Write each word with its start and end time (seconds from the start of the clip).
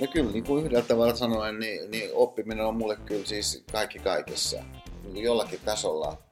No 0.00 0.06
kyllä, 0.06 0.32
niin 0.32 0.44
kuin 0.44 0.64
yhdellä 0.64 0.84
tavalla 0.84 1.16
sanoen, 1.16 1.58
niin, 1.58 1.90
niin 1.90 2.10
oppiminen 2.14 2.64
on 2.66 2.76
mulle 2.76 2.96
kyllä 2.96 3.26
siis 3.26 3.64
kaikki 3.72 3.98
kaikessa. 3.98 4.62
Niin 5.02 5.24
jollakin 5.24 5.60
tasolla 5.64 6.22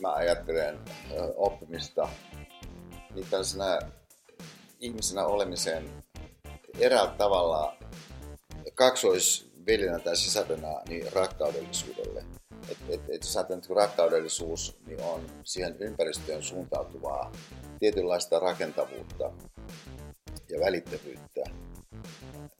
mä 0.00 0.12
ajattelen 0.12 0.78
oppimista 1.36 2.08
niin 3.14 3.26
tällaisena 3.30 3.78
ihmisenä 4.80 5.26
olemisen 5.26 6.04
eräällä 6.78 7.14
tavalla 7.18 7.76
kaksoisvelinä 8.74 9.98
tai 9.98 10.16
sisältönä 10.16 10.68
niin 10.88 11.12
rakkaudellisuudelle. 11.12 12.24
Et, 12.68 12.78
et, 12.88 13.00
et 13.08 13.22
että 13.50 13.74
rakkaudellisuus 13.74 14.76
niin 14.86 15.02
on 15.02 15.26
siihen 15.44 15.76
ympäristöön 15.78 16.42
suuntautuvaa 16.42 17.32
tietynlaista 17.80 18.38
rakentavuutta 18.38 19.32
ja 20.50 20.60
välittävyyttä, 20.60 21.33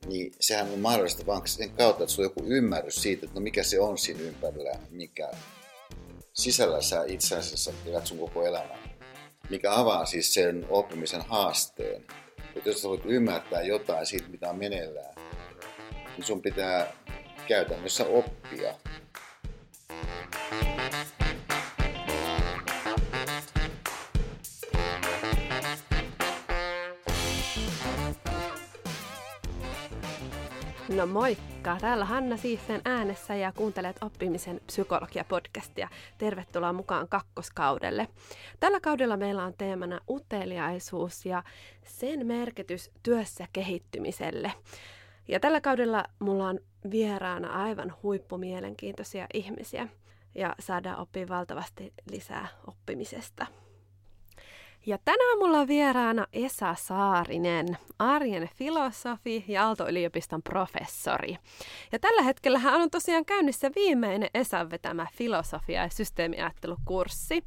niin 0.06 0.32
sehän 0.40 0.70
on 0.70 0.78
mahdollista 0.78 1.26
vain 1.26 1.48
sen 1.48 1.70
kautta, 1.70 2.04
että 2.04 2.14
sulla 2.14 2.28
on 2.28 2.34
joku 2.36 2.50
ymmärrys 2.52 3.02
siitä, 3.02 3.26
että 3.26 3.34
no 3.34 3.40
mikä 3.40 3.62
se 3.62 3.80
on 3.80 3.98
siinä 3.98 4.20
ympärillä, 4.20 4.78
mikä 4.90 5.30
sisällä 6.32 6.80
sä 6.80 7.04
itse 7.06 7.36
asiassa 7.36 7.72
elät 7.86 8.06
sun 8.06 8.18
koko 8.18 8.46
elämän. 8.46 8.78
Mikä 9.50 9.74
avaa 9.74 10.06
siis 10.06 10.34
sen 10.34 10.66
oppimisen 10.70 11.22
haasteen. 11.22 12.04
Että 12.56 12.68
jos 12.68 12.82
sä 12.82 12.88
voit 12.88 13.04
ymmärtää 13.04 13.62
jotain 13.62 14.06
siitä, 14.06 14.28
mitä 14.28 14.50
on 14.50 14.58
meneillään, 14.58 15.14
niin 16.16 16.24
sun 16.24 16.42
pitää 16.42 16.92
käytännössä 17.48 18.06
oppia. 18.06 18.74
No 30.96 31.06
moikka! 31.06 31.76
Täällä 31.80 32.04
Hanna 32.04 32.36
Siissen 32.36 32.80
äänessä 32.84 33.34
ja 33.34 33.52
kuuntelet 33.52 33.96
oppimisen 34.00 34.60
psykologia-podcastia. 34.66 35.88
Tervetuloa 36.18 36.72
mukaan 36.72 37.08
kakkoskaudelle. 37.08 38.08
Tällä 38.60 38.80
kaudella 38.80 39.16
meillä 39.16 39.44
on 39.44 39.54
teemana 39.58 40.00
uteliaisuus 40.10 41.26
ja 41.26 41.42
sen 41.84 42.26
merkitys 42.26 42.90
työssä 43.02 43.46
kehittymiselle. 43.52 44.52
Ja 45.28 45.40
tällä 45.40 45.60
kaudella 45.60 46.04
mulla 46.18 46.48
on 46.48 46.58
vieraana 46.90 47.62
aivan 47.62 47.94
huippumielenkiintoisia 48.02 49.26
ihmisiä 49.34 49.88
ja 50.34 50.54
saadaan 50.58 50.98
oppia 50.98 51.28
valtavasti 51.28 51.92
lisää 52.10 52.48
oppimisesta. 52.66 53.46
Ja 54.86 54.98
tänään 55.04 55.38
mulla 55.38 55.58
on 55.58 55.68
vieraana 55.68 56.26
Esa 56.32 56.74
Saarinen, 56.74 57.78
arjen 57.98 58.48
filosofi 58.56 59.44
ja 59.48 59.66
Aalto-yliopiston 59.66 60.42
professori. 60.42 61.36
Ja 61.92 61.98
tällä 61.98 62.22
hetkellä 62.22 62.58
hän 62.58 62.80
on 62.80 62.90
tosiaan 62.90 63.24
käynnissä 63.24 63.70
viimeinen 63.74 64.30
Esan 64.34 64.70
vetämä 64.70 65.06
filosofia- 65.16 65.82
ja 65.82 65.88
systeemiajattelukurssi. 65.88 67.44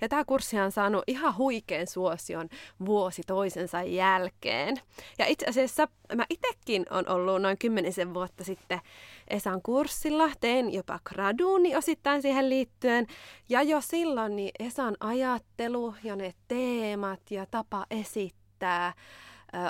Ja 0.00 0.08
tämä 0.08 0.24
kurssi 0.24 0.60
on 0.60 0.72
saanut 0.72 1.04
ihan 1.06 1.36
huikean 1.36 1.86
suosion 1.86 2.48
vuosi 2.86 3.22
toisensa 3.26 3.82
jälkeen. 3.82 4.76
Ja 5.18 5.26
itse 5.26 5.46
asiassa 5.46 5.88
mä 6.14 6.26
itsekin 6.30 6.86
on 6.90 7.08
ollut 7.08 7.42
noin 7.42 7.58
kymmenisen 7.58 8.14
vuotta 8.14 8.44
sitten 8.44 8.80
Esan 9.28 9.62
kurssilla. 9.62 10.30
Tein 10.40 10.72
jopa 10.72 10.98
graduuni 11.04 11.76
osittain 11.76 12.22
siihen 12.22 12.48
liittyen. 12.48 13.06
Ja 13.48 13.62
jo 13.62 13.80
silloin 13.80 14.36
niin 14.36 14.50
Esan 14.58 14.96
ajattelu 15.00 15.94
ja 16.04 16.16
ne 16.16 16.34
teemat 16.48 17.20
ja 17.30 17.46
tapa 17.50 17.86
esittää 17.90 18.92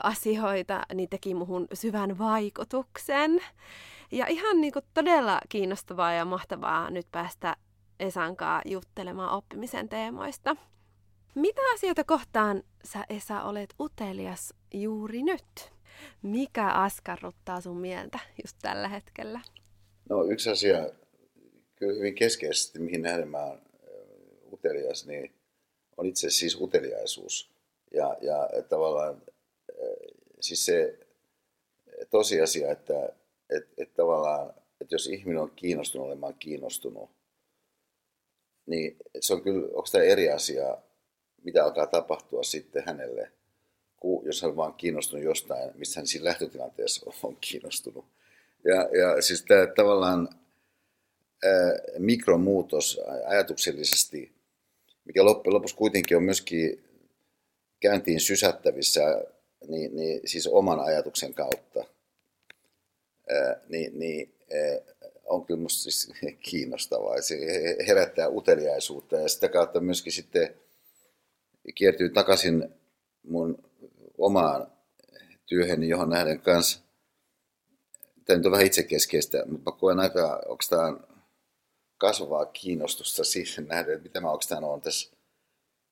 asioita, 0.02 0.82
niin 0.94 1.08
teki 1.08 1.34
muhun 1.34 1.66
syvän 1.74 2.18
vaikutuksen. 2.18 3.40
Ja 4.12 4.26
ihan 4.26 4.60
niin 4.60 4.72
kuin 4.72 4.84
todella 4.94 5.40
kiinnostavaa 5.48 6.12
ja 6.12 6.24
mahtavaa 6.24 6.90
nyt 6.90 7.06
päästä 7.10 7.56
Esankaa 8.00 8.62
juttelemaan 8.64 9.30
oppimisen 9.30 9.88
teemoista. 9.88 10.56
Mitä 11.34 11.60
asioita 11.74 12.04
kohtaan 12.04 12.62
sä 12.84 13.04
Esa 13.08 13.42
olet 13.42 13.74
utelias 13.80 14.54
juuri 14.74 15.22
nyt? 15.22 15.75
Mikä 16.22 16.68
askarruttaa 16.68 17.60
sun 17.60 17.76
mieltä 17.76 18.18
just 18.44 18.56
tällä 18.62 18.88
hetkellä? 18.88 19.40
No 20.08 20.24
yksi 20.24 20.50
asia 20.50 20.90
kyllä 21.76 21.94
hyvin 21.94 22.14
keskeisesti, 22.14 22.78
mihin 22.78 23.02
nähden 23.02 23.28
mä 23.28 23.44
oon 23.44 23.62
utelias, 24.52 25.06
niin 25.06 25.34
on 25.96 26.06
itse 26.06 26.30
siis 26.30 26.60
uteliaisuus. 26.60 27.50
Ja, 27.94 28.16
ja 28.20 28.62
tavallaan 28.68 29.22
siis 30.40 30.66
se 30.66 30.98
tosiasia, 32.10 32.70
että 32.70 33.08
et, 33.50 33.68
et 33.78 33.94
tavallaan, 33.94 34.54
että 34.80 34.94
jos 34.94 35.06
ihminen 35.06 35.42
on 35.42 35.50
kiinnostunut 35.56 36.06
olemaan 36.06 36.34
kiinnostunut, 36.34 37.10
niin 38.66 38.96
se 39.20 39.34
on 39.34 39.42
kyllä, 39.42 39.66
onko 39.66 39.88
tämä 39.92 40.04
eri 40.04 40.30
asia, 40.30 40.78
mitä 41.44 41.64
alkaa 41.64 41.86
tapahtua 41.86 42.42
sitten 42.42 42.82
hänelle, 42.86 43.32
jos 44.24 44.42
hän 44.42 44.56
vaan 44.56 44.74
kiinnostunut 44.74 45.24
jostain, 45.24 45.70
missä 45.74 46.00
hän 46.00 46.06
siinä 46.06 46.24
lähtötilanteessa 46.24 47.10
on 47.22 47.36
kiinnostunut. 47.40 48.04
Ja, 48.64 48.74
ja 48.74 49.22
siis 49.22 49.42
tämä 49.42 49.66
tavallaan 49.66 50.28
ää, 51.44 51.78
mikromuutos 51.98 53.00
ajatuksellisesti, 53.26 54.32
mikä 55.04 55.24
loppujen 55.24 55.54
lopuksi 55.54 55.76
kuitenkin 55.76 56.16
on 56.16 56.22
myöskin 56.22 56.84
käyntiin 57.80 58.20
sysättävissä, 58.20 59.00
niin, 59.68 59.96
niin 59.96 60.20
siis 60.24 60.46
oman 60.46 60.80
ajatuksen 60.80 61.34
kautta, 61.34 61.84
ää, 63.30 63.60
niin, 63.68 63.98
niin 63.98 64.34
ää, 64.52 64.94
on 65.24 65.46
kyllä 65.46 65.58
minusta 65.58 65.82
siis 65.82 66.12
kiinnostavaa. 66.50 67.22
Se 67.22 67.36
herättää 67.86 68.28
uteliaisuutta 68.28 69.16
ja 69.16 69.28
sitä 69.28 69.48
kautta 69.48 69.80
myöskin 69.80 70.12
sitten 70.12 70.54
kiertyy 71.74 72.08
takaisin 72.10 72.68
mun 73.22 73.65
omaan 74.18 74.72
työhön, 75.46 75.84
johon 75.84 76.08
nähden 76.08 76.40
kanssa, 76.40 76.80
tämä 78.24 78.36
nyt 78.36 78.46
on 78.46 78.52
vähän 78.52 78.66
itsekeskeistä, 78.66 79.44
mutta 79.46 79.72
koen 79.72 80.00
aika, 80.00 80.42
onko 80.48 80.64
tämä 80.70 80.96
kasvavaa 81.98 82.46
kiinnostusta 82.46 83.24
siihen 83.24 83.68
nähden, 83.68 83.94
että 83.94 84.02
mitä 84.02 84.20
mä 84.20 84.30
oikeastaan 84.30 84.64
olen 84.64 84.80
tässä 84.80 85.16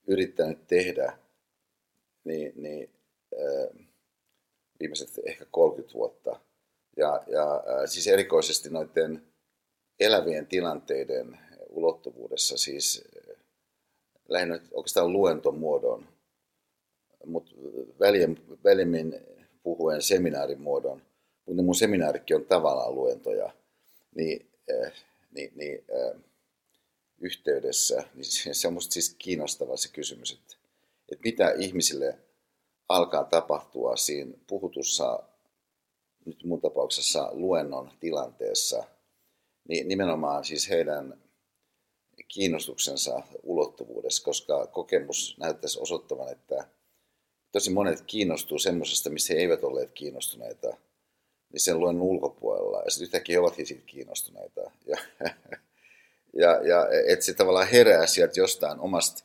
yrittänyt 0.06 0.66
tehdä, 0.66 1.18
niin, 2.24 2.52
niin 2.56 2.90
äh, 3.34 3.86
viimeiset 4.80 5.20
ehkä 5.26 5.46
30 5.50 5.94
vuotta. 5.94 6.40
Ja, 6.96 7.22
ja 7.26 7.54
äh, 7.54 7.82
siis 7.86 8.06
erikoisesti 8.06 8.70
noiden 8.70 9.22
elävien 10.00 10.46
tilanteiden 10.46 11.38
ulottuvuudessa, 11.68 12.58
siis 12.58 13.04
äh, 13.30 13.36
lähinnä 14.28 14.60
oikeastaan 14.72 15.12
luentomuodon 15.12 16.13
mutta 17.26 17.52
väljemmin 18.64 19.14
puhuen 19.62 20.02
seminaarimuodon, 20.02 21.02
mutta 21.46 21.62
mun 21.62 21.74
seminaarikin 21.74 22.36
on 22.36 22.44
tavallaan 22.44 22.94
luentoja, 22.94 23.52
niin, 24.14 24.50
äh, 24.70 24.92
niin, 25.30 25.52
niin 25.54 25.84
äh, 25.94 26.20
yhteydessä, 27.20 28.04
niin 28.14 28.54
se 28.54 28.68
on 28.68 28.74
musta 28.74 28.92
siis 28.92 29.14
kiinnostava 29.18 29.76
se 29.76 29.88
kysymys, 29.92 30.32
että, 30.32 30.56
että 31.12 31.22
mitä 31.24 31.50
ihmisille 31.58 32.18
alkaa 32.88 33.24
tapahtua 33.24 33.96
siinä 33.96 34.32
puhutussa, 34.46 35.22
nyt 36.24 36.44
mun 36.44 36.60
tapauksessa 36.60 37.30
luennon 37.32 37.90
tilanteessa, 38.00 38.84
niin 39.68 39.88
nimenomaan 39.88 40.44
siis 40.44 40.68
heidän 40.68 41.22
kiinnostuksensa 42.28 43.22
ulottuvuudessa, 43.42 44.24
koska 44.24 44.66
kokemus 44.66 45.36
näyttäisi 45.40 45.80
osoittavan, 45.80 46.32
että 46.32 46.68
tosi 47.54 47.70
monet 47.70 48.00
kiinnostuu 48.06 48.58
semmoisesta, 48.58 49.10
missä 49.10 49.34
he 49.34 49.40
eivät 49.40 49.64
olleet 49.64 49.92
kiinnostuneita, 49.92 50.76
niin 51.52 51.60
sen 51.60 51.80
luen 51.80 52.00
ulkopuolella. 52.00 52.82
Ja 52.84 52.90
sitten 52.90 53.04
yhtäkkiä 53.04 53.34
he 53.34 53.40
ovatkin 53.40 53.66
siitä 53.66 53.82
kiinnostuneita. 53.86 54.60
Ja, 54.86 54.96
ja, 56.42 56.60
ja 56.68 56.88
että 57.06 57.24
se 57.24 57.34
tavallaan 57.34 57.68
herää 57.68 58.06
sieltä 58.06 58.40
jostain 58.40 58.80
omasta 58.80 59.24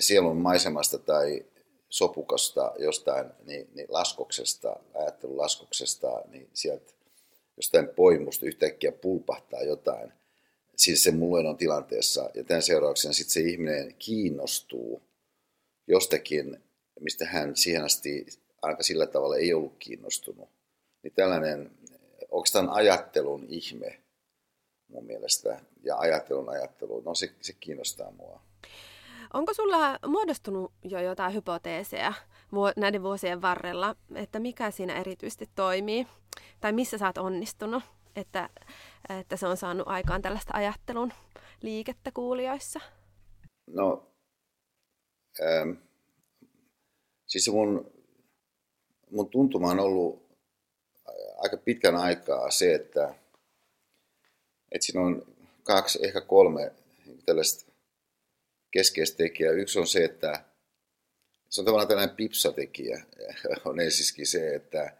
sielun 0.00 0.36
maisemasta 0.36 0.98
tai 0.98 1.44
sopukasta, 1.88 2.72
jostain 2.78 3.26
niin, 3.44 3.68
niin 3.74 3.86
laskoksesta, 3.90 4.76
ajattelun 4.94 5.38
laskoksesta, 5.38 6.22
niin 6.28 6.48
sieltä 6.54 6.92
jostain 7.56 7.88
poimusta 7.88 8.46
yhtäkkiä 8.46 8.92
pulpahtaa 8.92 9.62
jotain. 9.62 10.12
Siis 10.76 11.02
se 11.02 11.10
mulle 11.10 11.48
on 11.48 11.56
tilanteessa. 11.56 12.30
Ja 12.34 12.44
tämän 12.44 12.62
seurauksena 12.62 13.12
sitten 13.12 13.32
se 13.32 13.40
ihminen 13.40 13.94
kiinnostuu 13.98 15.02
jostakin, 15.86 16.64
mistä 17.00 17.26
hän 17.26 17.56
siihen 17.56 17.84
asti 17.84 18.26
aika 18.62 18.82
sillä 18.82 19.06
tavalla 19.06 19.36
ei 19.36 19.54
ollut 19.54 19.76
kiinnostunut. 19.78 20.48
Niin 21.02 21.12
tällainen 21.14 21.70
oikeastaan 22.30 22.70
ajattelun 22.70 23.46
ihme 23.48 24.00
mun 24.88 25.06
mielestä 25.06 25.60
ja 25.82 25.98
ajattelun 25.98 26.48
ajattelu, 26.48 27.00
no 27.00 27.14
se, 27.14 27.32
se 27.40 27.52
kiinnostaa 27.52 28.10
mua. 28.10 28.40
Onko 29.34 29.54
sulla 29.54 29.98
muodostunut 30.06 30.72
jo 30.84 31.00
jotain 31.00 31.34
hypoteeseja 31.34 32.12
näiden 32.76 33.02
vuosien 33.02 33.42
varrella, 33.42 33.96
että 34.14 34.38
mikä 34.38 34.70
siinä 34.70 35.00
erityisesti 35.00 35.48
toimii 35.54 36.06
tai 36.60 36.72
missä 36.72 36.98
sä 36.98 37.06
oot 37.06 37.18
onnistunut, 37.18 37.82
että, 38.16 38.48
että 39.20 39.36
se 39.36 39.46
on 39.46 39.56
saanut 39.56 39.88
aikaan 39.88 40.22
tällaista 40.22 40.54
ajattelun 40.56 41.12
liikettä 41.62 42.10
kuulijoissa? 42.14 42.80
No, 43.66 44.15
siis 47.26 47.48
mun, 47.48 47.92
mun 49.10 49.30
tuntuma 49.30 49.70
on 49.70 49.80
ollut 49.80 50.26
aika 51.36 51.56
pitkän 51.56 51.96
aikaa 51.96 52.50
se, 52.50 52.74
että, 52.74 53.14
että 54.72 54.86
siinä 54.86 55.00
on 55.00 55.36
kaksi, 55.62 55.98
ehkä 56.02 56.20
kolme 56.20 56.72
tällaista 57.26 57.72
keskeistä 58.70 59.16
tekijää. 59.16 59.52
Yksi 59.52 59.78
on 59.78 59.86
se, 59.86 60.04
että 60.04 60.44
se 61.48 61.60
on 61.60 61.64
tavallaan 61.64 61.88
tällainen 61.88 62.16
pipsatekijä. 62.16 63.02
On 63.64 63.80
ensiskin 63.80 64.26
se, 64.26 64.54
että 64.54 64.96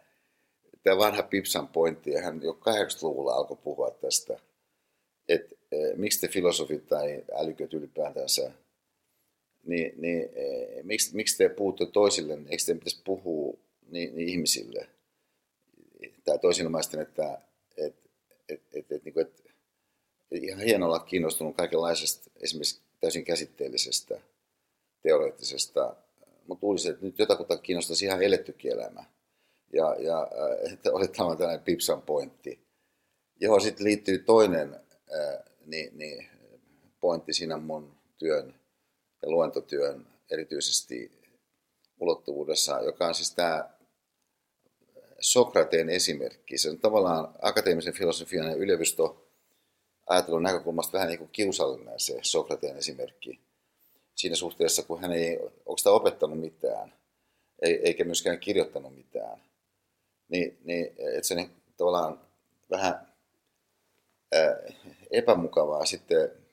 tämä 0.83 0.97
vanha 0.97 1.23
Pipsan 1.23 1.67
pointti, 1.67 2.11
ja 2.11 2.21
hän 2.21 2.41
jo 2.43 2.51
80-luvulla 2.51 3.33
alkoi 3.33 3.57
puhua 3.63 3.91
tästä, 3.91 4.39
että 5.29 5.55
e, 5.71 5.77
miksi 5.95 6.21
te 6.21 6.27
filosofit 6.27 6.87
tai 6.87 7.23
älyköt 7.35 7.73
ylipäätänsä, 7.73 8.51
niin, 9.67 9.93
niin 9.97 10.29
e, 10.35 10.83
miksi, 10.83 11.15
miksi 11.15 11.37
te 11.37 11.49
puhutte 11.49 11.85
toisille, 11.85 12.33
eikö 12.33 12.63
te 12.65 12.73
pitäisi 12.73 13.01
puhua 13.05 13.57
niin, 13.91 14.15
niin 14.15 14.29
ihmisille? 14.29 14.87
Tai 16.25 16.39
toisinomaisten, 16.39 16.99
että 16.99 17.41
et, 17.77 17.95
et, 18.49 18.61
et, 18.73 18.91
et, 18.91 19.05
niin 19.05 19.19
et, 19.19 19.43
ihan 20.31 20.59
hienoa 20.59 20.87
olla 20.89 20.99
kiinnostunut 20.99 21.55
kaikenlaisesta, 21.55 22.31
esimerkiksi 22.39 22.81
täysin 22.99 23.25
käsitteellisestä, 23.25 24.21
teoreettisesta, 25.01 25.95
mutta 26.47 26.65
luulisin, 26.65 26.91
että 26.91 27.05
nyt 27.05 27.19
jotakuta 27.19 27.57
kiinnostaisi 27.57 28.05
ihan 28.05 28.23
elettykin 28.23 28.71
elämä. 28.71 29.03
Ja, 29.73 29.95
ja 29.99 30.21
äh, 30.21 30.73
että 30.73 30.93
oli 30.93 31.07
tällainen 31.07 31.65
pipsan 31.65 32.01
pointti, 32.01 32.59
johon 33.39 33.61
sitten 33.61 33.85
liittyy 33.85 34.17
toinen 34.17 34.73
ää, 34.73 35.43
niin, 35.65 35.97
niin, 35.97 36.27
pointti 36.99 37.33
siinä 37.33 37.57
mun 37.57 37.97
työn 38.17 38.55
ja 39.21 39.29
luentotyön 39.29 40.07
erityisesti 40.31 41.11
ulottuvuudessa, 41.99 42.81
joka 42.81 43.07
on 43.07 43.15
siis 43.15 43.35
tämä 43.35 43.69
Sokrateen 45.19 45.89
esimerkki. 45.89 46.57
Se 46.57 46.69
on 46.69 46.79
tavallaan 46.79 47.35
akateemisen 47.41 47.93
filosofian 47.93 48.47
ja 48.47 48.55
yliopisto 48.55 49.27
ajattelun 50.07 50.43
näkökulmasta 50.43 50.93
vähän 50.93 51.07
niin 51.07 51.19
kuin 51.19 51.29
kiusallinen 51.31 51.99
se 51.99 52.19
Sokrateen 52.21 52.77
esimerkki. 52.77 53.39
Siinä 54.15 54.35
suhteessa, 54.35 54.83
kun 54.83 55.01
hän 55.01 55.11
ei 55.11 55.39
oikeastaan 55.65 55.95
opettanut 55.95 56.39
mitään, 56.39 56.93
eikä 57.61 58.03
myöskään 58.03 58.39
kirjoittanut 58.39 58.95
mitään. 58.95 59.41
Niin, 60.29 60.57
niin 60.63 60.85
että 60.85 61.27
se 61.27 61.35
niin, 61.35 61.51
tavallaan 61.77 62.21
vähän 62.69 63.13
epämukavaa 65.11 65.85
sitten 65.85 66.46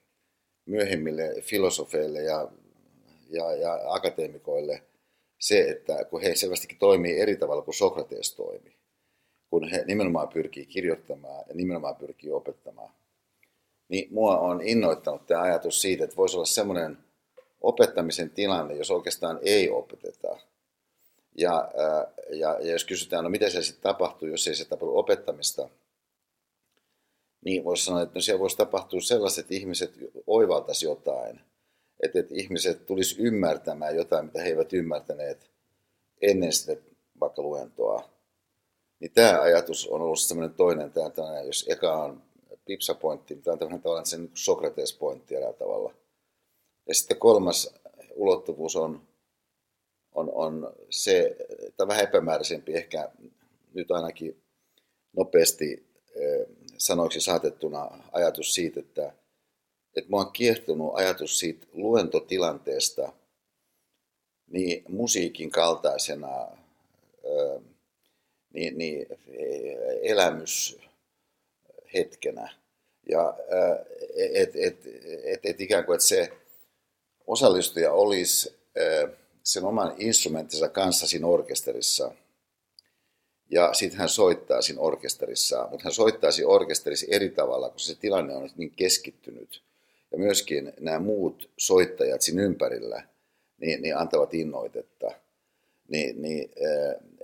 myöhemmille 0.66 1.34
filosofeille 1.40 2.22
ja, 2.22 2.49
ja, 3.31 3.55
ja 3.55 3.78
akateemikoille 3.87 4.82
se, 5.38 5.61
että 5.61 6.05
kun 6.05 6.22
he 6.22 6.34
selvästikin 6.34 6.78
toimii 6.78 7.19
eri 7.19 7.37
tavalla 7.37 7.62
kuin 7.62 7.75
Sokrates 7.75 8.34
toimi, 8.34 8.76
kun 9.50 9.69
he 9.69 9.84
nimenomaan 9.87 10.28
pyrkii 10.28 10.66
kirjoittamaan 10.66 11.44
ja 11.49 11.55
nimenomaan 11.55 11.96
pyrkii 11.96 12.31
opettamaan 12.31 12.94
niin 13.88 14.08
mua 14.11 14.38
on 14.38 14.61
innoittanut 14.62 15.26
tämä 15.26 15.43
ajatus 15.43 15.82
siitä, 15.82 16.05
että 16.05 16.16
voisi 16.16 16.37
olla 16.37 16.46
semmoinen 16.46 16.99
opettamisen 17.60 18.31
tilanne, 18.31 18.75
jos 18.75 18.90
oikeastaan 18.90 19.38
ei 19.43 19.70
opeteta. 19.70 20.38
Ja, 21.38 21.70
ja, 22.31 22.58
ja 22.60 22.72
jos 22.72 22.84
kysytään, 22.84 23.25
no 23.25 23.31
miten 23.31 23.50
se 23.50 23.62
sitten 23.62 23.82
tapahtuu, 23.82 24.28
jos 24.28 24.49
ei 24.49 24.55
se 24.55 24.64
tapahdu 24.64 24.96
opettamista, 24.96 25.69
niin 27.44 27.64
voisi 27.64 27.85
sanoa, 27.85 28.02
että 28.02 28.14
no 28.14 28.20
siellä 28.20 28.41
voisi 28.41 28.56
tapahtua 28.56 29.00
sellaiset, 29.00 29.52
ihmiset 29.52 29.94
oivaltaisi 30.26 30.87
jotain. 30.87 31.41
Että, 32.02 32.19
että 32.19 32.35
ihmiset 32.35 32.87
tulisi 32.87 33.23
ymmärtämään 33.23 33.96
jotain, 33.96 34.25
mitä 34.25 34.43
he 34.43 34.49
eivät 34.49 34.73
ymmärtäneet 34.73 35.50
ennen 36.20 36.52
sitä 36.52 36.76
vaikka 37.20 37.43
luentoa. 37.43 38.08
Niin 39.00 39.12
tämä 39.12 39.41
ajatus 39.41 39.88
on 39.88 40.02
ollut 40.02 40.20
semmoinen 40.20 40.56
toinen, 40.56 40.93
tämä, 40.93 41.41
jos 41.46 41.67
eka 41.69 42.05
on 42.05 42.23
pipsapointti, 42.64 43.37
tämä 43.37 43.52
on 43.52 43.58
tämmöinen 43.58 43.82
tavallaan 43.82 44.06
sen 44.06 44.31
Sokrates-pointti 44.35 45.35
eräällä 45.35 45.58
tavalla. 45.58 45.94
Ja 46.88 46.94
sitten 46.94 47.19
kolmas 47.19 47.75
ulottuvuus 48.14 48.76
on, 48.76 49.08
on, 50.14 50.31
on 50.35 50.75
se, 50.91 51.37
että 51.67 51.88
vähän 51.88 52.05
epämääräisempi 52.05 52.75
ehkä 52.75 53.11
nyt 53.75 53.91
ainakin 53.91 54.43
nopeasti 55.17 55.87
sanoiksi 56.78 57.20
saatettuna 57.20 57.90
ajatus 58.12 58.54
siitä, 58.54 58.80
että, 58.80 59.12
että 59.96 60.10
mä 60.10 60.16
oon 60.16 60.32
kiehtonut 60.32 60.94
ajatus 60.94 61.38
siitä 61.38 61.66
luentotilanteesta 61.72 63.12
niin 64.50 64.84
musiikin 64.88 65.50
kaltaisena 65.50 66.48
niin, 68.52 68.78
niin 68.78 69.06
elämys 70.02 70.78
hetkenä. 71.94 72.54
Ja 73.08 73.34
että 74.16 74.58
et, 74.60 74.86
et, 75.24 75.40
et 75.44 75.60
ikään 75.60 75.84
kuin 75.84 75.94
että 75.94 76.06
se 76.06 76.32
osallistuja 77.26 77.92
olisi 77.92 78.56
sen 79.42 79.64
oman 79.64 79.94
instrumenttinsa 79.98 80.68
kanssa 80.68 81.06
siinä 81.06 81.26
orkesterissa. 81.26 82.12
Ja 83.50 83.73
sitten 83.73 83.99
hän 83.99 84.08
soittaa 84.08 84.62
siinä 84.62 84.81
orkesterissa, 84.81 85.69
mutta 85.70 85.85
hän 85.85 85.93
soittaa 85.93 86.31
siinä 86.31 86.49
orkesterissa 86.49 87.06
eri 87.11 87.31
tavalla, 87.31 87.70
koska 87.70 87.94
se 87.94 88.00
tilanne 88.00 88.35
on 88.35 88.50
niin 88.56 88.73
keskittynyt. 88.76 89.62
Ja 90.12 90.19
myöskin 90.19 90.73
nämä 90.81 90.99
muut 90.99 91.50
soittajat 91.58 92.23
siinä 92.23 92.43
ympärillä 92.43 93.02
niin, 93.58 93.82
niin 93.82 93.96
antavat 93.96 94.35
innoitetta. 94.35 95.11
Niin, 95.88 96.23
niin, 96.23 96.50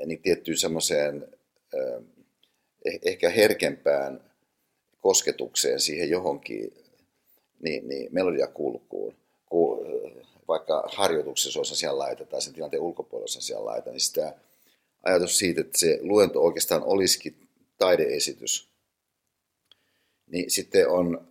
niin 0.07 0.23
tiettyyn 0.23 0.59
semmoiseen 0.59 1.29
eh, 1.75 3.01
ehkä 3.05 3.31
herkempään 3.31 4.21
kosketukseen 5.01 5.81
siihen 5.81 6.11
johonkin 6.11 6.75
niin, 7.63 7.89
niin 7.89 8.09
melodiakulkuun, 8.11 9.15
kun 9.47 9.87
vaikka 10.49 10.85
harjoituksessa 10.87 11.61
asian 11.61 11.99
laita 11.99 12.25
tai 12.25 12.43
sen 12.43 12.53
tilanteen 12.53 12.83
ulkopuolella 12.83 13.25
olisi 13.25 13.39
asian 13.39 13.65
laita, 13.65 13.91
niin 13.91 14.01
sitä 14.01 14.35
ajatus 15.03 15.39
siitä, 15.39 15.61
että 15.61 15.79
se 15.79 15.99
luento 16.03 16.43
oikeastaan 16.43 16.83
olisikin 16.85 17.49
taideesitys, 17.79 18.69
niin 20.27 20.51
sitten 20.51 20.89
on, 20.89 21.29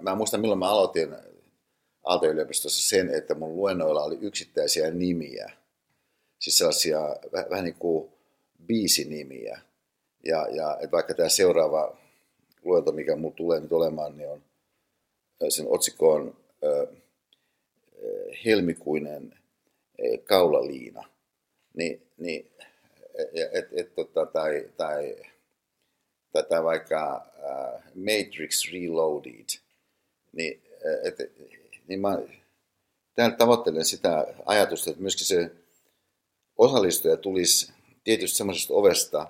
mä 0.00 0.14
muistan 0.14 0.40
milloin 0.40 0.58
mä 0.58 0.70
aloitin 0.70 1.16
Aalto-yliopistossa 2.04 2.88
sen, 2.88 3.14
että 3.14 3.34
mun 3.34 3.56
luennoilla 3.56 4.04
oli 4.04 4.18
yksittäisiä 4.20 4.90
nimiä, 4.90 5.50
siis 6.38 6.58
sellaisia 6.58 7.00
vähän 7.50 7.64
niin 7.64 7.74
kuin 7.78 8.12
biisinimiä. 8.66 9.60
Ja, 10.24 10.46
ja 10.50 10.76
että 10.80 10.92
vaikka 10.92 11.14
tämä 11.14 11.28
seuraava 11.28 11.96
luento, 12.64 12.92
mikä 12.92 13.16
mulla 13.16 13.34
tulee 13.34 13.60
nyt 13.60 13.72
olemaan, 13.72 14.18
niin 14.18 14.28
on 14.30 14.42
sen 15.48 15.66
otsikko 15.68 16.12
on 16.12 16.36
helmikuinen 18.44 19.34
kaulaliina. 20.24 21.08
Ni, 21.74 22.02
niin, 22.18 22.50
et, 23.52 23.68
et, 23.72 23.94
tota, 23.94 24.26
tai, 24.26 24.68
tai, 24.76 25.16
tai 26.48 26.64
vaikka 26.64 27.30
uh, 27.38 27.80
Matrix 27.94 28.72
Reloaded, 28.72 29.46
niin, 30.32 30.62
et, 31.04 31.32
niin 31.88 32.00
mä 32.00 32.18
tämän 33.14 33.36
tavoittelen 33.36 33.84
sitä 33.84 34.26
ajatusta, 34.46 34.90
että 34.90 35.02
myöskin 35.02 35.26
se 35.26 35.50
osallistuja 36.56 37.16
tulisi 37.16 37.72
tietysti 38.04 38.38
semmoisesta 38.38 38.74
ovesta, 38.74 39.26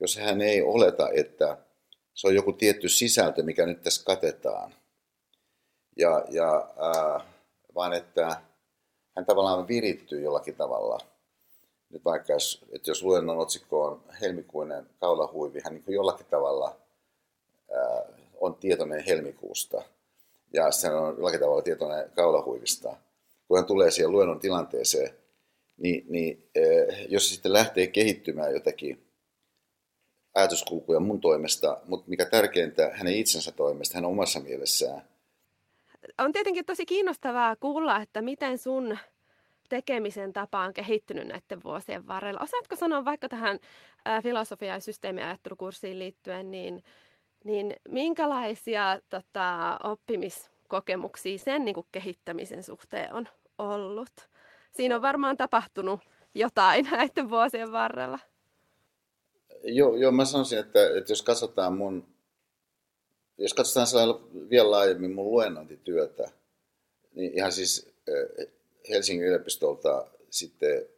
jos 0.00 0.16
hän 0.16 0.40
ei 0.40 0.62
oleta, 0.62 1.10
että 1.14 1.58
se 2.14 2.26
on 2.26 2.34
joku 2.34 2.52
tietty 2.52 2.88
sisältö, 2.88 3.42
mikä 3.42 3.66
nyt 3.66 3.82
tässä 3.82 4.04
katetaan. 4.04 4.74
Ja, 5.96 6.24
ja 6.30 6.70
ää, 6.76 7.34
vaan 7.74 7.92
että 7.92 8.40
hän 9.16 9.26
tavallaan 9.26 9.68
virittyy 9.68 10.20
jollakin 10.20 10.56
tavalla. 10.56 10.98
Nyt 11.94 12.04
vaikka 12.04 12.32
jos, 12.32 12.64
että 12.72 12.90
jos 12.90 13.02
luennon 13.02 13.38
otsikko 13.38 13.84
on 13.84 14.02
helmikuinen 14.20 14.86
kaulahuivi, 15.00 15.60
hän 15.64 15.74
niin 15.74 15.84
jollakin 15.88 16.26
tavalla 16.26 16.76
ää, 17.74 18.02
on 18.40 18.54
tietoinen 18.54 19.04
helmikuusta. 19.04 19.82
Ja 20.52 20.70
se 20.70 20.90
on 20.90 21.14
jollakin 21.16 21.40
tavalla 21.40 21.62
tietoinen 21.62 22.10
kaulahuivista. 22.10 22.96
Kun 23.48 23.58
hän 23.58 23.66
tulee 23.66 23.90
siihen 23.90 24.12
luennon 24.12 24.40
tilanteeseen, 24.40 25.10
niin, 25.76 26.06
niin 26.08 26.50
jos 27.08 27.28
se 27.28 27.34
sitten 27.34 27.52
lähtee 27.52 27.86
kehittymään 27.86 28.52
jotakin 28.52 29.06
ajatuskulkuja 30.34 31.00
mun 31.00 31.20
toimesta, 31.20 31.80
mutta 31.84 32.10
mikä 32.10 32.24
tärkeintä, 32.24 32.90
hänen 32.94 33.14
itsensä 33.14 33.52
toimesta, 33.52 33.94
hän 33.94 34.04
omassa 34.04 34.40
mielessään. 34.40 35.02
On 36.18 36.32
tietenkin 36.32 36.64
tosi 36.64 36.86
kiinnostavaa 36.86 37.56
kuulla, 37.56 38.02
että 38.02 38.22
miten 38.22 38.58
sun 38.58 38.98
tekemisen 39.68 40.32
tapa 40.32 40.60
on 40.60 40.74
kehittynyt 40.74 41.28
näiden 41.28 41.62
vuosien 41.64 42.06
varrella. 42.06 42.40
Osaatko 42.40 42.76
sanoa 42.76 43.04
vaikka 43.04 43.28
tähän 43.28 43.58
filosofia- 44.22 44.74
ja 44.74 44.80
systeemiajattelukurssiin 44.80 45.98
liittyen, 45.98 46.50
niin, 46.50 46.82
niin 47.44 47.76
minkälaisia 47.88 49.00
tota, 49.10 49.78
oppimiskokemuksia 49.84 51.38
sen 51.38 51.64
niin 51.64 51.74
kuin 51.74 51.86
kehittämisen 51.92 52.62
suhteen 52.62 53.14
on 53.14 53.28
ollut? 53.58 54.28
Siinä 54.72 54.96
on 54.96 55.02
varmaan 55.02 55.36
tapahtunut 55.36 56.00
jotain 56.34 56.88
näiden 56.90 57.30
vuosien 57.30 57.72
varrella. 57.72 58.18
Joo, 59.62 59.96
joo 59.96 60.12
mä 60.12 60.24
sanoisin, 60.24 60.58
että, 60.58 60.98
että 60.98 61.12
jos 61.12 61.22
katsotaan 61.22 61.76
mun, 61.76 62.06
jos 63.38 63.54
katsotaan 63.54 63.88
vielä 64.50 64.70
laajemmin 64.70 65.14
mun 65.14 65.30
luennointityötä, 65.30 66.30
niin 67.14 67.32
ihan 67.34 67.52
siis 67.52 67.94
Helsingin 68.88 69.26
yliopistolta 69.26 70.06
sitten 70.30 70.88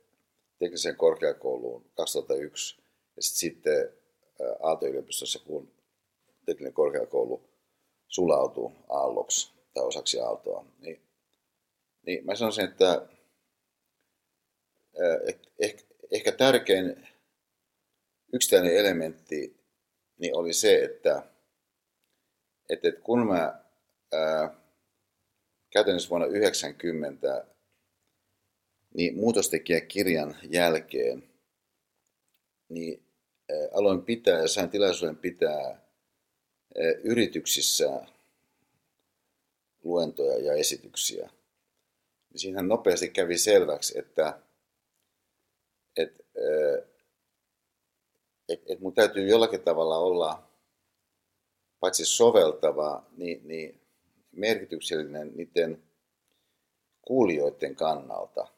tekniseen 0.59 0.97
korkeakouluun 0.97 1.85
2001 1.95 2.77
ja 3.17 3.23
sitten, 3.23 3.39
sitten 3.39 3.93
Aalto-yliopistossa, 4.63 5.39
kun 5.39 5.73
tekninen 6.47 6.73
korkeakoulu 6.73 7.49
sulautui 8.09 8.73
Aalloksi 8.89 9.53
tai 9.75 9.85
osaksi 9.85 10.21
Aaltoa, 10.21 10.65
niin, 10.81 11.01
niin 12.07 12.25
mä 12.27 12.35
sanoisin, 12.35 12.65
että 12.65 13.07
ehkä, 15.59 15.85
ehkä 16.11 16.33
tärkein 16.33 17.09
yksittäinen 18.33 18.77
elementti 18.77 19.57
niin 20.19 20.37
oli 20.37 20.53
se, 20.53 20.85
että, 20.85 21.23
että 22.69 22.93
kun 23.03 23.27
mä 23.27 23.61
ää, 24.13 24.55
käytännössä 25.71 26.11
vuonna 26.11 26.27
1990 26.27 27.47
niin 28.97 29.17
muutostekijäkirjan 29.17 30.37
jälkeen 30.51 31.29
niin 32.69 33.03
aloin 33.73 34.03
pitää 34.03 34.41
ja 34.41 34.49
sain 34.49 34.71
tilaisuuden 34.71 35.17
pitää 35.17 35.87
yrityksissä 37.05 38.07
luentoja 39.85 40.39
ja 40.39 40.53
esityksiä. 40.53 41.31
Niin 42.31 42.41
siinä 42.41 42.63
nopeasti 42.63 43.09
kävi 43.09 43.39
selväksi, 43.39 43.99
että 43.99 44.41
et, 45.97 46.27
et, 48.49 48.63
et 48.67 48.81
mun 48.81 48.95
täytyy 48.95 49.29
jollakin 49.29 49.63
tavalla 49.63 49.99
olla 49.99 50.51
paitsi 51.81 52.05
soveltava, 52.05 53.07
niin, 53.17 53.49
niin 53.49 53.81
merkityksellinen 54.33 55.37
niiden 55.37 55.83
kuulijoiden 57.03 57.77
kannalta. 57.77 58.56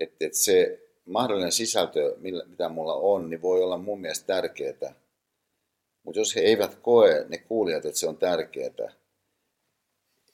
Että 0.00 0.26
et 0.26 0.34
se 0.34 0.80
mahdollinen 1.06 1.52
sisältö, 1.52 2.16
mitä 2.46 2.68
mulla 2.68 2.94
on, 2.94 3.30
niin 3.30 3.42
voi 3.42 3.62
olla 3.62 3.78
mun 3.78 4.00
mielestä 4.00 4.26
tärkeää. 4.26 4.94
Mutta 6.02 6.20
jos 6.20 6.36
he 6.36 6.40
eivät 6.40 6.74
koe, 6.74 7.26
ne 7.28 7.38
kuulijat, 7.38 7.84
että 7.84 8.00
se 8.00 8.08
on 8.08 8.16
tärkeää, 8.16 8.92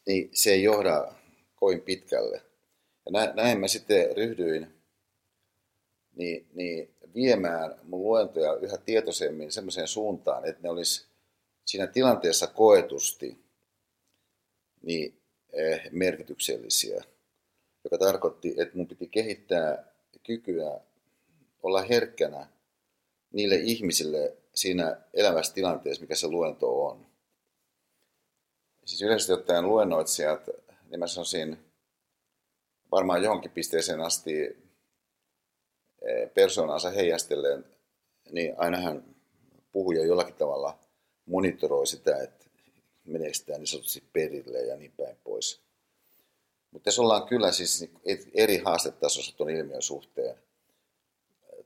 niin 0.06 0.30
se 0.32 0.50
ei 0.50 0.62
johda 0.62 1.12
kovin 1.54 1.80
pitkälle. 1.80 2.42
Ja 3.06 3.32
näin 3.34 3.60
mä 3.60 3.68
sitten 3.68 4.16
ryhdyin 4.16 4.80
niin, 6.16 6.46
niin 6.54 6.94
viemään 7.14 7.74
mun 7.82 8.02
luentoja 8.02 8.54
yhä 8.54 8.76
tietoisemmin 8.76 9.52
semmoiseen 9.52 9.88
suuntaan, 9.88 10.44
että 10.44 10.62
ne 10.62 10.68
olisi 10.68 11.06
siinä 11.64 11.86
tilanteessa 11.86 12.46
koetusti 12.46 13.38
niin 14.82 15.20
eh, 15.52 15.82
merkityksellisiä, 15.90 17.04
joka 17.84 17.98
tarkoitti, 17.98 18.54
että 18.58 18.76
mun 18.76 18.88
piti 18.88 19.08
kehittää 19.08 19.84
kykyä 20.26 20.80
olla 21.62 21.82
herkkänä 21.82 22.46
niille 23.32 23.54
ihmisille 23.54 24.36
siinä 24.54 24.96
elävässä 25.14 25.54
tilanteessa, 25.54 26.00
mikä 26.00 26.14
se 26.14 26.28
luento 26.28 26.86
on. 26.86 27.06
Siis 28.84 29.02
yleisesti 29.02 29.32
ottaen 29.32 29.66
luennoitsijat, 29.66 30.46
niin 30.90 30.98
mä 30.98 31.06
sanoisin 31.06 31.58
varmaan 32.90 33.22
johonkin 33.22 33.50
pisteeseen 33.50 34.00
asti 34.00 34.40
eh, 36.02 36.34
persoonansa 36.34 36.90
heijastellen, 36.90 37.64
niin 38.30 38.54
ainahan 38.56 39.04
puhuja 39.72 40.06
jollakin 40.06 40.34
tavalla 40.34 40.78
monitoroi 41.26 41.86
sitä, 41.86 42.22
että 42.22 42.46
meneekö 43.04 43.38
tämä 43.46 43.58
niin 43.58 43.66
sanotusti 43.66 44.04
perille 44.12 44.58
ja 44.58 44.76
niin 44.76 44.92
päin 44.96 45.16
pois. 45.24 45.69
Mutta 46.70 46.84
tässä 46.84 47.02
ollaan 47.02 47.26
kyllä 47.26 47.52
siis 47.52 47.90
eri 48.34 48.58
haastetasossa 48.58 49.36
tuon 49.36 49.50
ilmiön 49.50 49.82
suhteen, 49.82 50.36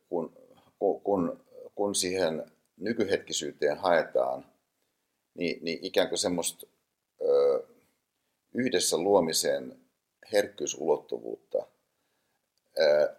kun, 0.08 0.32
kun, 0.78 1.40
kun 1.74 1.94
siihen 1.94 2.52
nykyhetkisyyteen 2.76 3.78
haetaan, 3.78 4.46
niin, 5.34 5.64
niin 5.64 5.78
ikään 5.82 6.08
kuin 6.08 6.18
semmoista 6.18 6.66
ö, 7.22 7.62
yhdessä 8.54 8.98
luomisen 8.98 9.78
herkkyysulottuvuutta 10.32 11.66
ö, 12.78 13.16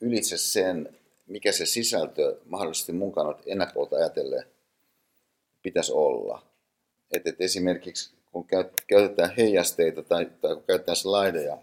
ylitse 0.00 0.36
sen, 0.36 0.98
mikä 1.26 1.52
se 1.52 1.66
sisältö 1.66 2.40
mahdollisesti 2.44 2.92
mun 2.92 3.12
kannalta 3.12 3.42
ennakolta 3.46 3.96
ajatellen 3.96 4.44
pitäisi 5.62 5.92
olla. 5.92 6.46
Et, 7.10 7.26
et 7.26 7.40
esimerkiksi 7.40 8.14
kun 8.34 8.46
käytetään 8.86 9.34
heijasteita 9.36 10.02
tai, 10.02 10.26
tai 10.40 10.54
kun 10.54 10.64
käytetään 10.64 10.96
slideja, 10.96 11.58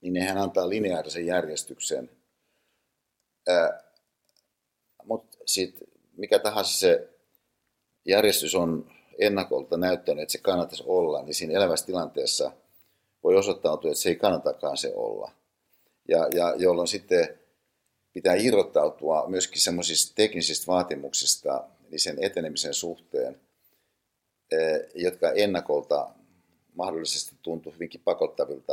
niin 0.00 0.12
nehän 0.12 0.38
antaa 0.38 0.68
lineaarisen 0.68 1.26
järjestyksen. 1.26 2.10
Mutta 5.04 5.38
sitten 5.46 5.88
mikä 6.16 6.38
tahansa 6.38 6.78
se 6.78 7.08
järjestys 8.04 8.54
on 8.54 8.90
ennakolta 9.18 9.76
näyttänyt, 9.76 10.22
että 10.22 10.32
se 10.32 10.38
kannattaisi 10.38 10.84
olla, 10.86 11.22
niin 11.22 11.34
siinä 11.34 11.54
elävässä 11.54 11.86
tilanteessa 11.86 12.52
voi 13.24 13.36
osoittautua, 13.36 13.90
että 13.90 14.02
se 14.02 14.08
ei 14.08 14.16
kannatakaan 14.16 14.76
se 14.76 14.92
olla. 14.94 15.32
Ja, 16.08 16.28
ja 16.34 16.54
jolloin 16.56 16.88
sitten 16.88 17.40
pitää 18.12 18.34
irrottautua 18.34 19.28
myöskin 19.28 19.60
semmoisista 19.60 20.14
teknisistä 20.14 20.66
vaatimuksista 20.66 21.64
niin 21.90 22.00
sen 22.00 22.16
etenemisen 22.20 22.74
suhteen, 22.74 23.40
jotka 24.94 25.32
ennakolta 25.32 26.08
mahdollisesti 26.74 27.36
tuntuu 27.42 27.72
hyvinkin 27.72 28.00
pakottavilta, 28.04 28.72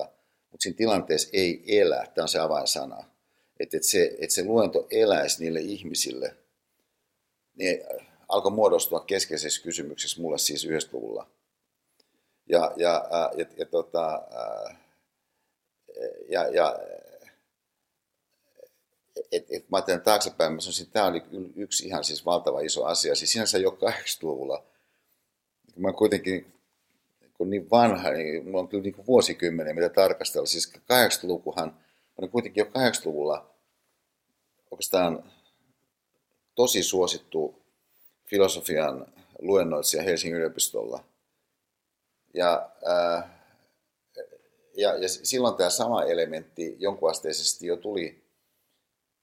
mutta 0.51 0.63
siinä 0.63 0.77
tilanteessa 0.77 1.29
ei 1.33 1.79
elä. 1.81 2.07
Tämä 2.15 2.23
on 2.23 2.29
se 2.29 2.39
avainsana. 2.39 3.03
Että 3.59 3.77
et 3.77 3.83
se, 3.83 4.15
et 4.19 4.31
se 4.31 4.43
luento 4.43 4.87
eläisi 4.91 5.43
niille 5.43 5.59
ihmisille, 5.59 6.35
niin 7.55 7.83
alkoi 8.29 8.51
muodostua 8.51 8.99
keskeiseksi 8.99 9.63
kysymyksessä 9.63 10.21
mulle 10.21 10.37
siis 10.37 10.67
90-luvulla. 10.67 11.27
Ja, 12.49 12.73
ja, 12.75 13.07
ja, 13.37 13.45
ja, 13.57 13.65
tota, 13.65 14.21
ja, 16.29 16.47
ja 16.47 16.79
et, 19.31 19.45
et, 19.49 19.69
mä 19.69 19.77
ajattelen 19.77 20.01
taaksepäin, 20.01 20.53
mä 20.53 20.61
sanoisin, 20.61 20.83
että 20.83 20.93
tämä 20.93 21.05
oli 21.05 21.23
yksi 21.55 21.87
ihan 21.87 22.03
siis 22.03 22.25
valtava 22.25 22.59
iso 22.59 22.83
asia. 22.83 23.15
Siis 23.15 23.31
sinänsä 23.31 23.57
jo 23.57 23.69
80-luvulla 23.69 24.63
mä 25.75 25.87
oon 25.87 25.95
kuitenkin 25.95 26.53
kun 27.33 27.49
niin 27.49 27.69
vanha, 27.69 28.09
niin 28.09 28.45
mulla 28.45 28.59
on 28.59 28.67
kyllä 28.67 28.83
niin 28.83 29.07
vuosikymmeniä, 29.07 29.73
mitä 29.73 29.89
tarkastella. 29.89 30.45
Siis 30.45 30.73
80-lukuhan, 30.75 31.77
on 32.17 32.29
kuitenkin 32.29 32.61
jo 32.61 32.65
80-luvulla 32.65 33.53
oikeastaan 34.71 35.31
tosi 36.55 36.83
suosittu 36.83 37.61
filosofian 38.25 39.07
luennoitsija 39.39 40.03
Helsingin 40.03 40.37
yliopistolla. 40.37 41.03
Ja, 42.33 42.69
ää, 42.85 43.39
ja, 44.77 44.97
ja 44.97 45.09
silloin 45.09 45.55
tämä 45.55 45.69
sama 45.69 46.03
elementti 46.03 46.75
jonkunasteisesti 46.79 47.67
jo 47.67 47.77
tuli 47.77 48.23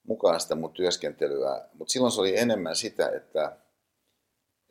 mukaan 0.03 0.39
sitä 0.39 0.55
mun 0.55 0.73
työskentelyä, 0.73 1.65
mutta 1.73 1.91
silloin 1.91 2.11
se 2.11 2.21
oli 2.21 2.37
enemmän 2.37 2.75
sitä, 2.75 3.09
että 3.09 3.57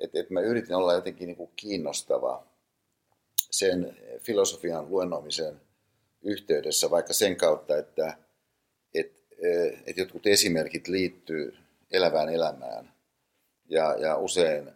että, 0.01 0.21
että 0.21 0.35
mä 0.35 0.41
yritin 0.41 0.77
olla 0.77 0.95
jotenkin 0.95 1.27
niin 1.27 1.37
kuin 1.37 1.51
kiinnostava 1.57 2.47
sen 3.51 3.97
filosofian 4.21 4.91
luennoimisen 4.91 5.61
yhteydessä, 6.23 6.91
vaikka 6.91 7.13
sen 7.13 7.37
kautta, 7.37 7.77
että, 7.79 8.17
että, 8.95 9.23
että 9.87 10.01
jotkut 10.01 10.27
esimerkit 10.27 10.89
liittyy 10.89 11.57
elävään 11.91 12.29
elämään. 12.29 12.93
Ja, 13.69 13.97
ja 13.99 14.17
usein 14.17 14.71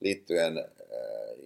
liittyen 0.00 0.64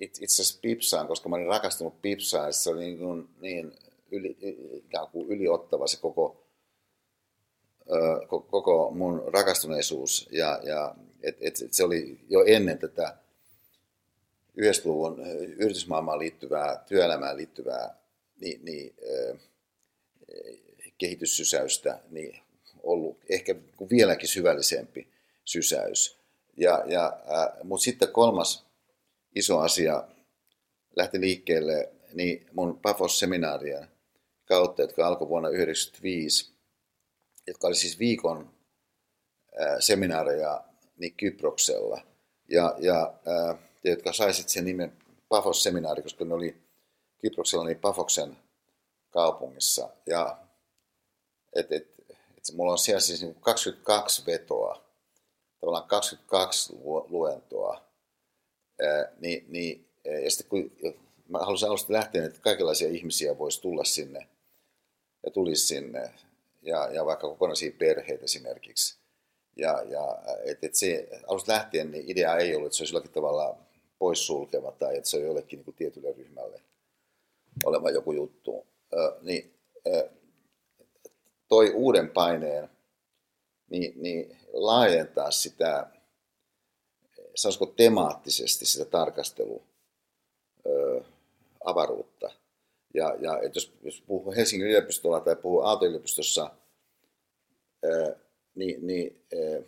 itse 0.00 0.24
asiassa 0.24 0.58
Pipsaan, 0.62 1.06
koska 1.06 1.28
mä 1.28 1.36
olin 1.36 1.46
rakastunut 1.46 2.02
Pipsaan, 2.02 2.52
se 2.52 2.70
oli 2.70 2.80
niin, 2.80 2.98
kuin, 2.98 3.28
niin 3.40 3.72
yli, 4.10 4.36
ikään 4.72 5.06
kuin 5.08 5.28
yliottava 5.28 5.86
se 5.86 6.00
koko, 6.00 6.44
koko 8.28 8.90
mun 8.90 9.22
rakastuneisuus. 9.26 10.28
Ja, 10.32 10.60
ja 10.62 10.94
et, 11.22 11.36
et, 11.40 11.56
se 11.70 11.84
oli 11.84 12.20
jo 12.28 12.44
ennen 12.46 12.78
tätä 12.78 13.16
90-luvun 14.60 15.26
yritysmaailmaan 15.56 16.18
liittyvää, 16.18 16.84
työelämään 16.88 17.36
liittyvää, 17.36 17.94
niin, 18.40 18.64
niin 18.64 18.94
kehityssysäystä, 20.98 22.00
niin 22.10 22.38
ollut 22.82 23.18
ehkä 23.28 23.54
vieläkin 23.90 24.28
syvällisempi 24.28 25.08
sysäys. 25.44 26.18
Ja, 26.56 26.84
ja, 26.86 27.20
mutta 27.64 27.84
sitten 27.84 28.08
kolmas 28.08 28.66
iso 29.34 29.58
asia 29.58 30.08
lähti 30.96 31.20
liikkeelle 31.20 31.92
niin 32.14 32.46
mun 32.52 32.78
Pafos-seminaarien 32.82 33.86
kautta, 34.44 34.82
jotka 34.82 35.06
alkoi 35.06 35.28
vuonna 35.28 35.48
1995, 35.48 36.52
jotka 37.46 37.66
oli 37.66 37.74
siis 37.74 37.98
viikon 37.98 38.54
seminaareja 39.78 40.64
niin 41.02 41.14
Kyproksella, 41.16 42.00
ja, 42.48 42.74
ja 42.78 43.14
ää, 43.26 43.58
jotka 43.84 44.12
saisit 44.12 44.48
sen 44.48 44.64
nimen 44.64 44.92
Pafos-seminaari, 45.28 46.02
koska 46.02 46.24
ne 46.24 46.34
oli 46.34 46.56
Kyproksella 47.18 47.64
niin 47.64 47.78
Pafoksen 47.78 48.36
kaupungissa. 49.10 49.88
Ja 50.06 50.38
et, 51.56 51.72
et, 51.72 51.88
et, 52.08 52.16
mulla 52.52 52.72
on 52.72 52.78
siellä 52.78 53.00
siis 53.00 53.24
22 53.40 54.22
niin 54.22 54.26
vetoa, 54.26 54.84
tavallaan 55.60 55.88
22 55.88 56.72
luentoa, 57.08 57.84
ää, 58.82 59.12
niin, 59.20 59.44
niin, 59.48 59.88
ja 60.24 60.30
sitten 60.30 60.48
kun 60.48 60.70
mä 61.28 61.38
halusin 61.38 61.68
alusta 61.68 61.92
lähteä, 61.92 62.24
että 62.24 62.40
kaikenlaisia 62.40 62.88
ihmisiä 62.88 63.38
voisi 63.38 63.60
tulla 63.62 63.84
sinne 63.84 64.28
ja 65.24 65.30
tulisi 65.30 65.66
sinne, 65.66 66.14
ja, 66.62 66.90
ja 66.92 67.04
vaikka 67.04 67.28
kokonaisia 67.28 67.72
perheitä 67.78 68.24
esimerkiksi. 68.24 69.01
Ja, 69.56 69.82
ja 69.88 70.18
et, 70.44 70.64
et 70.64 70.74
se, 70.74 71.08
alusta 71.26 71.52
lähtien 71.52 71.90
niin 71.90 72.10
idea 72.10 72.36
ei 72.36 72.56
ollut, 72.56 72.66
että 72.66 72.76
se 72.76 72.82
olisi 72.82 72.94
jollakin 72.94 73.12
tavalla 73.12 73.58
poissulkeva 73.98 74.72
tai 74.72 74.96
että 74.96 75.10
se 75.10 75.16
on 75.16 75.22
jollekin 75.22 75.56
niin 75.56 75.64
kuin 75.64 75.74
tietylle 75.74 76.12
ryhmälle 76.12 76.62
oleva 77.64 77.90
joku 77.90 78.12
juttu. 78.12 78.66
Ö, 78.92 79.18
niin, 79.22 79.54
ö, 79.86 80.10
toi 81.48 81.70
uuden 81.70 82.10
paineen 82.10 82.70
niin, 83.70 83.92
niin 84.02 84.38
laajentaa 84.52 85.30
sitä, 85.30 85.86
sanoisiko 87.34 87.66
temaattisesti 87.66 88.66
sitä 88.66 88.84
tarkastelua 88.84 89.62
avaruutta. 91.64 92.30
Ja, 92.94 93.16
ja 93.20 93.40
että 93.42 93.56
jos, 93.56 93.72
jos 93.82 94.02
puhuu 94.06 94.32
Helsingin 94.32 94.68
yliopistolla 94.68 95.20
tai 95.20 95.36
puhuu 95.36 95.60
Aalto-yliopistossa, 95.60 96.50
ää, 97.82 98.16
niin, 98.54 98.86
niin, 98.86 99.24
ää, 99.34 99.62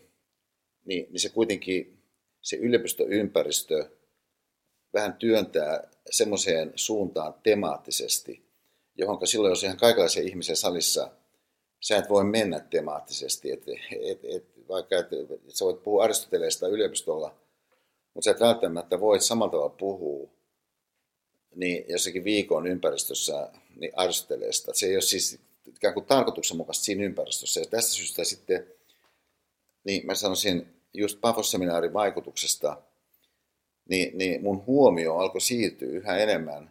niin, 0.85 1.07
niin 1.11 1.21
se 1.21 1.29
kuitenkin, 1.29 2.03
se 2.41 2.57
yliopistoympäristö 2.57 3.91
vähän 4.95 5.15
työntää 5.15 5.91
semmoiseen 6.11 6.73
suuntaan 6.75 7.35
temaattisesti, 7.43 8.45
johon 8.97 9.27
silloin, 9.27 9.51
jos 9.51 9.65
ihan 9.65 9.77
kaikenlaisia 9.77 10.23
ihmisiä 10.23 10.55
salissa, 10.55 11.11
sä 11.81 11.97
et 11.97 12.09
voi 12.09 12.25
mennä 12.25 12.61
temaattisesti. 12.61 13.53
Et, 13.53 13.63
et, 14.01 14.21
et, 14.25 14.69
vaikka 14.69 14.99
et, 14.99 15.13
et 15.49 15.55
sä 15.55 15.65
voit 15.65 15.83
puhua 15.83 16.05
Aristoteleesta 16.05 16.69
yliopistolla, 16.69 17.37
mutta 18.15 18.25
sä 18.25 18.31
et 18.31 18.41
välttämättä 18.41 19.01
voit 19.01 19.23
samalla 19.23 19.51
tavalla 19.51 19.77
puhua 19.79 20.31
niin 21.55 21.85
jossakin 21.89 22.25
viikon 22.25 22.67
ympäristössä 22.67 23.51
niin 23.77 23.93
Aristoteleesta. 23.97 24.75
Se 24.75 24.87
ei 24.87 24.95
ole 24.95 25.03
siis 25.03 25.41
ikään 25.67 25.95
kuin 25.95 26.07
tarkoituksenmukaista 26.07 26.85
siinä 26.85 27.05
ympäristössä. 27.05 27.61
Ja 27.61 27.67
tästä 27.67 27.93
syystä 27.93 28.25
sitten, 28.25 28.67
niin 29.85 30.07
mä 30.07 30.15
sanoisin 30.15 30.67
just 30.95 31.21
Pafos-seminaarin 31.21 31.93
vaikutuksesta, 31.93 32.83
niin, 33.89 34.19
niin 34.19 34.43
mun 34.43 34.67
huomio 34.67 35.17
alkoi 35.17 35.41
siirtyä 35.41 35.89
yhä 35.89 36.17
enemmän 36.17 36.71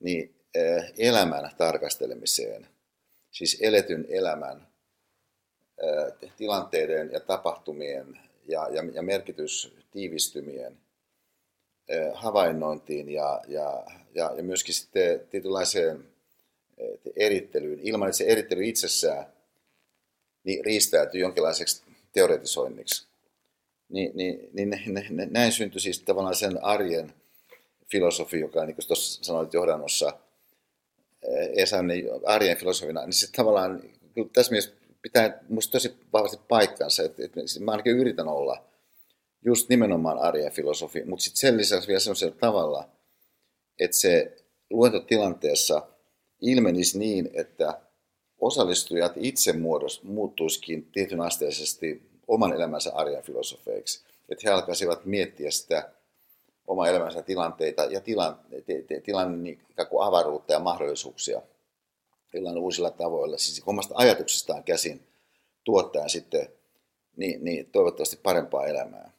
niin, 0.00 0.34
eh, 0.54 0.92
elämän 0.98 1.50
tarkastelemiseen. 1.58 2.66
Siis 3.30 3.58
eletyn 3.60 4.06
elämän 4.08 4.68
eh, 5.82 6.30
tilanteiden 6.36 7.10
ja 7.12 7.20
tapahtumien 7.20 8.20
ja, 8.48 8.68
ja, 8.68 8.82
ja 8.92 9.02
merkitystiivistymien 9.02 10.78
havainnointiin 12.14 13.08
ja, 13.08 13.42
ja, 13.48 13.84
ja, 14.14 14.32
ja 14.36 14.42
myöskin 14.42 14.74
sitten 14.74 15.20
tietynlaiseen 15.30 16.04
erittelyyn, 17.16 17.80
ilman 17.82 18.08
että 18.08 18.18
se 18.18 18.24
erittely 18.24 18.64
itsessään 18.64 19.26
niin 20.44 20.64
riistäytyy 20.64 21.20
jonkinlaiseksi 21.20 21.82
teoretisoinniksi. 22.12 23.06
Niin, 23.88 24.10
niin, 24.14 24.50
niin 24.52 24.70
näin 25.30 25.52
syntyi 25.52 25.80
siis 25.80 26.02
tavallaan 26.02 26.34
sen 26.34 26.64
arjen 26.64 27.12
filosofi, 27.90 28.40
joka 28.40 28.66
niin 28.66 28.74
kuin 28.74 28.86
tuossa 28.86 29.24
sanoit 29.24 29.54
johdannossa, 29.54 30.18
Esan 31.56 31.86
niin 31.86 32.06
arjen 32.24 32.56
filosofina, 32.56 33.04
niin 33.04 33.12
se 33.12 33.32
tavallaan 33.36 33.82
tässä 34.32 34.52
mielessä 34.52 34.72
pitää 35.02 35.38
minusta 35.48 35.72
tosi 35.72 35.94
vahvasti 36.12 36.38
paikkansa, 36.48 37.02
että, 37.02 37.24
että 37.24 37.40
mä 37.60 37.70
ainakin 37.70 37.98
yritän 37.98 38.28
olla– 38.28 38.62
just 39.46 39.68
nimenomaan 39.68 40.18
arjen 40.18 40.52
filosofi, 40.52 41.04
mutta 41.04 41.22
sitten 41.22 41.40
sen 41.40 41.56
lisäksi 41.56 41.88
vielä 41.88 42.00
sellaisella 42.00 42.36
tavalla, 42.40 42.88
että 43.80 43.96
se 43.96 44.36
luentotilanteessa 44.70 45.82
ilmenisi 46.40 46.98
niin, 46.98 47.30
että 47.34 47.80
osallistujat 48.38 49.12
itse 49.16 49.54
muuttuisikin 50.02 50.88
tietyn 50.92 51.20
asteisesti 51.20 52.02
oman 52.26 52.52
elämänsä 52.52 52.92
arjen 52.94 53.22
filosofeiksi. 53.22 54.04
Että 54.28 54.42
he 54.44 54.54
alkaisivat 54.54 55.04
miettiä 55.04 55.50
sitä 55.50 55.92
oman 56.66 56.88
elämänsä 56.88 57.22
tilanteita 57.22 57.84
ja 57.84 58.00
tilan, 58.00 58.40
tilanne 59.04 59.36
niin 59.36 59.60
ikään 59.70 59.88
kuin 59.88 60.06
avaruutta 60.06 60.52
ja 60.52 60.58
mahdollisuuksia 60.58 61.42
jollain 62.36 62.58
uusilla 62.58 62.90
tavoilla, 62.90 63.38
siis 63.38 63.62
omasta 63.66 63.94
ajatuksestaan 63.96 64.64
käsin 64.64 65.06
tuottaen 65.64 66.10
sitten 66.10 66.48
niin, 67.16 67.44
niin 67.44 67.70
toivottavasti 67.72 68.16
parempaa 68.22 68.66
elämää. 68.66 69.10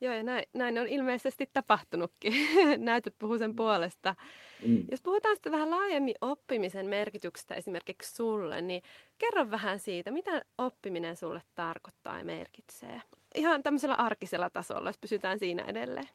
Joo, 0.00 0.14
ja 0.14 0.22
näin, 0.22 0.44
näin 0.52 0.78
on 0.78 0.88
ilmeisesti 0.88 1.50
tapahtunutkin. 1.52 2.32
Näytöt 2.78 3.14
puhuu 3.18 3.38
sen 3.38 3.56
puolesta. 3.56 4.14
Mm. 4.64 4.84
Jos 4.90 5.02
puhutaan 5.02 5.36
sitten 5.36 5.52
vähän 5.52 5.70
laajemmin 5.70 6.14
oppimisen 6.20 6.86
merkityksestä 6.86 7.54
esimerkiksi 7.54 8.14
sulle, 8.14 8.62
niin 8.62 8.82
kerro 9.18 9.50
vähän 9.50 9.78
siitä, 9.78 10.10
mitä 10.10 10.44
oppiminen 10.58 11.16
sulle 11.16 11.42
tarkoittaa 11.54 12.18
ja 12.18 12.24
merkitsee. 12.24 13.02
Ihan 13.34 13.62
tämmöisellä 13.62 13.94
arkisella 13.94 14.50
tasolla, 14.50 14.88
jos 14.88 14.98
pysytään 14.98 15.38
siinä 15.38 15.64
edelleen. 15.64 16.08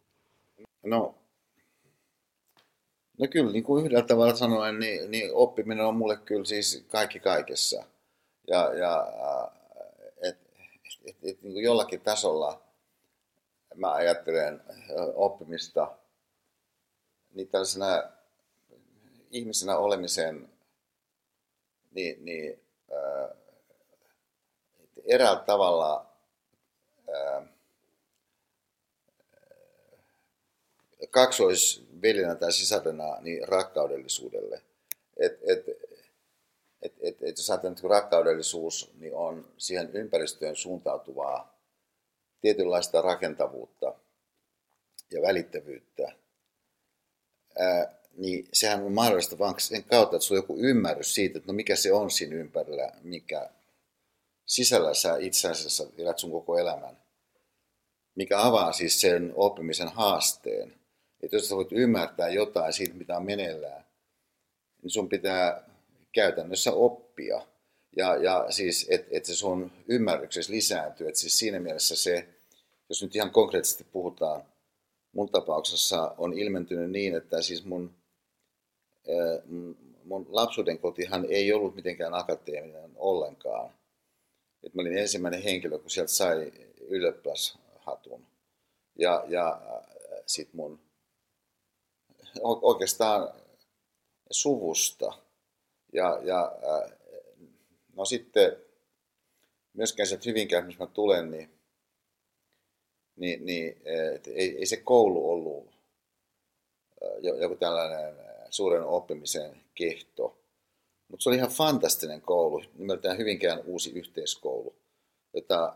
No, 0.84 1.16
no 3.18 3.28
kyllä, 3.32 3.52
niin 3.52 3.64
kuin 3.64 3.86
yhdellä 3.86 4.06
tavalla 4.06 4.36
sanoen, 4.36 4.80
niin, 4.80 5.12
niin 5.12 5.30
oppiminen 5.34 5.86
on 5.86 5.96
mulle 5.96 6.18
kyllä 6.18 6.46
siis 6.46 6.86
kaikki 6.88 7.20
kaikessa. 7.20 7.84
Ja, 8.48 8.74
ja 8.74 9.08
et, 10.24 10.38
et, 10.82 10.96
et, 11.06 11.16
et, 11.24 11.42
niin 11.42 11.54
kuin 11.54 11.64
jollakin 11.64 12.02
tasolla– 12.02 12.62
mä 13.76 13.92
ajattelen 13.94 14.62
oppimista 15.16 15.92
niin 17.34 17.48
tällaisena 17.48 18.04
ihmisenä 19.32 19.78
olemisen 19.78 20.50
niin, 21.92 22.26
niin 22.26 22.62
ää, 22.92 23.36
eräällä 25.06 25.44
tavalla 25.44 26.06
ää, 27.14 27.48
kaksoisveljenä 31.10 32.36
tai 32.36 32.52
sisarena 32.52 33.18
niin 33.22 33.48
rakkaudellisuudelle. 33.48 34.62
Et, 35.18 35.40
et, 35.48 35.68
et, 36.82 36.94
et, 37.02 37.24
et 37.24 37.38
jos 37.38 37.50
ajatellaan, 37.50 37.78
että 37.78 37.88
rakkaudellisuus 37.88 38.92
niin 39.00 39.16
on 39.16 39.48
siihen 39.58 39.90
ympäristöön 39.94 40.56
suuntautuvaa 40.56 41.62
tietynlaista 42.42 43.02
rakentavuutta 43.02 43.96
ja 45.12 45.22
välittävyyttä, 45.22 46.12
ää, 47.60 48.01
niin 48.18 48.48
sehän 48.54 48.84
on 48.84 48.92
mahdollista 48.92 49.40
vain 49.40 49.56
sen 49.58 49.84
kautta, 49.84 50.16
että 50.16 50.26
sulla 50.26 50.40
on 50.40 50.44
joku 50.44 50.58
ymmärrys 50.58 51.16
siitä, 51.16 51.38
että 51.38 51.48
no 51.48 51.54
mikä 51.54 51.76
se 51.76 51.94
on 51.94 52.12
siinä 52.12 52.36
ympärillä, 52.36 52.92
mikä 53.04 53.50
sisällä 54.46 54.94
sä 54.94 55.18
itse 55.18 55.50
asiassa 55.50 55.88
elät 55.98 56.20
sun 56.20 56.32
koko 56.32 56.58
elämän. 56.58 56.98
Mikä 58.16 58.42
avaa 58.42 58.74
siis 58.74 59.02
sen 59.02 59.34
oppimisen 59.36 59.88
haasteen. 59.88 60.74
Että 61.24 61.36
jos 61.36 61.50
sä 61.50 61.56
voit 61.56 61.72
ymmärtää 61.72 62.30
jotain 62.30 62.74
siitä, 62.74 62.94
mitä 62.94 63.18
on 63.18 63.26
meneillään, 63.26 63.86
niin 64.82 64.92
sun 64.92 65.10
pitää 65.10 65.64
käytännössä 66.14 66.72
oppia– 66.72 67.42
ja, 67.98 68.16
ja 68.16 68.46
siis, 68.50 68.88
että 68.90 69.08
et 69.12 69.26
se 69.26 69.36
sun 69.36 69.72
ymmärryksessä 69.88 70.54
lisääntyy. 70.54 71.08
Että 71.08 71.20
siis 71.20 71.40
siinä 71.40 71.60
mielessä 71.60 71.96
se, 71.96 72.28
jos 72.90 73.04
nyt 73.04 73.16
ihan 73.16 73.32
konkreettisesti 73.32 73.84
puhutaan, 73.84 74.44
mun 75.12 75.30
tapauksessa 75.30 76.16
on 76.18 76.34
ilmentynyt 76.34 76.92
niin, 76.92 77.16
että 77.16 77.42
siis 77.42 77.66
mun, 77.66 77.96
mun 80.04 80.26
lapsuuden 80.30 80.80
kotihan 80.80 81.26
ei 81.30 81.54
ollut 81.54 81.76
mitenkään 81.76 82.14
akateeminen 82.14 82.92
ollenkaan. 82.96 83.74
Et 84.64 84.74
mä 84.74 84.82
olin 84.82 84.98
ensimmäinen 84.98 85.42
henkilö, 85.42 85.80
kun 85.80 85.90
sieltä 85.90 86.12
sai 86.12 86.52
ylioppilashatun. 86.80 88.28
Ja, 88.96 89.24
ja 89.28 89.62
sitten 90.26 90.56
mun 90.56 90.80
oikeastaan 92.42 93.34
suvusta 94.32 95.14
Ja, 95.94 96.20
ja 96.24 96.52
no 97.96 98.06
sitten 98.06 98.58
myöskään 99.74 100.08
sieltä 100.08 100.24
Hyvinkään, 100.30 100.66
missä 100.66 100.84
mä 100.84 100.92
tulen, 100.94 101.32
niin, 101.32 101.50
niin, 103.16 103.46
niin 103.46 103.82
ei, 104.36 104.58
ei 104.58 104.66
se 104.66 104.78
koulu 104.78 105.32
ollut 105.32 105.72
joku 107.22 107.56
tällainen 107.56 108.31
suuren 108.52 108.84
oppimisen 108.84 109.64
kehto. 109.76 110.38
Mutta 111.08 111.24
se 111.24 111.30
oli 111.30 111.38
ihan 111.38 111.52
fantastinen 111.52 112.22
koulu, 112.22 112.64
nimeltään 112.78 113.18
Hyvinkään 113.18 113.62
uusi 113.66 113.92
yhteiskoulu, 113.92 114.76
jota 115.34 115.76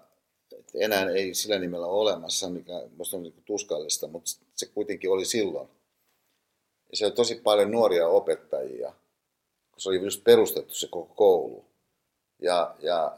enää 0.73 1.09
ei 1.09 1.33
sillä 1.33 1.59
nimellä 1.59 1.87
ole 1.87 2.01
olemassa, 2.01 2.49
mikä 2.49 2.73
minusta 2.91 3.17
on 3.17 3.23
niin 3.23 3.43
tuskallista, 3.45 4.07
mutta 4.07 4.31
se 4.55 4.65
kuitenkin 4.65 5.09
oli 5.09 5.25
silloin. 5.25 5.69
Ja 6.91 6.97
se 6.97 7.05
oli 7.05 7.13
tosi 7.13 7.35
paljon 7.35 7.71
nuoria 7.71 8.07
opettajia, 8.07 8.93
kun 9.71 9.81
se 9.81 9.89
oli 9.89 10.01
just 10.01 10.23
perustettu 10.23 10.73
se 10.73 10.87
koko 10.87 11.13
koulu. 11.15 11.65
Ja, 12.41 12.75
ja, 12.79 13.17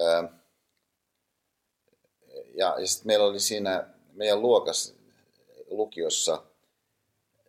ää, 0.00 0.40
ja, 2.54 2.80
ja 2.80 2.86
sitten 2.86 3.06
meillä 3.06 3.26
oli 3.26 3.40
siinä 3.40 3.86
meidän 4.12 4.42
luokas 4.42 4.94
lukiossa 5.70 6.42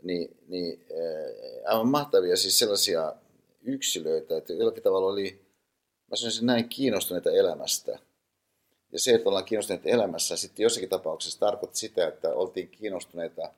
niin, 0.03 0.37
niin 0.47 0.85
aivan 1.65 1.87
mahtavia 1.87 2.37
siis 2.37 2.59
sellaisia 2.59 3.13
yksilöitä, 3.61 4.37
että 4.37 4.53
jollakin 4.53 4.83
tavalla 4.83 5.11
oli, 5.11 5.41
mä 6.11 6.15
sanoisin 6.15 6.45
näin, 6.45 6.69
kiinnostuneita 6.69 7.31
elämästä. 7.31 7.99
Ja 8.91 8.99
se, 8.99 9.13
että 9.13 9.29
ollaan 9.29 9.45
kiinnostuneita 9.45 9.89
elämässä, 9.89 10.37
sitten 10.37 10.63
jossakin 10.63 10.89
tapauksessa 10.89 11.39
tarkoitti 11.39 11.79
sitä, 11.79 12.07
että 12.07 12.33
oltiin 12.33 12.69
kiinnostuneita 12.69 13.53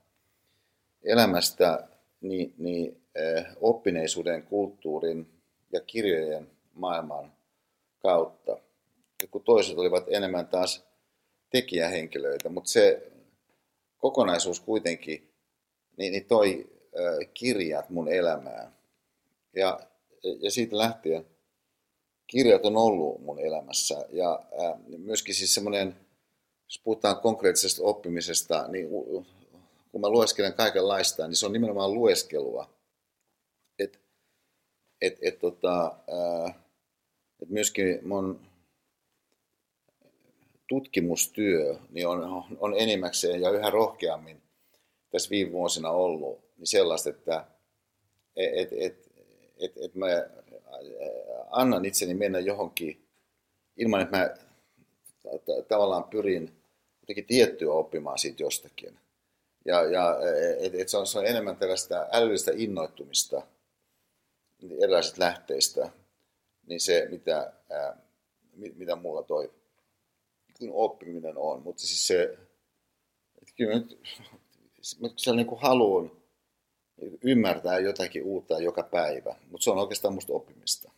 elämästä 1.03 1.87
niin, 2.21 2.53
niin 2.57 3.01
eh, 3.15 3.45
oppineisuuden, 3.61 4.43
kulttuurin 4.43 5.27
ja 5.71 5.79
kirjojen 5.81 6.49
maailman 6.73 7.33
kautta. 7.99 8.51
Ja 9.21 9.27
kun 9.31 9.43
toiset 9.43 9.77
olivat 9.77 10.03
enemmän 10.07 10.47
taas 10.47 10.83
tekijähenkilöitä, 11.49 12.49
mutta 12.49 12.69
se 12.69 13.11
kokonaisuus 13.97 14.59
kuitenkin 14.59 15.32
niin, 15.97 16.11
niin 16.11 16.25
toi 16.25 16.69
äh, 16.99 17.29
kirjat 17.33 17.89
mun 17.89 18.07
elämään. 18.07 18.73
Ja, 19.55 19.79
ja 20.39 20.51
siitä 20.51 20.77
lähtien 20.77 21.25
kirjat 22.27 22.65
on 22.65 22.77
ollut 22.77 23.21
mun 23.21 23.39
elämässä. 23.39 24.05
Ja 24.09 24.43
äh, 24.63 24.79
myöskin 24.97 25.35
siis 25.35 25.53
semmoinen, 25.53 25.95
jos 26.65 26.81
puhutaan 26.83 27.19
konkreettisesta 27.19 27.83
oppimisesta, 27.83 28.67
niin 28.67 28.89
kun 29.91 30.01
mä 30.01 30.09
lueskelen 30.09 30.53
kaikenlaista, 30.53 31.27
niin 31.27 31.35
se 31.35 31.45
on 31.45 31.53
nimenomaan 31.53 31.93
lueskelua. 31.93 32.69
Et, 33.79 33.99
et, 35.01 35.17
et, 35.21 35.39
tota, 35.39 35.95
ää, 36.11 36.63
et 37.41 37.49
myöskin 37.49 38.07
mun 38.07 38.39
tutkimustyö 40.67 41.79
niin 41.89 42.07
on, 42.07 42.45
on 42.59 42.73
enimmäkseen 42.77 43.41
ja 43.41 43.49
yhä 43.49 43.69
rohkeammin 43.69 44.42
tässä 45.13 45.29
viime 45.29 45.51
vuosina 45.51 45.89
ollut 45.89 46.39
niin 46.57 46.67
sellaista, 46.67 47.09
että 47.09 47.45
et, 48.35 48.69
et, 48.71 49.11
et, 49.59 49.77
et 49.77 49.95
mä 49.95 50.07
annan 51.49 51.85
itseni 51.85 52.13
mennä 52.13 52.39
johonkin 52.39 53.07
ilman, 53.77 54.01
että 54.01 54.17
mä 54.17 54.29
tavallaan 55.67 56.03
pyrin 56.03 56.53
jotenkin 57.01 57.25
tiettyä 57.25 57.73
oppimaan 57.73 58.17
siitä 58.17 58.43
jostakin. 58.43 58.99
Ja, 59.65 59.83
ja 59.83 60.17
et, 60.59 60.75
et 60.75 60.89
se, 60.89 60.97
on, 60.97 61.07
se 61.07 61.19
on 61.19 61.25
enemmän 61.25 61.55
tällaista 61.55 62.07
älyllistä 62.11 62.51
innoittumista 62.55 63.41
erilaisista 64.81 65.21
lähteistä, 65.21 65.89
niin 66.67 66.79
se, 66.79 67.07
mitä, 67.11 67.53
ää, 67.69 67.97
mitä 68.55 68.95
mulla 68.95 69.23
toi 69.23 69.51
kun 70.59 70.69
oppiminen 70.73 71.37
on. 71.37 71.61
Mutta 71.61 71.81
siis 71.81 72.07
se, 72.07 72.23
että 73.41 73.53
kyllä 73.57 73.73
nyt, 73.73 73.99
mä 74.99 75.35
niin 75.35 75.47
haluan 75.61 76.11
ymmärtää 77.23 77.79
jotakin 77.79 78.23
uutta 78.23 78.59
joka 78.59 78.83
päivä, 78.83 79.35
mutta 79.51 79.63
se 79.63 79.71
on 79.71 79.77
oikeastaan 79.77 80.13
musta 80.13 80.33
oppimista. 80.33 80.91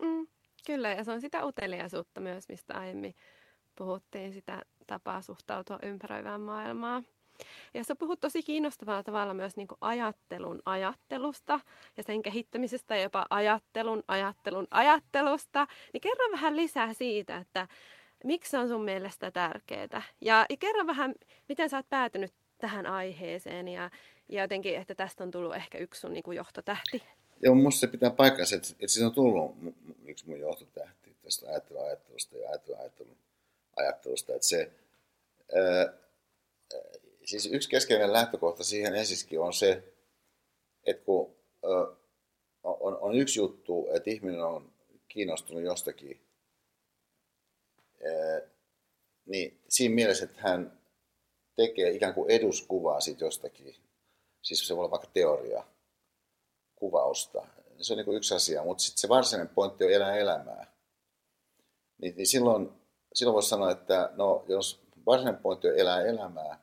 Mm, 0.00 0.26
kyllä, 0.66 0.90
ja 0.90 1.04
se 1.04 1.12
on 1.12 1.20
sitä 1.20 1.44
uteliaisuutta 1.44 2.20
myös, 2.20 2.48
mistä 2.48 2.74
aiemmin 2.74 3.14
puhuttiin, 3.76 4.32
sitä 4.32 4.62
tapaa 4.86 5.22
suhtautua 5.22 5.78
ympäröivään 5.82 6.40
maailmaan. 6.40 7.06
Ja 7.74 7.84
sä 7.84 7.96
puhut 7.96 8.20
tosi 8.20 8.42
kiinnostavalla 8.42 9.02
tavalla 9.02 9.34
myös 9.34 9.56
niin 9.56 9.68
ajattelun 9.80 10.62
ajattelusta 10.64 11.60
ja 11.96 12.02
sen 12.02 12.22
kehittämisestä 12.22 12.96
ja 12.96 13.02
jopa 13.02 13.26
ajattelun 13.30 14.02
ajattelun 14.08 14.66
ajattelusta. 14.70 15.66
Niin 15.92 16.00
kerro 16.00 16.32
vähän 16.32 16.56
lisää 16.56 16.92
siitä, 16.92 17.36
että 17.36 17.68
miksi 18.24 18.50
se 18.50 18.58
on 18.58 18.68
sun 18.68 18.84
mielestä 18.84 19.30
tärkeää. 19.30 20.02
Ja, 20.20 20.46
ja 20.50 20.56
kerro 20.56 20.86
vähän, 20.86 21.14
miten 21.48 21.70
sä 21.70 21.76
oot 21.76 21.88
päätynyt 21.88 22.32
tähän 22.62 22.86
aiheeseen 22.86 23.68
ja, 23.68 23.90
ja 24.28 24.42
jotenkin, 24.42 24.76
että 24.76 24.94
tästä 24.94 25.24
on 25.24 25.30
tullut 25.30 25.54
ehkä 25.54 25.78
yksi 25.78 26.00
sun 26.00 26.12
niin 26.12 26.22
kuin 26.22 26.36
johtotähti. 26.36 27.02
Joo, 27.40 27.54
musta 27.54 27.80
se 27.80 27.86
pitää 27.86 28.10
paikkansa, 28.10 28.56
että, 28.56 28.68
että 28.72 28.88
siitä 28.88 29.06
on 29.06 29.14
tullut 29.14 29.56
yksi 30.06 30.28
mun 30.28 30.40
johtotähti 30.40 31.16
tästä 31.22 31.46
ajattelun 31.48 31.84
ajattelusta 31.84 32.36
ja 32.36 32.48
ajattelun 32.48 32.80
ajattelun 32.80 33.16
ajattelusta. 33.76 34.34
Että 34.34 34.46
se, 34.46 34.70
ää, 35.54 35.92
siis 37.24 37.46
yksi 37.46 37.68
keskeinen 37.68 38.12
lähtökohta 38.12 38.64
siihen 38.64 38.94
ensiskin 38.94 39.40
on 39.40 39.52
se, 39.52 39.82
että 40.86 41.04
kun 41.04 41.34
on, 42.62 42.98
on 43.00 43.14
yksi 43.14 43.40
juttu, 43.40 43.88
että 43.92 44.10
ihminen 44.10 44.44
on 44.44 44.72
kiinnostunut 45.08 45.62
jostakin, 45.62 46.20
niin 49.26 49.60
siinä 49.68 49.94
mielessä, 49.94 50.24
että 50.24 50.40
hän 50.42 50.81
tekee 51.56 51.90
ikään 51.90 52.14
kuin 52.14 52.30
eduskuvaa 52.30 53.00
siitä 53.00 53.24
jostakin, 53.24 53.76
siis 54.42 54.68
se 54.68 54.76
voi 54.76 54.80
olla 54.80 54.90
vaikka 54.90 55.10
teoria, 55.14 55.64
kuvausta, 56.76 57.46
se 57.80 57.92
on 57.92 57.96
niin 57.96 58.04
kuin 58.04 58.16
yksi 58.16 58.34
asia, 58.34 58.64
mutta 58.64 58.84
sitten 58.84 59.00
se 59.00 59.08
varsinainen 59.08 59.54
pointti 59.54 59.84
on 59.84 59.92
elää 59.92 60.16
elämää. 60.16 60.72
Niin, 61.98 62.16
niin 62.16 62.26
silloin, 62.26 62.72
silloin 63.14 63.34
voisi 63.34 63.48
sanoa, 63.48 63.70
että 63.70 64.10
no, 64.16 64.44
jos 64.48 64.82
varsinainen 65.06 65.42
pointti 65.42 65.68
on 65.68 65.78
elää 65.78 66.02
elämää, 66.02 66.62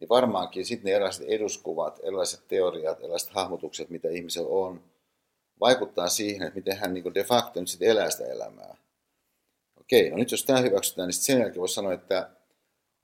niin 0.00 0.08
varmaankin 0.08 0.66
sitten 0.66 0.84
ne 0.84 0.94
erilaiset 0.94 1.26
eduskuvat, 1.28 2.00
erilaiset 2.02 2.48
teoriat, 2.48 2.98
erilaiset 3.00 3.30
hahmotukset, 3.30 3.90
mitä 3.90 4.08
ihmisellä 4.08 4.48
on, 4.48 4.84
vaikuttaa 5.60 6.08
siihen, 6.08 6.42
että 6.42 6.58
miten 6.58 6.76
hän 6.76 6.94
niin 6.94 7.14
de 7.14 7.24
facto 7.24 7.60
nyt 7.60 7.68
sitten 7.68 7.88
elää 7.88 8.10
sitä 8.10 8.26
elämää. 8.26 8.76
Okei, 9.80 10.10
no 10.10 10.16
nyt 10.16 10.30
jos 10.30 10.44
tämä 10.44 10.60
hyväksytään, 10.60 11.08
niin 11.08 11.14
sen 11.14 11.38
jälkeen 11.38 11.60
voisi 11.60 11.74
sanoa, 11.74 11.92
että 11.92 12.30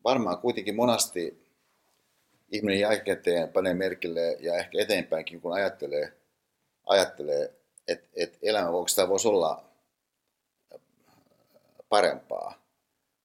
varmaan 0.05 0.39
kuitenkin 0.39 0.77
monasti 0.77 1.47
ihminen 2.51 2.81
jälkikäteen 2.81 3.49
panee 3.49 3.75
merkille 3.75 4.37
ja 4.41 4.57
ehkä 4.57 4.79
eteenpäinkin, 4.79 5.41
kun 5.41 5.53
ajattelee, 5.53 6.13
ajattelee 6.87 7.61
että, 7.89 8.09
että 8.17 8.39
elämä 8.43 8.69
oikeastaan 8.69 9.09
voisi 9.09 9.29
olla 9.29 9.65
parempaa. 11.89 12.55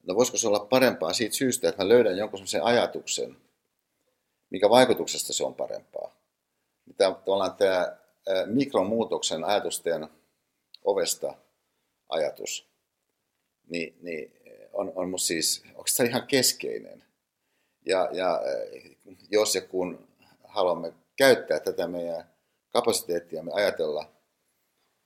No 0.04 0.16
voisiko 0.16 0.38
se 0.38 0.48
olla 0.48 0.60
parempaa 0.60 1.14
siitä 1.14 1.36
syystä, 1.36 1.70
että 1.70 1.84
mä 1.84 1.90
löydän 1.90 2.18
jonkun 2.18 2.40
sellaisen 2.40 2.64
ajatuksen, 2.64 3.38
mikä 4.50 4.70
vaikutuksesta 4.70 5.34
se 5.34 5.44
on 5.44 5.56
parempaa. 5.56 6.16
Tämä, 6.98 7.12
tavallaan 7.12 7.56
tämä 7.56 7.98
mikromuutoksen 8.46 9.44
ajatusten 9.44 10.08
ovesta 10.84 11.34
ajatus, 12.10 12.68
niin, 13.68 13.96
niin 14.02 14.32
on, 14.76 14.92
on 14.96 15.10
musta 15.10 15.28
siis 15.28 15.64
oikeastaan 15.76 16.10
ihan 16.10 16.28
keskeinen. 16.28 17.04
Ja, 17.86 18.10
ja 18.12 18.42
jos 19.32 19.56
ja 19.56 19.62
kun 19.62 20.08
haluamme 20.44 20.94
käyttää 21.16 21.60
tätä 21.60 21.88
meidän 21.88 22.30
kapasiteettia 22.70 23.44
me 23.44 23.52
ajatella, 23.54 24.12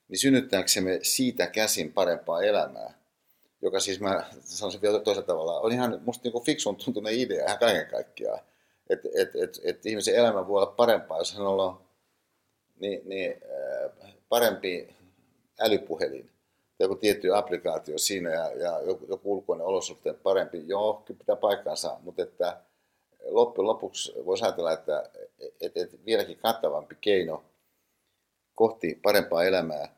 niin 0.08 0.20
synnyttääksemme 0.20 1.00
siitä 1.02 1.48
käsin 1.48 1.94
parempaa 1.94 2.42
elämää, 2.42 2.94
joka 3.62 3.80
siis 3.80 4.00
mä 4.00 4.30
sanoisin 4.44 4.82
vielä 4.82 5.00
toisella 5.00 5.28
tavalla, 5.28 5.60
on 5.60 5.72
ihan 5.72 6.02
musta 6.06 6.30
niin 6.30 6.44
fiksun 6.44 6.76
tuntunut 6.76 7.12
idea 7.12 7.46
ihan 7.46 7.60
kaiken 7.60 7.88
kaikkiaan 7.88 8.40
että 8.90 9.10
et, 9.16 9.36
et, 9.36 9.60
et 9.64 9.86
ihmisen 9.86 10.16
elämä 10.16 10.48
voi 10.48 10.62
olla 10.62 10.72
parempaa, 10.72 11.18
jos 11.18 11.34
hän 11.34 11.48
on 11.48 11.82
niin, 12.80 13.02
niin, 13.06 13.36
parempi 14.30 14.96
älypuhelin 15.60 16.30
joku 16.80 16.96
tietty 16.96 17.36
applikaatio 17.36 17.98
siinä 17.98 18.30
ja, 18.30 18.52
ja 18.52 18.82
joku, 18.82 19.06
joku 19.10 19.34
ulkoinen 19.34 19.68
olosuhteen 19.68 20.16
parempi. 20.16 20.64
Joo, 20.68 21.04
kyllä 21.06 21.18
pitää 21.18 21.36
paikkansa, 21.36 21.98
mutta 22.02 22.22
että 22.22 22.58
loppujen 23.24 23.68
lopuksi 23.68 24.14
voisi 24.26 24.44
ajatella, 24.44 24.72
että 24.72 25.10
et, 25.62 25.78
et 25.78 26.06
vieläkin 26.06 26.38
kattavampi 26.38 26.96
keino 27.02 27.44
kohti 28.56 29.00
parempaa 29.04 29.44
elämää 29.44 29.96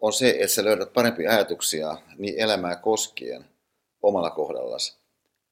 on 0.00 0.12
se, 0.12 0.30
että 0.30 0.54
sä 0.54 0.64
löydät 0.64 0.92
parempia 0.92 1.30
ajatuksia 1.30 1.96
niin 2.18 2.34
elämää 2.38 2.76
koskien 2.76 3.44
omalla 4.02 4.30
kohdallasi 4.30 5.02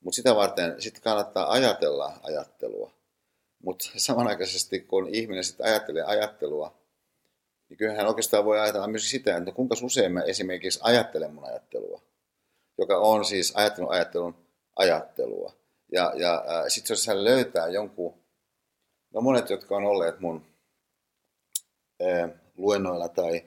mutta 0.00 0.16
sitä 0.16 0.36
varten 0.36 0.82
sitten 0.82 1.02
kannattaa 1.02 1.52
ajatella 1.52 2.12
ajattelua. 2.22 2.92
Mutta 3.62 3.90
samanaikaisesti 3.96 4.80
kun 4.80 5.08
ihminen 5.14 5.44
sitten 5.44 5.66
ajattelee 5.66 6.02
ajattelua, 6.02 6.79
niin 7.70 7.78
kyllähän 7.78 8.06
oikeastaan 8.06 8.44
voi 8.44 8.60
ajatella 8.60 8.88
myös 8.88 9.10
sitä, 9.10 9.36
että 9.36 9.52
kuinka 9.52 9.76
usein 9.82 10.12
mä 10.12 10.22
esimerkiksi 10.22 10.80
ajattelen 10.82 11.34
mun 11.34 11.44
ajattelua, 11.44 12.02
joka 12.78 12.98
on 12.98 13.24
siis 13.24 13.52
ajattelun 13.56 13.92
ajattelun 13.92 14.34
ajattelua. 14.76 15.52
Ja, 15.92 16.12
ja 16.16 16.44
sitten 16.68 16.94
jos 16.94 17.06
hän 17.06 17.24
löytää 17.24 17.68
jonkun, 17.68 18.14
no 19.14 19.20
monet, 19.20 19.50
jotka 19.50 19.76
on 19.76 19.84
olleet 19.84 20.20
mun 20.20 20.46
äh, 22.02 22.30
luennoilla 22.56 23.08
tai 23.08 23.44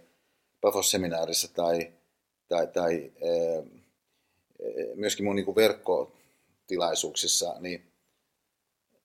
Pafos-seminaarissa 0.61 1.53
tai, 1.53 1.93
tai, 2.47 2.67
tai 2.67 3.11
äh, 3.15 3.65
myöskin 4.95 5.25
mun 5.25 5.35
niin 5.35 5.55
verkkotilaisuuksissa, 5.55 7.55
niin 7.59 7.91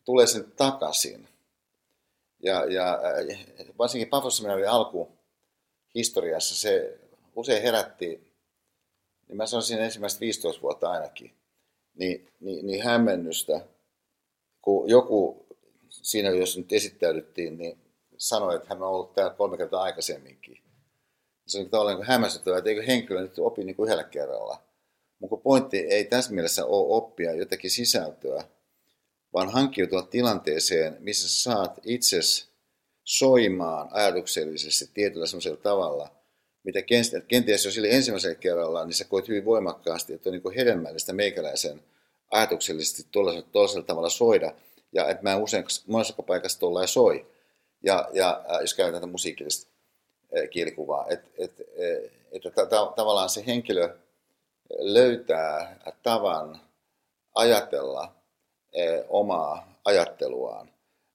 tulee 0.05 0.27
sen 0.27 0.53
takaisin. 0.57 1.29
Ja, 2.43 2.65
ja 2.65 2.93
äh, 3.61 3.67
varsinkin 3.79 4.09
Pafos-seminaarin 4.09 4.69
alkuhistoriassa 4.69 6.57
se 6.57 6.99
usein 7.37 7.63
herätti, 7.63 8.35
niin 9.29 9.37
mä 9.37 9.47
sanoisin 9.47 9.79
ensimmäistä 9.79 10.21
15 10.21 10.63
vuotta 10.63 10.91
ainakin, 10.91 11.35
niin, 11.95 12.33
niin, 12.41 12.67
niin 12.67 12.83
hämmennystä, 12.83 13.61
kun 14.63 14.89
joku 14.89 15.47
siinä, 15.89 16.31
jos 16.31 16.59
nyt 16.59 16.73
esittäydyttiin, 16.73 17.59
niin 17.59 17.79
sanoi, 18.17 18.57
että 18.57 18.69
hän 18.69 18.83
on 18.83 18.89
ollut 18.89 19.15
täällä 19.15 19.35
kolme 19.35 19.57
kertaa 19.57 19.83
aikaisemminkin. 19.83 20.63
Se 21.47 21.59
on 21.59 21.71
tavallaan 21.71 21.97
niin 21.97 22.07
hämmästyttävää, 22.07 22.59
että 22.59 22.71
eikö 22.71 22.83
henkilö 22.83 23.21
nyt 23.21 23.39
opi 23.39 23.65
niin 23.65 23.77
kuin 23.77 23.87
yhdellä 23.87 24.05
kerralla. 24.05 24.63
Mutta 25.19 25.37
pointti 25.37 25.79
ei 25.79 26.05
tässä 26.05 26.33
mielessä 26.33 26.67
ole 26.67 26.97
oppia 26.97 27.35
jotakin 27.35 27.71
sisältöä, 27.71 28.45
vaan 29.35 29.51
hankkiutua 29.51 30.03
tilanteeseen, 30.03 30.97
missä 31.01 31.29
sä 31.29 31.43
saat 31.43 31.81
itses 31.85 32.49
soimaan 33.05 33.89
ajatuksellisesti 33.91 34.91
tietyllä 34.95 35.27
sellaisella 35.27 35.57
tavalla, 35.57 36.11
mitä 36.65 36.83
kenties 37.29 37.65
jo 37.65 37.71
sille 37.71 37.89
ensimmäisellä 37.91 38.35
kerralla, 38.35 38.85
niin 38.85 38.95
sä 38.95 39.05
koet 39.05 39.29
hyvin 39.29 39.45
voimakkaasti, 39.45 40.13
että 40.13 40.29
on 40.29 40.33
niin 40.33 40.55
hedelmällistä 40.57 41.13
meikäläisen 41.13 41.83
ajatuksellisesti 42.31 43.07
tuollaisella, 43.11 43.49
tuollaisella 43.53 43.87
tavalla 43.87 44.11
soida, 44.11 44.53
ja 44.93 45.09
että 45.09 45.23
mä 45.23 45.37
usein 45.37 45.65
monessa 45.87 46.23
paikassa 46.23 46.61
tuolla 46.61 46.87
soi. 46.87 47.27
Ja, 47.83 48.09
ja 48.13 48.45
äh, 48.51 48.61
jos 48.61 48.75
käytetään 48.75 49.03
tätä 49.03 49.13
musiikillista 49.13 49.71
äh, 50.39 50.49
kielikuvaa, 50.51 51.07
että 51.09 51.31
et, 51.39 51.53
et, 52.33 52.47
et, 52.47 52.55
tavallaan 52.97 53.29
se 53.29 53.47
henkilö 53.47 53.97
löytää 54.79 55.81
tavan 56.03 56.61
ajatella 57.35 58.18
omaa 59.09 59.81
ajatteluaan. 59.85 60.71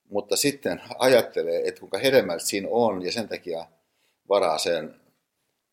Mutta 0.10 0.36
sitten 0.36 0.82
ajattelee, 1.00 1.68
että 1.68 1.80
kuinka 1.80 1.98
hedelmällistä 1.98 2.50
siinä 2.50 2.68
on 2.72 3.06
ja 3.06 3.12
sen 3.12 3.30
takia 3.30 3.66
varaa 4.30 4.58
sen 4.58 4.96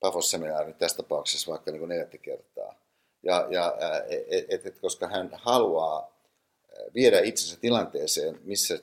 Pafos-seminaarin 0.01 0.75
tässä 0.75 0.97
tapauksessa 0.97 1.51
vaikka 1.51 1.71
niin 1.71 1.89
neljättä 1.89 2.19
kertaa. 2.19 2.75
Ja, 3.23 3.47
ja 3.51 3.75
et, 4.09 4.47
et, 4.49 4.67
et, 4.67 4.79
koska 4.79 5.09
hän 5.09 5.31
haluaa 5.33 6.21
viedä 6.95 7.21
itsensä 7.21 7.61
tilanteeseen, 7.61 8.41
missä 8.45 8.79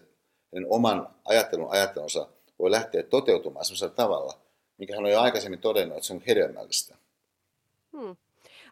hänen 0.53 0.67
oman 0.69 1.15
ajattelun 1.25 1.71
ajattelunsa 1.71 2.27
voi 2.59 2.71
lähteä 2.71 3.03
toteutumaan 3.03 3.65
sellaisella 3.65 3.93
tavalla, 3.93 4.33
mikä 4.77 4.95
hän 4.95 5.05
on 5.05 5.11
jo 5.11 5.21
aikaisemmin 5.21 5.59
todennut, 5.59 5.97
että 5.97 6.07
se 6.07 6.13
on 6.13 6.23
hedelmällistä. 6.27 6.95
Hmm. 7.91 8.15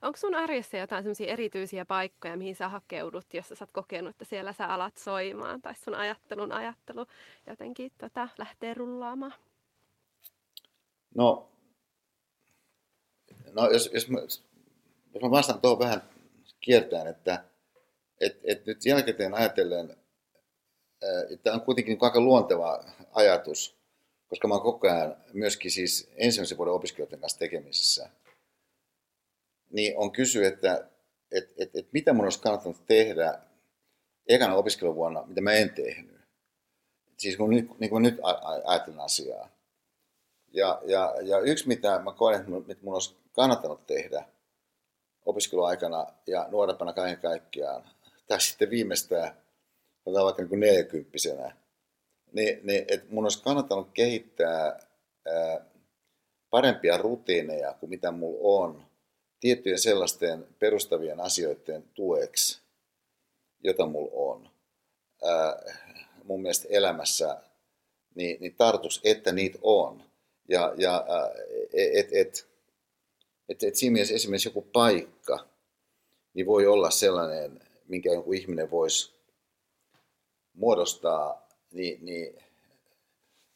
Onko 0.06 0.18
sun 0.18 0.36
arjessa 0.36 0.78
jotain 0.78 1.04
sellaisia 1.04 1.34
erityisiä 1.34 1.86
paikkoja, 1.86 2.38
mihin 2.38 2.56
sä 2.56 2.70
hakeudut, 2.70 3.34
jos 3.34 3.48
sä 3.48 3.56
oot 3.60 3.72
kokenut, 3.72 4.10
että 4.10 4.26
siellä 4.26 4.54
sä 4.54 4.68
alat 4.68 4.98
soimaan 4.98 5.62
tai 5.62 5.76
sun 5.76 5.96
ajattelun 5.96 6.52
ajattelu 6.52 7.06
jotenkin 7.48 7.91
tota, 7.98 8.30
lähtee 8.38 8.74
rullaamaan? 8.74 9.34
No, 11.15 11.50
no 13.52 13.70
jos, 13.70 13.89
jos, 13.94 14.10
mä, 14.10 14.20
jos 14.20 14.44
mä 15.22 15.32
vastaan 15.32 15.62
tuohon 15.62 15.80
vähän 15.80 16.02
kiertään, 16.60 17.08
että 17.08 17.44
et, 18.22 18.39
et 18.44 18.65
nyt 18.65 18.86
jälkikäteen 18.86 19.34
ajatellen, 19.34 19.98
että 21.34 21.54
on 21.54 21.62
kuitenkin 21.62 21.98
aika 22.02 22.22
luonteva 22.22 22.84
ajatus, 23.12 23.78
koska 24.28 24.48
mä 24.48 24.54
oon 24.54 24.63
koko 24.63 24.88
ajan 24.88 25.15
myöskin 25.34 25.72
siis 25.72 26.12
ensimmäisen 26.15 26.58
vuoden 26.58 26.74
opiskelijoiden 26.74 27.20
kanssa 27.20 27.39
tekemisissä– 27.39 28.10
niin 29.76 29.98
on 29.98 30.12
kysy, 30.12 30.46
että 30.46 30.88
et, 31.32 31.54
et, 31.58 31.76
et 31.76 31.88
mitä 31.92 32.14
mun 32.14 32.26
olisi 32.26 32.42
kannattanut 32.42 32.86
tehdä 32.88 33.40
ekana 34.28 34.56
opiskeluvuonna, 34.56 35.24
mitä 35.28 35.42
mä 35.42 35.54
en 35.54 35.70
tehnyt. 35.70 36.22
Siis 37.18 37.38
kun 37.38 37.50
niin 37.50 37.90
kuin 37.90 38.04
nyt 38.04 38.20
ajattelen 38.64 39.00
asiaa. 39.00 39.50
Ja, 40.54 40.82
ja, 40.86 41.16
ja 41.22 41.40
yksi, 41.40 41.68
mitä 41.68 42.00
mä 42.00 42.12
koen, 42.12 42.36
että 42.36 42.52
mun, 42.82 42.94
olisi 42.94 43.16
kannattanut 43.32 43.86
tehdä 43.88 44.26
opiskeluaikana 45.26 46.06
ja 46.28 46.48
nuorempana 46.52 46.94
kaiken 46.94 47.22
kaikkiaan, 47.22 47.84
tai 48.28 48.42
sitten 48.42 48.70
viimeistään, 48.70 49.38
vaikka 50.06 50.42
niin 50.42 50.50
kuin 50.50 50.60
40 50.60 51.18
niin, 52.32 52.60
niin 52.64 52.86
että 52.88 53.08
mun 53.10 53.26
olisi 53.26 53.44
kannattanut 53.44 53.90
kehittää 53.94 54.80
ää, 55.26 55.66
parempia 56.50 56.98
rutiineja 56.98 57.74
kuin 57.74 57.90
mitä 57.90 58.12
mulla 58.12 58.40
on 58.42 58.86
tiettyjen 59.46 59.80
sellaisten 59.80 60.48
perustavien 60.60 61.20
asioiden 61.20 61.84
tueksi, 61.94 62.62
jota 63.64 63.86
mulla 63.86 64.12
on. 64.14 64.50
Ää, 65.24 65.78
mun 66.24 66.42
mielestä 66.42 66.68
elämässä 66.70 67.42
niin, 68.16 68.38
niin 68.40 68.56
tartus, 68.56 69.02
että 69.04 69.32
niitä 69.32 69.60
on. 69.62 70.04
Ja, 70.48 70.74
ja 70.78 71.06
et, 71.74 72.08
et, 72.12 72.48
et, 73.50 73.64
et 73.64 73.76
siinä 73.76 73.94
mielessä 73.94 74.16
esimerkiksi 74.16 74.48
joku 74.50 74.62
paikka 74.62 75.48
niin 76.34 76.46
voi 76.46 76.68
olla 76.68 76.90
sellainen, 76.90 77.62
minkä 77.88 78.14
joku 78.14 78.34
ihminen 78.34 78.72
voisi 78.72 79.14
muodostaa 80.54 81.50
niin, 81.72 82.06
niin 82.06 82.44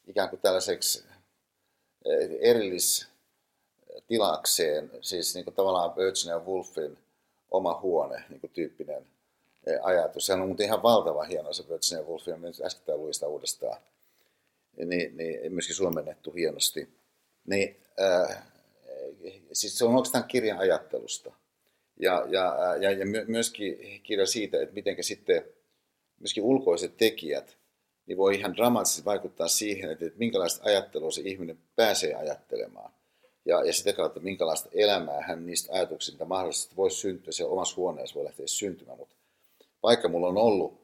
ikään 0.07 0.29
kuin 0.29 0.41
tällaiseksi 0.41 1.03
erillis 2.41 3.07
tilakseen, 4.07 4.91
siis 5.01 5.35
niin 5.35 5.43
kuin 5.43 5.55
tavallaan 5.55 5.95
Virginia 5.95 6.39
Woolfin 6.39 6.97
oma 7.51 7.79
huone 7.81 8.23
niin 8.29 8.39
kuin 8.41 8.51
tyyppinen 8.51 9.07
eh, 9.65 9.79
ajatus. 9.81 10.25
Se 10.25 10.33
on 10.33 10.39
muuten 10.39 10.65
ihan 10.65 10.83
valtava 10.83 11.23
hieno 11.23 11.53
se 11.53 11.69
Virginia 11.69 12.05
Woolf, 12.05 12.27
ja 12.27 12.37
äsken 12.65 12.97
luin 12.97 13.13
sitä 13.13 13.27
uudestaan, 13.27 13.81
niin, 14.85 15.17
niin 15.17 15.53
myöskin 15.53 15.75
suomennettu 15.75 16.31
hienosti. 16.31 16.89
Niin, 17.47 17.77
äh, 18.01 18.43
siis 19.53 19.77
se 19.77 19.85
on 19.85 19.95
oikeastaan 19.95 20.23
kirjan 20.23 20.59
ajattelusta. 20.59 21.33
Ja, 21.99 22.25
ja, 22.29 22.75
ja, 22.79 22.91
ja 22.91 23.05
myöskin 23.27 24.01
kirja 24.03 24.25
siitä, 24.25 24.61
että 24.61 24.75
miten 24.75 25.03
sitten 25.03 25.45
myöskin 26.19 26.43
ulkoiset 26.43 26.97
tekijät 26.97 27.57
niin 28.05 28.17
voi 28.17 28.35
ihan 28.35 28.55
dramaattisesti 28.55 29.05
vaikuttaa 29.05 29.47
siihen, 29.47 29.91
että, 29.91 30.05
että 30.05 30.19
minkälaista 30.19 30.63
ajattelua 30.65 31.11
se 31.11 31.21
ihminen 31.21 31.57
pääsee 31.75 32.13
ajattelemaan 32.13 32.91
ja, 33.49 33.63
ja 33.63 33.73
sitä 33.73 33.93
kautta 33.93 34.19
minkälaista 34.19 34.69
elämää 34.73 35.21
hän 35.21 35.45
niistä 35.45 35.73
ajatuksista 35.73 36.25
mahdollisesti 36.25 36.75
voisi 36.75 36.97
syntyä, 36.97 37.31
se 37.31 37.45
omassa 37.45 37.75
huoneessa 37.75 38.15
voi 38.15 38.25
lähteä 38.25 38.47
syntymään, 38.47 38.97
mutta 38.97 39.15
vaikka 39.83 40.09
mulla 40.09 40.27
on 40.27 40.37
ollut 40.37 40.81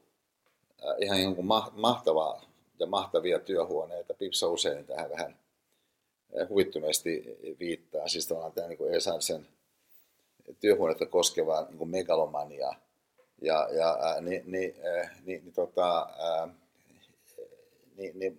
äh, 0.88 0.95
ihan 1.01 1.21
jonkun 1.21 1.45
mahtavaa 1.73 2.41
ja 2.80 2.86
mahtavia 2.86 3.39
työhuoneita, 3.39 4.13
Pipsa 4.13 4.47
usein 4.47 4.86
tähän 4.86 5.10
vähän 5.10 5.36
äh, 6.41 6.49
huvittuneesti 6.49 7.38
viittaa, 7.60 8.08
siis 8.08 8.28
tavallaan 8.28 8.54
tämä 8.54 8.67
niin 8.67 8.93
Esan 8.93 9.21
sen 9.21 9.47
työhuonetta 10.60 11.06
koskeva 11.06 11.67
niin 11.69 11.89
megalomania, 11.89 12.73
ja, 13.41 13.67
ja 13.71 13.97
niin, 14.21 14.43
niin, 14.45 14.75
niin, 15.25 15.43
niin, 15.43 15.54
tota, 15.54 16.10
niin, 17.97 18.19
niin 18.19 18.38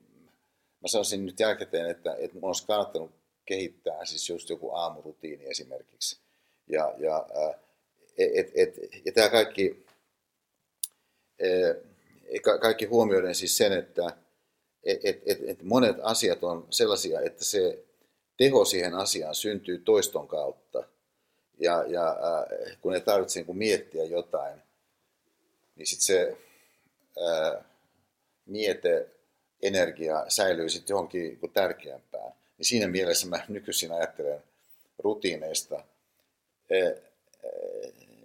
mä 0.81 0.89
sanoisin 0.89 1.27
nyt 1.27 1.41
jälkikäteen, 1.41 1.91
että, 1.91 2.17
että 2.19 2.39
mun 2.41 2.45
olisi 2.45 2.67
kannattanut 2.67 3.11
kehittää, 3.47 4.05
siis 4.05 4.29
just 4.29 4.51
joku 4.51 4.71
aamurutiini 4.71 5.47
esimerkiksi. 5.47 6.19
Ja, 6.69 6.95
ja, 6.99 7.27
et, 8.19 8.53
et, 8.55 8.77
ja 9.05 9.13
tämä 9.13 9.29
kaikki, 9.29 9.87
kaikki 12.61 12.85
huomioiden 12.85 13.35
siis 13.35 13.57
sen, 13.57 13.73
että 13.73 14.17
et, 14.85 15.01
et, 15.05 15.23
et, 15.27 15.39
et 15.49 15.63
monet 15.63 15.97
asiat 16.03 16.45
on 16.45 16.67
sellaisia, 16.71 17.21
että 17.21 17.45
se 17.45 17.85
teho 18.37 18.65
siihen 18.65 18.95
asiaan 18.95 19.35
syntyy 19.35 19.79
toiston 19.79 20.29
kautta. 20.29 20.85
Ja, 21.59 21.85
ja 21.89 22.17
kun 22.81 22.93
ne 22.93 23.01
tarvitsee 23.01 23.43
niin 23.43 23.57
miettiä 23.57 24.05
jotain, 24.05 24.63
niin 25.77 25.87
sitten 25.87 26.07
se 26.07 26.37
ää, 27.25 27.65
miete, 28.47 29.09
energia 29.63 30.25
säilyy 30.29 30.69
sitten 30.69 30.95
johonkin 30.95 31.41
tärkeämpään. 31.53 32.33
Niin 32.59 32.67
siinä 32.67 32.89
mielessä 32.89 33.29
mä 33.29 33.45
nykyisin 33.49 33.93
ajattelen 33.93 34.43
rutiineista 34.99 35.85
e, 36.71 36.79
e, 36.79 36.99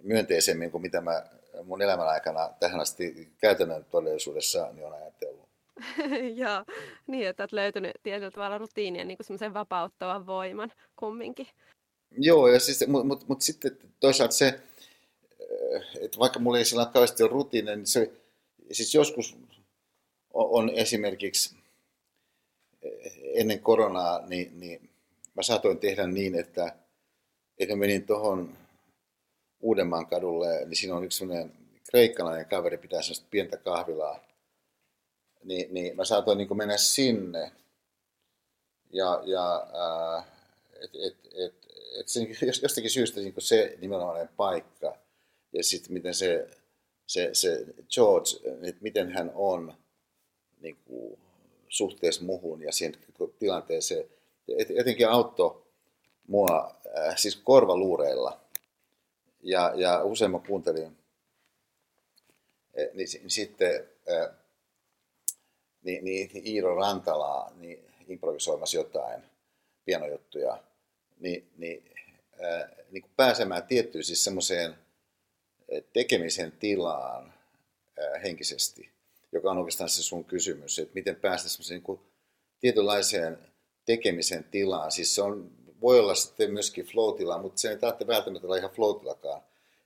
myönteisemmin 0.02 0.70
kuin 0.70 0.82
mitä 0.82 1.00
mä 1.00 1.26
mun 1.64 1.82
elämän 1.82 2.08
aikana 2.08 2.50
tähän 2.60 2.80
asti 2.80 3.28
käytännön 3.40 3.84
todellisuudessa 3.84 4.72
niin 4.72 4.86
on 4.86 4.92
ajatellut. 4.92 5.48
Joo, 6.42 6.64
niin 7.06 7.28
että 7.28 7.42
olet 7.42 7.52
löytänyt 7.52 7.92
tietyllä 8.02 8.30
tavalla 8.30 8.58
rutiinia 8.58 9.04
niin 9.04 9.18
semmoisen 9.20 9.54
vapauttavan 9.54 10.26
voiman 10.26 10.72
kumminkin. 10.96 11.46
Joo, 12.10 12.48
ja 12.48 12.60
siis, 12.60 12.86
mutta 12.86 13.06
mut, 13.06 13.28
mut 13.28 13.42
sitten 13.42 13.78
toisaalta 14.00 14.34
se, 14.34 14.60
että 16.00 16.18
vaikka 16.18 16.38
mulla 16.38 16.58
ei 16.58 16.64
sillä 16.64 16.86
kauheasti 16.86 17.22
ole 17.22 17.30
rutiinia, 17.30 17.76
niin 17.76 17.86
se, 17.86 18.10
siis 18.72 18.94
joskus 18.94 19.36
on, 20.34 20.48
on 20.50 20.70
esimerkiksi 20.74 21.56
ennen 23.34 23.60
koronaa, 23.60 24.26
niin, 24.26 24.60
niin 24.60 24.90
mä 25.34 25.42
saatoin 25.42 25.78
tehdä 25.78 26.06
niin, 26.06 26.34
että, 26.34 26.76
että 27.58 27.76
menin 27.76 28.06
tuohon 28.06 28.56
Uudenmaan 29.60 30.06
kadulle, 30.06 30.64
niin 30.64 30.76
siinä 30.76 30.94
on 30.94 31.04
yksi 31.04 31.18
sellainen 31.18 31.52
kreikkalainen 31.90 32.46
kaveri, 32.46 32.78
pitää 32.78 33.02
sellaista 33.02 33.26
pientä 33.30 33.56
kahvilaa, 33.56 34.20
niin, 35.44 35.74
niin 35.74 35.96
mä 35.96 36.04
saatoin 36.04 36.38
niin 36.38 36.56
mennä 36.56 36.76
sinne. 36.76 37.52
Ja, 38.92 39.22
ja 39.24 39.66
et, 40.80 40.90
et, 40.94 41.16
et, 41.34 41.54
et 42.00 42.08
se, 42.08 42.20
jostakin 42.62 42.90
syystä 42.90 43.20
niin 43.20 43.34
se 43.38 43.78
nimenomainen 43.80 44.28
paikka 44.36 44.96
ja 45.52 45.64
sitten 45.64 45.92
miten 45.92 46.14
se, 46.14 46.48
se, 47.06 47.30
se 47.32 47.66
George, 47.94 48.30
että 48.62 48.82
miten 48.82 49.12
hän 49.12 49.32
on 49.34 49.74
niin 50.60 50.76
kuin, 50.84 51.18
suhteessa 51.72 52.24
muhun 52.24 52.62
ja 52.62 52.72
siihen 52.72 52.96
tilanteeseen, 53.38 54.04
jotenkin 54.76 55.08
auttoi 55.08 55.62
mua 56.26 56.76
äh, 56.98 57.16
siis 57.16 57.36
korvaluureilla. 57.36 58.40
Ja, 59.42 59.72
ja 59.76 60.04
usein 60.04 60.30
mä 60.30 60.38
kuuntelin 60.46 60.96
niin, 62.94 63.08
niin 63.20 63.30
sitten 63.30 63.88
äh, 64.10 64.36
niin, 65.82 66.04
niin 66.04 66.46
Iiro 66.46 66.74
Rantalaa 66.74 67.52
niin 67.56 67.84
improvisoimassa 68.08 68.76
jotain 68.76 69.22
pienojuttuja, 69.84 70.62
niin, 71.20 71.48
niin, 71.56 71.90
ää, 72.40 72.68
niin 72.90 73.02
kuin 73.02 73.12
pääsemään 73.16 73.66
tiettyyn 73.66 74.04
siis 74.04 74.24
semmoiseen 74.24 74.74
tekemisen 75.92 76.52
tilaan 76.52 77.34
ää, 77.98 78.18
henkisesti, 78.18 78.91
joka 79.32 79.50
on 79.50 79.58
oikeastaan 79.58 79.90
se 79.90 80.02
sun 80.02 80.24
kysymys, 80.24 80.78
että 80.78 80.94
miten 80.94 81.16
päästä 81.16 81.48
niin 81.70 81.82
kuin 81.82 82.00
tietynlaiseen 82.60 83.38
tekemisen 83.84 84.44
tilaan. 84.44 84.92
Siis 84.92 85.14
se 85.14 85.22
on, 85.22 85.50
voi 85.80 85.98
olla 85.98 86.14
sitten 86.14 86.52
myöskin 86.52 86.84
flow 86.84 87.16
mutta 87.42 87.60
se 87.60 87.70
ei 87.70 87.76
tarvitse 87.76 88.06
välttämättä 88.06 88.46
olla 88.46 88.56
ihan 88.56 88.70
flow 88.70 89.00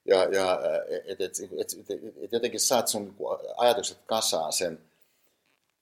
Ja, 0.04 0.24
ja 0.24 0.60
et, 0.88 1.20
et, 1.20 1.20
et, 1.20 1.72
et, 1.90 2.14
et 2.22 2.32
jotenkin 2.32 2.60
saat 2.60 2.88
sun 2.88 3.16
niin 3.18 3.28
ajatukset 3.56 3.98
kasaan 4.06 4.52
sen 4.52 4.78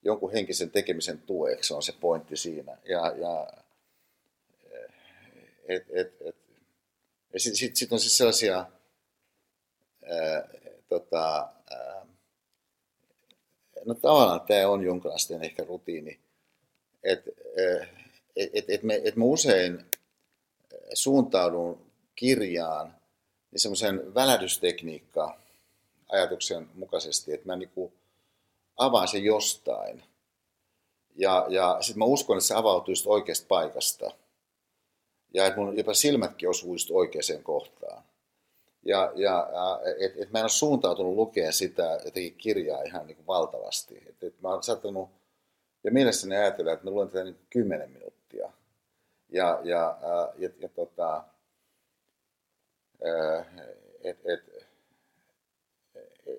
jonkun 0.03 0.31
henkisen 0.31 0.71
tekemisen 0.71 1.19
tueksi, 1.21 1.73
on 1.73 1.83
se 1.83 1.93
pointti 1.99 2.37
siinä. 2.37 2.77
Ja, 2.85 3.13
ja 3.17 3.47
et, 5.67 5.85
et, 5.89 6.13
et, 6.21 6.35
ja 7.33 7.39
sitten 7.39 7.57
sit, 7.57 7.75
sit 7.75 7.91
on 7.91 7.99
siis 7.99 8.17
sellaisia, 8.17 8.65
ää, 10.05 10.49
tota, 10.89 11.49
ää, 11.71 11.94
no 13.85 13.93
tavallaan 13.93 14.41
tämä 14.41 14.69
on 14.69 14.83
jonkinlaisten 14.83 15.43
ehkä 15.43 15.63
rutiini, 15.63 16.19
että 17.03 17.31
et, 18.35 18.51
et, 18.53 18.65
et 18.67 18.83
me, 18.83 19.01
et 19.03 19.15
mä 19.15 19.25
usein 19.25 19.85
suuntaudun 20.93 21.85
kirjaan 22.15 22.95
niin 23.51 23.59
semmoisen 23.61 24.15
välähdystekniikka 24.15 25.39
ajatuksen 26.09 26.69
mukaisesti, 26.73 27.33
että 27.33 27.45
mä 27.45 27.55
niinku, 27.55 27.93
avaan 28.77 29.07
sen 29.07 29.23
jostain. 29.23 30.03
Ja, 31.15 31.45
ja 31.49 31.77
sitten 31.81 31.99
mä 31.99 32.05
uskon, 32.05 32.37
että 32.37 32.47
se 32.47 32.53
avautuu 32.53 32.91
just 32.91 33.07
oikeasta 33.07 33.47
paikasta. 33.47 34.11
Ja 35.33 35.45
että 35.45 35.59
mun 35.59 35.77
jopa 35.77 35.93
silmätkin 35.93 36.49
osuu 36.49 36.73
just 36.73 36.91
oikeaan 36.91 37.43
kohtaan. 37.43 38.03
Ja, 38.85 39.11
ja 39.15 39.49
että 39.99 40.23
et 40.23 40.31
mä 40.31 40.39
en 40.39 40.43
ole 40.43 40.49
suuntautunut 40.49 41.15
lukea 41.15 41.51
sitä 41.51 41.99
jotenkin 42.05 42.35
kirjaa 42.35 42.81
ihan 42.81 43.07
niin 43.07 43.15
kuin 43.15 43.27
valtavasti. 43.27 44.03
Että 44.09 44.27
et 44.27 44.41
mä 44.41 44.49
oon 44.49 44.63
saattanut 44.63 45.09
ja 45.83 45.91
mielessäni 45.91 46.35
ajatella, 46.35 46.71
että 46.71 46.85
mä 46.85 46.91
luen 46.91 47.07
tätä 47.07 47.23
niin 47.23 47.39
kymmenen 47.49 47.91
minuuttia. 47.91 48.51
Ja, 49.29 49.59
ja, 49.63 49.97
ja, 50.37 50.49
ja 50.59 50.69
tota, 50.69 51.23
että 54.03 54.33
et, 54.33 54.67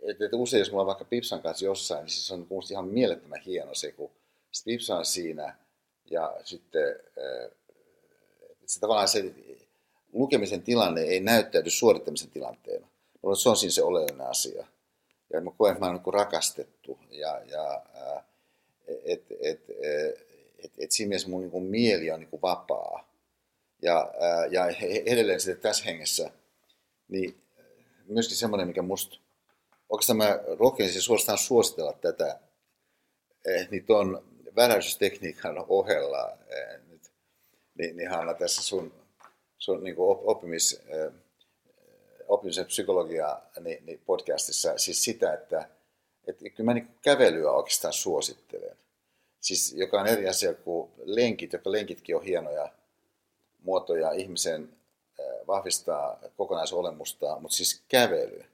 että 0.03 0.25
et 0.25 0.33
usein 0.33 0.59
jos 0.59 0.71
mulla 0.71 0.83
on 0.83 0.87
vaikka 0.87 1.05
Pipsan 1.05 1.43
kanssa 1.43 1.65
jossain, 1.65 2.01
niin 2.01 2.11
siis 2.11 2.31
on 2.31 2.47
ihan 2.71 2.89
mielettömän 2.89 3.41
hieno 3.41 3.75
se, 3.75 3.93
kun 3.93 4.11
Pipsa 4.65 4.97
on 4.97 5.05
siinä 5.05 5.57
ja 6.11 6.37
sitten 6.45 6.97
se 8.67 8.81
tavallaan 8.81 9.09
se 9.09 9.35
lukemisen 10.17 10.63
tilanne 10.63 11.01
ei 11.01 11.21
näyttäydy 11.21 11.71
suorittamisen 11.71 12.31
tilanteena. 12.31 12.89
Se 13.43 13.49
on 13.49 13.57
siinä 13.57 13.73
se 13.73 13.83
oleellinen 13.83 14.27
asia. 14.27 14.67
Ja 15.33 15.41
mä 15.41 15.51
koen, 15.59 15.73
että 15.73 15.85
mä 15.85 15.87
oon 15.87 16.01
niin 16.05 16.15
rakastettu 16.15 16.99
ja, 17.11 17.41
ja 17.51 17.83
että 19.05 19.35
et, 19.41 19.61
et, 20.59 20.75
et 20.79 20.93
siinä 20.93 21.09
mielessä 21.09 21.29
mun 21.29 21.41
niin 21.41 21.63
mieli 21.63 22.11
on 22.11 22.21
niin 22.21 22.43
vapaa. 22.43 23.09
Ja, 23.83 24.13
ja 24.51 24.67
edelleen 25.07 25.41
sitten 25.41 25.63
tässä 25.63 25.85
hengessä, 25.85 26.31
niin 27.09 27.43
myöskin 28.07 28.37
semmoinen, 28.37 28.69
mikä 28.69 28.83
musta 28.83 29.19
oikeastaan 29.89 30.17
mä 30.17 30.41
rohkenisin 30.59 31.03
suorastaan 31.03 31.39
suositella 31.39 31.93
tätä 31.93 32.41
eh, 33.45 33.69
niin 33.71 33.85
tuon 33.85 34.23
väräystekniikan 34.57 35.65
ohella 35.69 36.39
eh, 36.49 36.81
niin, 37.79 37.97
niin 37.97 38.11
Hanna 38.11 38.35
tässä 38.35 38.63
sun, 38.63 38.93
sun 39.59 39.85
niin 39.85 39.97
oppimis, 39.99 40.83
oppimisen 42.29 42.67
psykologia 42.67 43.43
niin, 43.61 43.87
niin 43.87 44.01
podcastissa 44.07 44.79
siis 44.79 45.05
sitä, 45.05 45.35
että, 45.35 45.69
että 46.27 46.51
kyllä 46.51 46.69
mä 46.69 46.75
niin 46.75 46.89
kävelyä 47.03 47.51
oikeastaan 47.51 47.93
suosittelen. 47.93 48.77
Siis 49.41 49.73
joka 49.73 50.01
on 50.01 50.07
eri 50.07 50.29
asia 50.29 50.55
kuin 50.55 50.91
lenkit, 51.05 51.53
jotka 51.53 51.73
lenkitkin 51.73 52.17
on 52.17 52.23
hienoja 52.23 52.73
muotoja 53.63 54.13
ihmisen 54.13 54.69
vahvistaa 55.47 56.21
kokonaisolemusta, 56.37 57.41
mutta 57.41 57.57
siis 57.57 57.83
kävely 57.89 58.45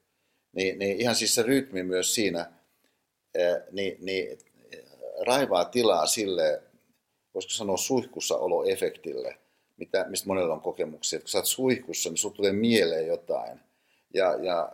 niin, 0.53 0.79
niin 0.79 1.01
ihan 1.01 1.15
siis 1.15 1.35
se 1.35 1.43
rytmi 1.43 1.83
myös 1.83 2.15
siinä 2.15 2.53
niin, 3.71 3.97
niin 4.01 4.39
raivaa 5.27 5.65
tilaa 5.65 6.07
sille, 6.07 6.63
voisiko 7.35 7.53
sanoa 7.53 7.77
suihkussa 7.77 8.37
oloefektille, 8.37 9.39
mitä, 9.77 10.07
mistä 10.09 10.27
monella 10.27 10.55
on 10.55 10.61
kokemuksia. 10.61 11.17
Että 11.17 11.25
kun 11.25 11.31
sä 11.31 11.39
oot 11.39 11.47
suihkussa, 11.47 12.11
niin 12.11 12.17
sulla 12.17 12.35
tulee 12.35 12.53
mieleen 12.53 13.07
jotain. 13.07 13.61
Ja, 14.15 14.37
ja, 14.43 14.73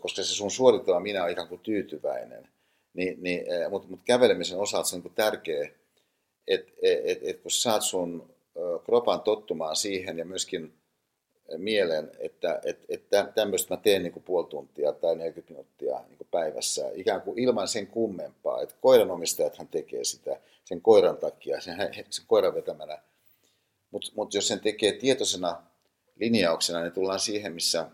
koska 0.00 0.22
se 0.22 0.34
sun 0.34 0.50
suorittava 0.50 1.00
minä 1.00 1.24
on 1.24 1.30
ikään 1.30 1.48
kuin 1.48 1.60
tyytyväinen. 1.60 2.48
Niin, 2.94 3.22
niin, 3.22 3.44
mutta, 3.70 3.88
mutta 3.88 4.04
kävelemisen 4.04 4.58
osalta 4.58 4.88
se 4.88 4.96
on 4.96 5.02
niin 5.02 5.14
tärkeä, 5.14 5.70
että 6.48 6.72
et, 6.82 7.00
et, 7.04 7.18
et, 7.22 7.40
kun 7.40 7.50
saat 7.50 7.82
sun 7.82 8.34
kropan 8.84 9.20
tottumaan 9.20 9.76
siihen 9.76 10.18
ja 10.18 10.24
myöskin 10.24 10.74
mielen, 11.56 12.10
että 12.18 12.60
et, 12.64 12.78
et 12.88 13.02
tämmöistä 13.34 13.74
mä 13.74 13.80
teen 13.80 14.02
niin 14.02 14.12
kuin 14.12 14.22
puoli 14.22 14.46
tuntia 14.46 14.92
tai 14.92 15.16
40 15.16 15.52
minuuttia 15.52 16.00
niin 16.08 16.18
kuin 16.18 16.28
päivässä, 16.30 16.90
ikään 16.94 17.22
kuin 17.22 17.38
ilman 17.38 17.68
sen 17.68 17.86
kummempaa. 17.86 18.62
Että 18.62 18.74
koiranomistajathan 18.80 19.68
tekee 19.68 20.04
sitä 20.04 20.40
sen 20.64 20.80
koiran 20.82 21.16
takia, 21.16 21.60
sen, 21.60 21.76
sen 22.10 22.24
koiran 22.26 22.54
vetämänä. 22.54 22.98
Mutta 23.92 24.12
mut 24.16 24.34
jos 24.34 24.48
sen 24.48 24.60
tekee 24.60 24.92
tietoisena 24.92 25.62
linjauksena, 26.16 26.80
niin 26.80 26.92
tullaan 26.92 27.20
siihen, 27.20 27.52
missä, 27.52 27.86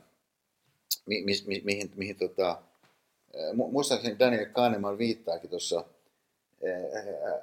mi, 1.07 1.23
mi, 1.25 1.33
mi, 1.47 1.63
mihin, 1.65 1.93
mihin 1.97 2.17
tota, 2.17 2.63
muistaakseni 3.55 4.19
Daniel 4.19 4.47
Kahneman 4.47 4.99
viittaakin 4.99 5.51
tuossa 5.51 5.85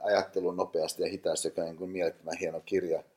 ajattelun 0.04 0.58
nopeasti 0.58 1.04
ja 1.04 1.10
hitaasti, 1.10 1.48
joka 1.48 1.62
on 1.62 1.78
kuin 1.78 1.90
mielettömän 1.90 2.38
hieno 2.38 2.62
kirja– 2.66 3.04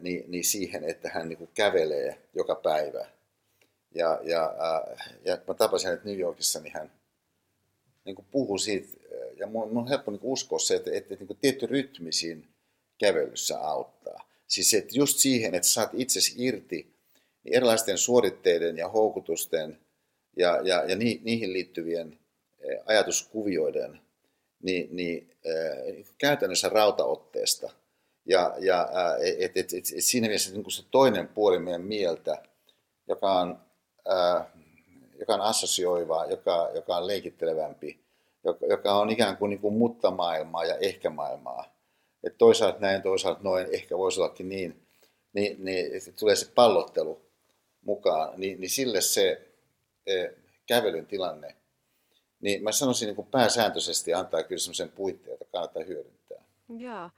niin, 0.00 0.24
niin 0.28 0.44
siihen, 0.44 0.84
että 0.84 1.08
hän 1.08 1.28
niin 1.28 1.38
kuin 1.38 1.50
kävelee 1.54 2.18
joka 2.34 2.54
päivä. 2.54 3.06
Ja, 3.94 4.20
ja, 4.22 4.54
ja 5.24 5.38
mä 5.48 5.54
tapasin 5.54 5.88
hänet 5.88 6.04
New 6.04 6.18
Yorkissa, 6.18 6.60
niin 6.60 6.72
hän 6.72 6.92
niin 8.04 8.16
kuin 8.16 8.26
puhui 8.30 8.58
siitä, 8.58 8.88
ja 9.36 9.46
mun, 9.46 9.78
on 9.78 9.88
helppo 9.88 10.10
niin 10.10 10.20
uskoa 10.22 10.58
se, 10.58 10.76
että, 10.76 10.90
että, 10.92 11.14
että 11.14 11.24
niin 11.28 11.38
tietty 11.40 11.66
rytmi 11.66 12.12
siinä 12.12 12.42
kävelyssä 12.98 13.60
auttaa. 13.60 14.29
Siis 14.50 14.74
että 14.74 14.90
just 14.92 15.18
siihen, 15.18 15.54
että 15.54 15.68
saat 15.68 15.90
itsesi 15.94 16.34
irti 16.36 16.94
niin 17.44 17.56
erilaisten 17.56 17.98
suoritteiden 17.98 18.78
ja 18.78 18.88
houkutusten 18.88 19.80
ja, 20.36 20.60
ja, 20.62 20.84
ja 20.84 20.96
ni, 20.96 21.20
niihin 21.24 21.52
liittyvien 21.52 22.18
ajatuskuvioiden 22.86 24.00
niin, 24.62 24.96
niin, 24.96 25.30
äh, 25.46 26.06
käytännössä 26.18 26.68
rautaotteesta– 26.68 27.70
ja, 28.26 28.54
ja 28.58 28.88
et, 29.38 29.56
et, 29.56 29.72
et, 29.72 29.84
et 29.96 30.04
siinä 30.04 30.26
mielessä 30.26 30.52
niin 30.52 30.70
se 30.70 30.82
toinen 30.90 31.28
puoli 31.28 31.58
meidän 31.58 31.82
mieltä, 31.82 32.42
joka 33.08 33.32
on, 33.32 33.58
ää, 34.08 34.50
joka 35.18 35.34
on 35.34 35.40
assosioiva, 35.40 36.26
joka, 36.26 36.70
joka 36.74 36.96
on 36.96 37.06
leikittelevämpi, 37.06 38.00
joka, 38.44 38.66
joka 38.66 38.92
on 38.92 39.10
ikään 39.10 39.36
kuin, 39.36 39.50
niin 39.50 39.60
kuin 39.60 39.74
mutta-maailmaa 39.74 40.64
ja 40.64 40.76
ehkä-maailmaa. 40.76 41.79
Että 42.24 42.38
toisaalta 42.38 42.80
näin, 42.80 43.02
toisaalta 43.02 43.40
noin, 43.42 43.66
ehkä 43.72 43.98
voisi 43.98 44.20
ollakin 44.20 44.48
niin, 44.48 44.86
niin, 45.32 45.64
niin 45.64 45.96
että 45.96 46.12
tulee 46.12 46.36
se 46.36 46.52
pallottelu 46.54 47.20
mukaan, 47.82 48.40
niin, 48.40 48.60
niin 48.60 48.70
sille 48.70 49.00
se 49.00 49.48
e, 50.06 50.26
kävelyn 50.66 51.06
tilanne, 51.06 51.56
niin 52.40 52.62
mä 52.62 52.72
sanoisin 52.72 53.06
niin 53.06 53.16
kuin 53.16 53.28
pääsääntöisesti 53.30 54.14
antaa 54.14 54.42
kyllä 54.42 54.58
sellaisen 54.58 54.92
puitteen, 54.92 55.30
jota 55.30 55.44
kannattaa 55.52 55.82
hyödyntää. 55.82 56.44
Joo. 56.78 57.10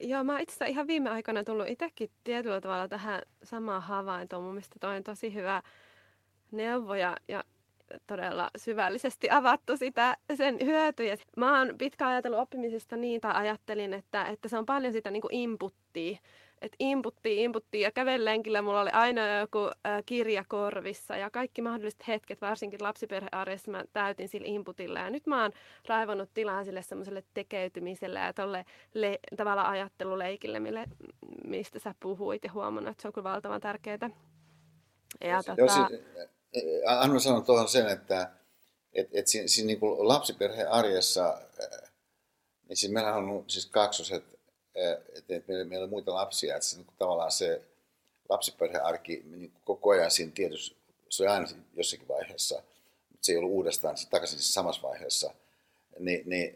Joo, 0.00 0.24
mä 0.24 0.40
itse 0.40 0.66
ihan 0.66 0.86
viime 0.86 1.10
aikoina 1.10 1.44
tullut 1.44 1.68
itsekin 1.68 2.10
tietyllä 2.24 2.60
tavalla 2.60 2.88
tähän 2.88 3.22
samaan 3.42 3.82
havaintoon. 3.82 4.42
Mun 4.42 4.52
mielestä 4.52 4.76
toi 4.80 4.96
on 4.96 5.04
tosi 5.04 5.34
hyvä 5.34 5.62
neuvo 6.50 6.94
ja, 6.94 7.16
ja 7.28 7.44
todella 8.06 8.50
syvällisesti 8.56 9.30
avattu 9.30 9.76
sitä, 9.76 10.16
sen 10.34 10.58
hyötyjä. 10.64 11.16
Mä 11.36 11.58
oon 11.58 11.78
pitkään 11.78 12.10
ajatellut 12.10 12.40
oppimisesta 12.40 12.96
niin, 12.96 13.20
tai 13.20 13.34
ajattelin, 13.34 13.94
että, 13.94 14.24
että 14.24 14.48
se 14.48 14.58
on 14.58 14.66
paljon 14.66 14.92
sitä 14.92 15.10
niin 15.10 15.20
kuin 15.20 15.34
inputtia. 15.34 16.18
Että 16.60 16.76
inputtia, 16.78 17.42
inputtia 17.42 17.80
ja 17.80 17.92
kävellenkillä 17.92 18.62
mulla 18.62 18.80
oli 18.80 18.90
aina 18.90 19.38
joku 19.38 19.58
äh, 19.58 20.02
kirja 20.06 20.44
korvissa 20.48 21.16
ja 21.16 21.30
kaikki 21.30 21.62
mahdolliset 21.62 22.08
hetket, 22.08 22.40
varsinkin 22.40 22.82
lapsiperhearjessa 22.82 23.70
mä 23.70 23.84
täytin 23.92 24.28
sillä 24.28 24.46
inputilla. 24.48 24.98
Ja 24.98 25.10
nyt 25.10 25.26
mä 25.26 25.42
oon 25.42 25.52
raivannut 25.88 26.30
tilaa 26.34 26.64
sille 26.64 26.82
semmoiselle 26.82 27.24
tekeytymiselle 27.34 28.18
ja 28.18 28.32
tolle 28.32 28.64
le- 28.94 29.18
tavalla 29.36 29.68
ajatteluleikille, 29.68 30.60
mille, 30.60 30.84
mistä 31.46 31.78
sä 31.78 31.94
puhuit 32.00 32.44
ja 32.44 32.52
huomannut, 32.52 32.90
että 32.90 33.02
se 33.02 33.08
on 33.08 33.12
kyllä 33.12 33.30
valtavan 33.30 33.60
tärkeää. 33.60 34.10
Ja, 35.20 35.30
Jos, 35.36 35.46
tota... 35.46 35.88
Anna 36.86 37.20
sanoa 37.20 37.40
tuohon 37.40 37.68
sen, 37.68 37.88
että 37.88 38.30
et, 38.92 39.08
et 39.12 39.26
siinä, 39.26 39.48
siinä 39.48 39.66
niin 39.66 39.78
lapsiperheen 39.82 40.70
arjessa, 40.70 41.40
niin 42.68 42.76
siis 42.76 42.92
meillä 42.92 43.14
on 43.14 43.44
siis 43.46 43.66
kaksoset, 43.66 44.24
että 45.14 45.36
et 45.36 45.48
meillä, 45.48 45.64
meillä 45.64 45.84
on 45.84 45.90
muita 45.90 46.14
lapsia, 46.14 46.56
että 46.56 46.68
se, 46.68 46.76
niin 46.76 46.86
tavallaan 46.98 47.32
se 47.32 47.62
lapsiperhearki 48.28 49.22
niin 49.24 49.52
koko 49.64 49.90
ajan 49.90 50.10
siinä 50.10 50.32
tietysti, 50.34 50.76
se 51.08 51.22
on 51.22 51.28
aina 51.28 51.46
jossakin 51.74 52.08
vaiheessa, 52.08 52.62
mutta 53.10 53.26
se 53.26 53.32
ei 53.32 53.38
ollut 53.38 53.52
uudestaan 53.52 53.96
se 53.96 54.08
takaisin 54.08 54.38
siis 54.38 54.54
samassa 54.54 54.82
vaiheessa. 54.82 55.34
Ni, 55.98 56.22
niin, 56.26 56.54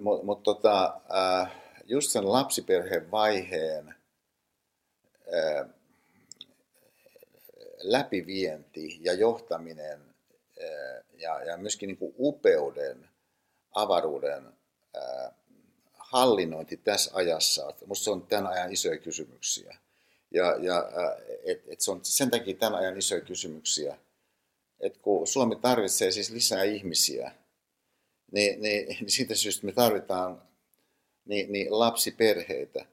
mutta 0.00 0.24
mut, 0.24 0.42
tota, 0.42 1.00
just 1.84 2.10
sen 2.10 2.32
lapsiperheen 2.32 3.10
vaiheen, 3.10 3.94
läpivienti 7.82 8.98
ja 9.00 9.12
johtaminen 9.12 10.00
ja, 11.18 11.44
ja 11.44 11.56
myöskin 11.56 11.86
niin 11.86 11.96
kuin 11.96 12.14
upeuden, 12.18 13.08
avaruuden 13.74 14.52
hallinnointi 15.92 16.76
tässä 16.76 17.10
ajassa, 17.14 17.74
minusta 17.80 18.04
se 18.04 18.10
on 18.10 18.26
tämän 18.26 18.46
ajan 18.46 18.72
isoja 18.72 18.98
kysymyksiä. 18.98 19.76
Ja, 20.30 20.56
ja 20.60 20.90
et, 21.44 21.62
et 21.66 21.80
se 21.80 21.90
on 21.90 22.00
sen 22.02 22.30
takia 22.30 22.54
tämän 22.54 22.78
ajan 22.78 22.98
isoja 22.98 23.20
kysymyksiä, 23.20 23.96
että 24.80 24.98
kun 25.02 25.26
Suomi 25.26 25.56
tarvitsee 25.56 26.12
siis 26.12 26.30
lisää 26.30 26.62
ihmisiä, 26.62 27.32
niin, 28.32 28.62
niin, 28.62 28.86
niin 28.88 29.10
siitä 29.10 29.34
syystä 29.34 29.66
me 29.66 29.72
tarvitaan 29.72 30.42
niin, 31.24 31.52
niin 31.52 31.78
lapsiperheitä. 31.78 32.84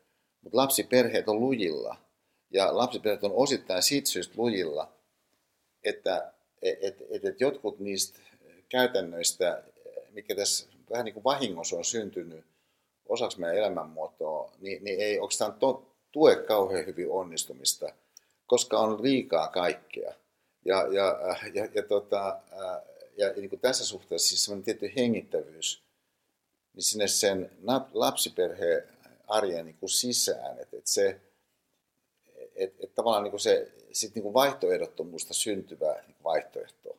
Mutta 0.41 0.57
lapsiperheet 0.57 1.29
on 1.29 1.39
lujilla– 1.39 1.95
ja 2.51 2.77
lapsiperheet 2.77 3.23
on 3.23 3.33
osittain 3.33 3.83
siitä 3.83 4.09
syystä 4.09 4.33
lujilla, 4.37 4.93
että 5.83 6.33
et, 6.61 7.01
et, 7.09 7.25
et 7.25 7.41
jotkut 7.41 7.79
niistä 7.79 8.19
käytännöistä, 8.69 9.63
mikä 10.11 10.35
tässä 10.35 10.67
vähän 10.89 11.05
niin 11.05 11.13
kuin 11.13 11.23
vahingossa 11.23 11.75
on 11.75 11.85
syntynyt 11.85 12.45
osaksi 13.05 13.39
meidän 13.39 13.57
elämänmuotoa, 13.57 14.51
niin, 14.59 14.83
niin 14.83 14.99
ei 14.99 15.19
oikeastaan 15.19 15.53
to, 15.53 15.95
tue 16.11 16.35
kauhean 16.35 16.85
hyvin 16.85 17.11
onnistumista, 17.11 17.93
koska 18.47 18.79
on 18.79 19.03
liikaa 19.03 19.47
kaikkea. 19.47 20.13
Ja, 20.65 20.87
ja, 20.91 21.19
ja, 21.53 21.67
ja, 21.73 21.83
tota, 21.83 22.39
ja 23.17 23.33
niin 23.35 23.49
kuin 23.49 23.59
tässä 23.59 23.85
suhteessa 23.85 24.29
siis 24.29 24.45
semmoinen 24.45 24.65
tietty 24.65 24.91
hengittävyys 24.95 25.83
niin 26.73 26.83
sinne 26.83 27.07
sen 27.07 27.51
lapsiperheen 27.93 28.83
arjen 29.27 29.65
niin 29.65 29.77
kuin 29.77 29.89
sisään, 29.89 30.59
että, 30.59 30.77
että 30.77 30.91
se, 30.91 31.21
että 32.59 32.77
et 32.83 32.95
tavallaan 32.95 33.23
niin 33.23 33.31
kuin 33.31 33.39
se 33.39 33.71
sit 33.91 34.15
niin 34.15 34.23
kuin 34.23 34.33
vaihtoehdottomuusta 34.33 35.33
syntyvä 35.33 36.03
niin 36.07 36.17
vaihtoehto 36.23 36.97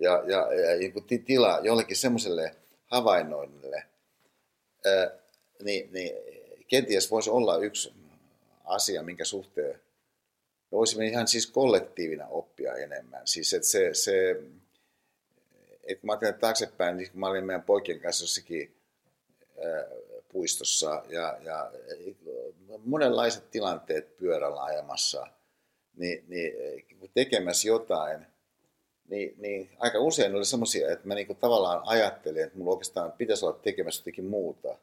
ja, 0.00 0.22
ja, 0.26 0.54
ja 0.54 0.76
niin 0.78 0.92
kuin 0.92 1.04
tila 1.24 1.60
jollekin 1.62 1.96
semmoiselle 1.96 2.54
havainnoinnille, 2.86 3.82
ää, 4.84 5.10
niin, 5.62 5.92
niin 5.92 6.14
kenties 6.68 7.10
voisi 7.10 7.30
olla 7.30 7.58
yksi 7.58 7.92
asia, 8.64 9.02
minkä 9.02 9.24
suhteen 9.24 9.80
me 10.74 10.78
voisimme 10.78 11.06
ihan 11.06 11.28
siis 11.28 11.46
kollektiivina 11.46 12.26
oppia 12.26 12.74
enemmän. 12.74 13.26
Siis 13.26 13.54
että 13.54 13.68
se, 13.68 13.94
se 13.94 14.36
kun 15.86 15.98
mä 16.02 16.12
ajattelen 16.12 16.34
taaksepäin, 16.34 16.96
niin 16.96 17.10
kun 17.10 17.20
mä 17.20 17.28
olin 17.28 17.44
meidän 17.44 17.62
poikien 17.62 18.00
kanssa 18.00 18.24
jossakin 18.24 18.74
puistossa 20.34 21.02
ja, 21.08 21.38
ja 21.42 21.70
monenlaiset 22.84 23.50
tilanteet 23.50 24.16
pyörällä 24.16 24.62
ajamassa, 24.62 25.26
niin, 25.96 26.24
niin 26.28 26.52
tekemässä 27.14 27.68
jotain, 27.68 28.26
niin, 29.08 29.34
niin 29.38 29.70
aika 29.78 29.98
usein 29.98 30.34
oli 30.34 30.44
semmoisia, 30.44 30.92
että 30.92 31.08
mä 31.08 31.14
niinku 31.14 31.34
tavallaan 31.34 31.82
ajattelin, 31.84 32.44
että 32.44 32.58
mulla 32.58 32.70
oikeastaan 32.70 33.12
pitäisi 33.12 33.44
olla 33.44 33.58
tekemässä 33.62 34.00
jotakin 34.00 34.24
muuta. 34.24 34.78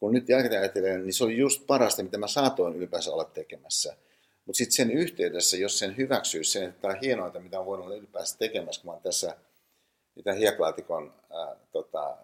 Kun 0.00 0.12
nyt 0.12 0.28
jälkeen 0.28 0.60
ajattelen, 0.60 1.02
niin 1.02 1.14
se 1.14 1.24
oli 1.24 1.36
just 1.36 1.66
parasta, 1.66 2.02
mitä 2.02 2.18
mä 2.18 2.28
saatoin 2.28 2.76
ylipäänsä 2.76 3.12
olla 3.12 3.24
tekemässä. 3.24 3.96
Mutta 4.46 4.56
sitten 4.56 4.76
sen 4.76 4.90
yhteydessä, 4.90 5.56
jos 5.56 5.78
sen 5.78 5.96
hyväksyy 5.96 6.44
sen, 6.44 6.62
että 6.62 6.80
tämä 6.80 6.94
on 6.94 7.00
hienointa, 7.00 7.40
mitä 7.40 7.60
on 7.60 7.66
voinut 7.66 7.86
olla 7.86 7.96
ylipäänsä 7.96 8.38
tekemässä, 8.38 8.82
kun 8.82 8.88
mä 8.88 8.92
oon 8.92 9.02
tässä 9.02 9.36
hieklaatikon 10.38 11.14
ää, 11.32 11.56
tota, 11.72 12.16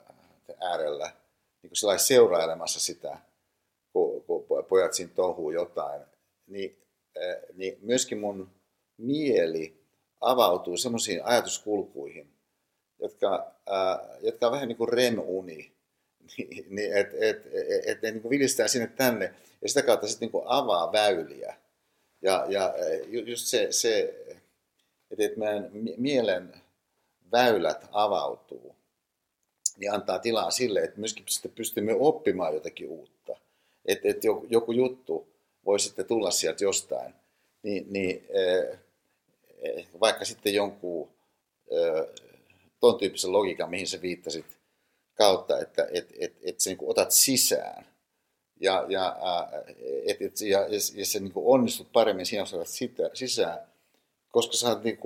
äärellä, 0.61 1.13
niin 1.63 1.71
kuin 1.81 1.99
seurailemassa 1.99 2.81
sitä, 2.81 3.19
kun, 3.93 4.25
kun 4.25 4.65
pojat 4.69 4.95
siinä 4.95 5.13
touhuu 5.15 5.51
jotain, 5.51 6.03
niin, 6.47 6.77
äh, 7.17 7.37
niin 7.55 7.79
myöskin 7.83 8.19
mun 8.19 8.51
mieli 8.97 9.81
avautuu 10.21 10.77
semmoisiin 10.77 11.25
ajatuskulkuihin, 11.25 12.33
jotka, 12.99 13.55
äh, 13.71 14.19
jotka 14.21 14.47
on 14.47 14.53
vähän 14.53 14.69
niin 14.69 14.77
kuin 14.77 14.93
REM-uni, 14.93 15.73
niin, 16.69 16.97
että 16.97 17.17
et, 17.21 17.47
et, 17.47 17.55
et, 17.87 18.05
et, 18.05 18.15
niin 18.15 18.31
vilistää 18.31 18.69
sinne 18.69 18.87
tänne 18.87 19.35
ja 19.63 19.69
sitä 19.69 19.83
kautta 19.83 20.07
sitten 20.07 20.31
niin 20.33 20.43
avaa 20.47 20.93
väyliä. 20.93 21.57
Ja, 22.23 22.47
ja 22.49 22.75
just 23.09 23.47
se, 23.47 23.67
se 23.71 24.15
että 25.11 25.25
et 25.25 25.37
meidän 25.37 25.71
mielen 25.97 26.55
väylät 27.33 27.89
avautuu 27.93 28.77
niin 29.81 29.93
antaa 29.93 30.19
tilaa 30.19 30.51
sille, 30.51 30.81
että 30.81 31.01
myöskin 31.01 31.25
sitten 31.29 31.53
pystymme 31.53 31.95
oppimaan 31.95 32.55
jotakin 32.55 32.89
uutta. 32.89 33.37
Että 33.87 34.09
et 34.09 34.25
joku, 34.51 34.73
juttu 34.73 35.29
voi 35.67 35.81
sitten 35.81 36.07
tulla 36.07 36.31
sieltä 36.31 36.65
jostain, 36.65 37.15
niin, 37.63 37.87
niin 37.93 38.27
eh, 38.29 38.79
eh, 39.59 39.87
vaikka 40.01 40.25
sitten 40.25 40.55
jonkun 40.55 41.09
eh, 41.71 42.25
tuon 42.81 42.99
tyyppisen 42.99 43.33
logiikan, 43.33 43.71
mihin 43.71 43.87
sä 43.87 44.03
viittasit, 44.03 44.61
kautta, 45.15 45.59
että 45.59 45.89
et, 45.93 46.13
et, 46.19 46.33
et 46.43 46.61
sä 46.61 46.71
niin 46.71 46.79
otat 46.83 47.11
sisään 47.11 47.87
ja, 48.61 48.87
ja, 48.89 49.17
et, 50.07 50.23
et, 50.23 50.41
ja, 50.41 50.61
ja 50.95 51.07
sä 51.07 51.21
niin 51.21 51.33
onnistut 51.35 51.93
paremmin 51.93 52.27
siinä, 52.27 52.43
osaat 52.43 52.69
sitä, 52.69 53.11
sisään, 53.15 53.59
koska 54.29 54.57
sä 54.57 54.69
oot 54.69 54.85
niin 54.85 54.99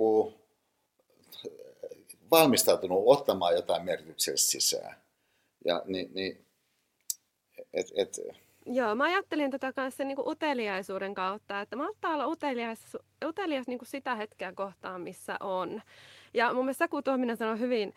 valmistautunut 2.31 3.03
ottamaan 3.05 3.55
jotain 3.55 3.85
merkityksellistä 3.85 4.51
sisään. 4.51 4.95
Ja, 5.65 5.81
niin, 5.85 6.11
niin, 6.13 6.45
et, 7.73 7.87
et, 7.95 8.19
Joo, 8.65 8.95
mä 8.95 9.03
ajattelin 9.03 9.51
tätä 9.51 9.73
kanssa 9.73 10.03
niin 10.03 10.15
kuin 10.15 10.27
uteliaisuuden 10.27 11.13
kautta, 11.13 11.61
että 11.61 11.75
mä 11.75 11.89
ottaa 11.89 12.13
olla 12.13 12.27
utelias, 12.27 12.97
utelias 13.25 13.67
niin 13.67 13.79
kuin 13.79 13.89
sitä 13.89 14.15
hetkeä 14.15 14.53
kohtaan, 14.53 15.01
missä 15.01 15.37
on. 15.39 15.81
Ja 16.33 16.53
mun 16.53 16.65
mielestä 16.65 16.85
Saku 16.85 17.01
Tuominen 17.01 17.37
sanoi 17.37 17.59
hyvin 17.59 17.93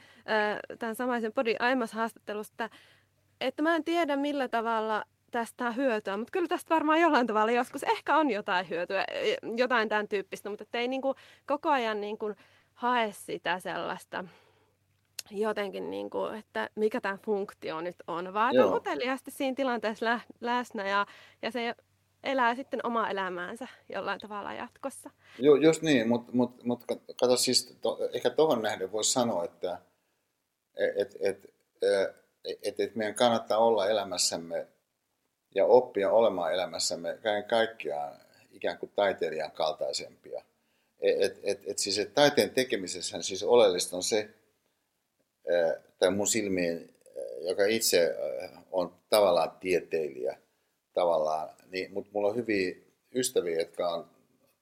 tämän 0.78 0.94
samaisen 0.94 1.32
podin 1.32 1.56
aiemmassa 1.58 1.96
haastattelusta, 1.96 2.70
että 3.40 3.62
mä 3.62 3.76
en 3.76 3.84
tiedä 3.84 4.16
millä 4.16 4.48
tavalla 4.48 5.04
tästä 5.30 5.70
hyötyä, 5.70 6.16
mutta 6.16 6.30
kyllä 6.30 6.48
tästä 6.48 6.74
varmaan 6.74 7.00
jollain 7.00 7.26
tavalla 7.26 7.52
joskus 7.52 7.82
ehkä 7.82 8.16
on 8.16 8.30
jotain 8.30 8.68
hyötyä, 8.68 9.04
jotain 9.56 9.88
tämän 9.88 10.08
tyyppistä, 10.08 10.50
mutta 10.50 10.64
ei 10.74 10.88
niin 10.88 11.02
kuin 11.02 11.14
koko 11.46 11.70
ajan 11.70 12.00
niin 12.00 12.18
kuin, 12.18 12.36
hae 12.78 13.12
sitä 13.12 13.60
sellaista 13.60 14.24
jotenkin, 15.30 15.90
niin 15.90 16.10
kuin, 16.10 16.34
että 16.34 16.70
mikä 16.74 17.00
tämä 17.00 17.18
funktio 17.24 17.80
nyt 17.80 17.96
on, 18.06 18.34
vaan 18.34 18.58
on 18.58 18.74
uteliaasti 18.74 19.30
siinä 19.30 19.54
tilanteessa 19.54 20.06
lä- 20.06 20.20
läsnä 20.40 20.88
ja, 20.88 21.06
ja 21.42 21.50
se 21.50 21.74
elää 22.24 22.54
sitten 22.54 22.86
omaa 22.86 23.10
elämäänsä 23.10 23.68
jollain 23.88 24.20
tavalla 24.20 24.52
jatkossa. 24.52 25.10
Joo, 25.38 25.56
just 25.56 25.82
niin, 25.82 26.08
mutta 26.08 26.32
mut, 26.32 26.64
mut, 26.64 26.84
kato 27.20 27.36
siis, 27.36 27.78
to, 27.80 27.98
ehkä 28.12 28.30
tuohon 28.30 28.62
nähden 28.62 28.92
voisi 28.92 29.12
sanoa, 29.12 29.44
että 29.44 29.78
että 30.96 31.16
et, 31.20 31.54
et, 32.62 32.80
et 32.80 32.94
meidän 32.94 33.14
kannattaa 33.14 33.58
olla 33.58 33.88
elämässämme 33.88 34.66
ja 35.54 35.66
oppia 35.66 36.10
olemaan 36.10 36.52
elämässämme 36.52 37.18
kaiken 37.22 37.48
kaikkiaan 37.50 38.12
ikään 38.50 38.78
kuin 38.78 38.92
taiteilijan 38.94 39.52
kaltaisempia. 39.52 40.44
Et, 41.00 41.40
et, 41.42 41.60
et 41.66 41.78
siis 41.78 41.98
et 41.98 42.14
taiteen 42.14 42.50
tekemisessä 42.50 43.22
siis 43.22 43.42
oleellista 43.42 43.96
on 43.96 44.02
se, 44.02 44.28
tai 45.98 46.10
mun 46.10 46.26
silmiin, 46.26 46.94
joka 47.40 47.64
itse 47.64 48.16
on 48.72 48.94
tavallaan 49.10 49.50
tieteilijä, 49.60 50.38
tavallaan, 50.92 51.50
niin, 51.70 51.92
mutta 51.92 52.10
mulla 52.12 52.28
on 52.28 52.36
hyviä 52.36 52.74
ystäviä, 53.14 53.58
jotka 53.58 53.88
on 53.88 54.10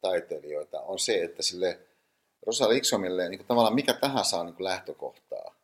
taiteilijoita, 0.01 0.81
on 0.81 0.99
se, 0.99 1.23
että 1.23 1.43
sille 1.43 1.79
Rosa 2.47 2.69
Liksomille 2.69 3.29
niin 3.29 3.39
kuin 3.39 3.47
tavallaan 3.47 3.75
mikä 3.75 3.95
tahansa 3.95 4.41
on 4.41 4.47
niin 4.47 4.55
kuin 4.55 4.65
lähtökohtaa. 4.65 5.57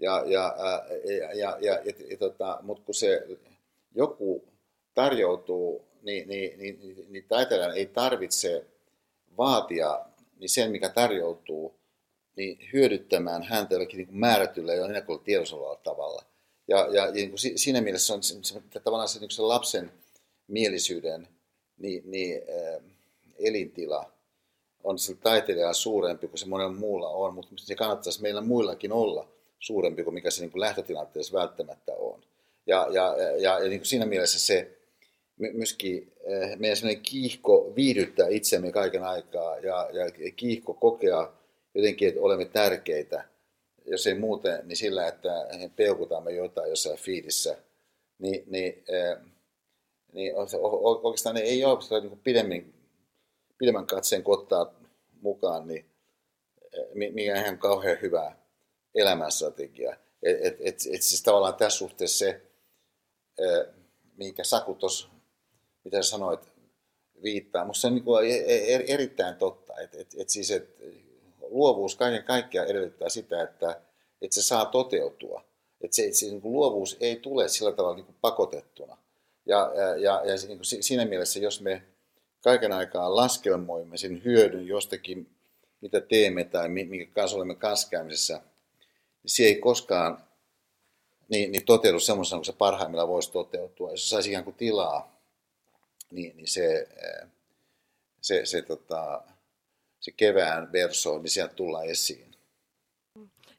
Ja, 0.00 0.22
ja, 0.26 0.56
ja, 1.04 1.34
ja, 1.34 1.34
ja, 1.34 1.58
ja, 1.60 1.94
ja 2.10 2.16
tota, 2.16 2.58
mutta 2.62 2.84
kun 2.84 2.94
se 2.94 3.26
joku 3.94 4.44
tarjoutuu, 4.94 5.84
niin, 6.02 6.28
niin, 6.28 6.58
niin, 6.58 6.78
niin, 6.80 7.12
niin 7.12 7.24
taiteilijan 7.28 7.76
ei 7.76 7.86
tarvitse 7.86 8.64
vaatia 9.38 10.04
niin 10.38 10.48
sen, 10.48 10.70
mikä 10.70 10.88
tarjoutuu, 10.88 11.74
niin 12.36 12.58
hyödyttämään 12.72 13.42
häntä 13.42 13.74
jollakin 13.74 13.96
niin 13.96 14.06
kuin 14.06 14.18
määrätyllä 14.18 14.74
ja 14.74 14.84
ennakolla 14.84 15.22
tiedossa 15.24 15.56
tavalla. 15.82 16.24
Ja, 16.68 16.78
ja, 16.78 17.06
ja 17.06 17.12
niin 17.12 17.30
kuin 17.30 17.58
siinä 17.58 17.80
mielessä 17.80 18.14
on 18.14 18.22
se, 18.22 18.38
se, 18.42 18.60
tavallaan 18.84 19.08
se, 19.08 19.20
niin 19.20 19.30
se 19.30 19.42
lapsen 19.42 19.92
mielisyyden 20.48 21.28
niin, 21.78 22.02
niin, 22.10 22.42
äh, 22.48 22.82
elintila 23.38 24.12
on 24.84 24.98
sillä 24.98 25.20
taiteilijalla 25.22 25.72
suurempi 25.72 26.28
kuin 26.28 26.38
se 26.38 26.46
monella 26.46 26.72
muulla 26.72 27.08
on, 27.08 27.34
mutta 27.34 27.52
se 27.56 27.74
kannattaisi 27.74 28.22
meillä 28.22 28.40
muillakin 28.40 28.92
olla 28.92 29.28
suurempi 29.58 30.04
kuin 30.04 30.14
mikä 30.14 30.30
se 30.30 30.40
niin 30.40 30.50
kuin 30.50 30.60
lähtötilanteessa 30.60 31.38
välttämättä 31.38 31.92
on. 31.94 32.20
Ja, 32.66 32.86
ja, 32.90 33.16
ja, 33.16 33.58
ja 33.58 33.68
niin 33.68 33.80
kuin 33.80 33.86
siinä 33.86 34.06
mielessä 34.06 34.40
se 34.40 34.77
myöskin 35.38 36.12
äh, 36.32 36.58
meidän 36.58 36.76
sellainen 36.76 37.02
kiihko 37.02 37.72
viihdyttää 37.76 38.28
itsemme 38.28 38.72
kaiken 38.72 39.04
aikaa 39.04 39.58
ja, 39.58 39.90
ja 39.92 40.10
kiihko 40.36 40.74
kokea 40.74 41.32
jotenkin, 41.74 42.08
että 42.08 42.20
olemme 42.20 42.44
tärkeitä, 42.44 43.24
jos 43.86 44.06
ei 44.06 44.14
muuten, 44.18 44.60
niin 44.64 44.76
sillä, 44.76 45.08
että 45.08 45.30
peukutamme 45.76 46.32
jotain 46.32 46.70
jossain 46.70 46.98
fiidissä, 46.98 47.56
niin, 48.18 48.44
niin, 48.46 48.84
äh, 48.94 49.24
niin 50.12 50.32
oikeastaan 51.02 51.34
ne 51.34 51.40
ei 51.40 51.64
ole 51.64 52.00
niin 52.00 52.20
pidemmin, 52.24 52.74
pidemmän 53.58 53.86
katseen 53.86 54.22
kottaa 54.22 54.74
mukaan, 55.20 55.68
niin 55.68 55.84
eh, 56.72 57.12
mikä 57.12 57.40
ihan 57.40 57.58
kauhean 57.58 57.98
hyvä 58.02 58.36
elämänstrategia. 58.94 59.96
Et, 60.22 60.46
et, 60.46 60.56
et, 60.60 60.78
et 60.92 61.02
siis 61.02 61.22
tavallaan 61.22 61.54
tässä 61.54 61.78
suhteessa 61.78 62.18
se, 62.18 62.40
eh, 63.38 63.66
minkä 64.16 64.44
Saku 64.44 64.74
tuossa, 64.74 65.08
mitä 65.84 66.02
sanoit, 66.02 66.40
viittaa, 67.22 67.64
mutta 67.64 67.80
se 67.80 67.86
on 67.86 67.94
niin 67.94 68.04
kuin 68.04 68.30
e, 68.30 68.34
e, 68.34 68.74
er, 68.74 68.82
erittäin 68.86 69.36
totta. 69.36 69.80
Et, 69.80 69.94
et, 69.94 70.14
et 70.18 70.28
siis, 70.28 70.50
et 70.50 70.76
luovuus 71.50 71.96
kaiken 71.96 72.24
kaikkiaan 72.24 72.68
edellyttää 72.68 73.08
sitä, 73.08 73.42
että, 73.42 73.80
että 74.22 74.34
se 74.34 74.42
saa 74.42 74.64
toteutua. 74.64 75.44
Että 75.80 75.94
se, 75.94 76.12
se 76.12 76.26
niin 76.26 76.40
kuin 76.40 76.52
luovuus 76.52 76.96
ei 77.00 77.16
tule 77.16 77.48
sillä 77.48 77.72
tavalla 77.72 77.96
niin 77.96 78.06
kuin 78.06 78.16
pakotettuna. 78.20 78.96
Ja, 79.46 79.72
ja, 79.76 80.24
ja, 80.24 80.36
niin 80.48 80.58
kuin 80.58 80.82
siinä 80.82 81.04
mielessä, 81.04 81.40
jos 81.40 81.60
me 81.60 81.82
kaiken 82.40 82.72
aikaa 82.72 83.16
laskelmoimme 83.16 83.96
sen 83.96 84.24
hyödyn 84.24 84.66
jostakin, 84.66 85.30
mitä 85.80 86.00
teemme 86.00 86.44
tai 86.44 86.68
minkä 86.68 87.06
kanssa 87.12 87.36
olemme 87.36 87.54
kanssakäymisessä, 87.54 88.40
niin 89.22 89.30
se 89.30 89.42
ei 89.42 89.54
koskaan 89.54 90.24
niin, 91.28 91.52
niin 91.52 91.64
toteudu 91.64 92.00
semmoisena 92.00 92.38
kuin 92.38 92.46
se 92.46 92.52
parhaimmillaan 92.52 93.08
voisi 93.08 93.32
toteutua. 93.32 93.90
Jos 93.90 94.10
saisi 94.10 94.28
ikään 94.28 94.44
kuin 94.44 94.56
tilaa, 94.56 95.17
niin, 96.10 96.36
niin 96.36 96.48
se, 96.48 96.88
se, 98.20 98.46
se, 98.46 98.62
tota, 98.62 99.22
se 100.00 100.12
kevään 100.12 100.72
verso, 100.72 101.18
niin 101.18 101.30
sieltä 101.30 101.54
tullaan 101.54 101.86
esiin. 101.86 102.28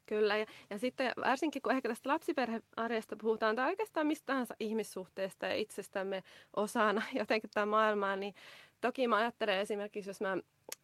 Kyllä, 0.10 0.38
ja, 0.38 0.46
ja 0.70 0.80
sitten 0.80 1.12
varsinkin 1.18 1.62
kun 1.62 1.72
ehkä 1.72 1.90
tästä 1.90 2.10
lapsiperhearjesta 2.10 3.16
puhutaan, 3.22 3.56
tai 3.56 3.70
oikeastaan 3.70 4.08
mistä 4.08 4.34
ihmissuhteesta 4.60 5.48
ja 5.48 5.56
itsestämme 5.56 6.24
osana 6.56 7.02
jotenkin 7.20 7.50
tämä 7.54 7.66
maailmaa, 7.66 8.16
niin 8.16 8.34
toki 8.82 9.08
mä 9.08 9.16
ajattelen 9.16 9.60
esimerkiksi, 9.60 10.10
jos 10.10 10.22
mä 10.22 10.38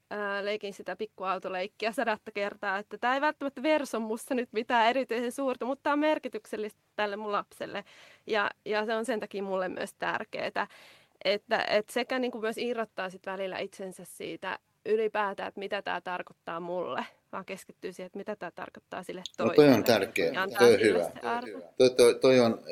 ää, 0.09 0.45
leikin 0.45 0.73
sitä 0.73 0.95
pikkuautoleikkiä 0.95 1.91
sadatta 1.91 2.31
kertaa, 2.31 2.77
että 2.77 2.97
tämä 2.97 3.15
ei 3.15 3.21
välttämättä 3.21 3.63
verso 3.63 3.99
musta 3.99 4.35
nyt 4.35 4.49
mitään 4.51 4.87
erityisen 4.87 5.31
suurta, 5.31 5.65
mutta 5.65 5.83
tämä 5.83 5.93
on 5.93 5.99
merkityksellistä 5.99 6.79
tälle 6.95 7.15
mun 7.15 7.31
lapselle, 7.31 7.83
ja, 8.27 8.51
ja 8.65 8.85
se 8.85 8.95
on 8.95 9.05
sen 9.05 9.19
takia 9.19 9.43
mulle 9.43 9.69
myös 9.69 9.93
tärkeää. 9.93 10.67
Että, 11.25 11.65
että 11.69 11.93
sekä 11.93 12.19
niin 12.19 12.31
kuin 12.31 12.41
myös 12.41 12.57
irrottaa 12.57 13.09
sit 13.09 13.25
välillä 13.25 13.59
itsensä 13.59 14.03
siitä 14.05 14.59
ylipäätään, 14.85 15.47
että 15.47 15.59
mitä 15.59 15.81
tämä 15.81 16.01
tarkoittaa 16.01 16.59
mulle, 16.59 17.05
vaan 17.31 17.45
keskittyy 17.45 17.93
siihen, 17.93 18.05
että 18.05 18.17
mitä 18.17 18.35
tämä 18.35 18.51
tarkoittaa 18.51 19.03
sille 19.03 19.23
toiselle. 19.37 19.65
No 19.65 19.71
toi 19.71 19.77
on 19.77 19.83
tärkeä, 19.83 20.33
toi 20.59 20.73
on 20.73 20.79
hyvä. 20.79 21.11
Toi, 21.77 21.89
toi, 21.89 22.19
toi 22.19 22.39
on, 22.39 22.63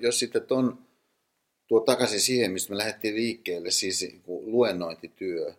jos 0.00 0.18
sitten 0.18 0.46
ton 0.46 0.78
tuo 1.66 1.80
takaisin 1.80 2.20
siihen, 2.20 2.52
mistä 2.52 2.70
me 2.70 2.78
lähdettiin 2.78 3.14
liikkeelle, 3.14 3.70
siis 3.70 4.00
niin 4.02 4.22
luennointityö, 4.26 5.54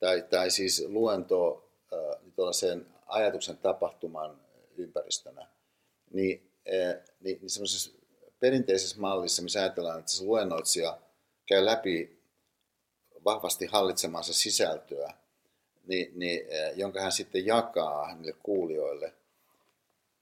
tai, 0.00 0.22
tai 0.30 0.50
siis 0.50 0.84
luento 0.88 1.70
äh, 1.92 2.52
sen 2.52 2.86
ajatuksen 3.06 3.58
tapahtuman 3.58 4.40
ympäristönä, 4.76 5.46
niin, 6.12 6.50
äh, 6.68 7.04
niin, 7.20 7.38
niin 7.40 7.50
semmoisessa 7.50 7.90
perinteisessä 8.40 9.00
mallissa, 9.00 9.42
missä 9.42 9.60
ajatellaan, 9.60 9.98
että 9.98 10.12
se 10.12 10.24
luennoitsija 10.24 10.98
käy 11.48 11.64
läpi 11.64 12.18
vahvasti 13.24 13.66
hallitsemansa 13.66 14.34
sisältöä, 14.34 15.12
niin, 15.86 16.12
niin, 16.14 16.40
jonka 16.74 17.00
hän 17.00 17.12
sitten 17.12 17.46
jakaa 17.46 18.14
niille 18.14 18.34
kuulijoille, 18.42 19.12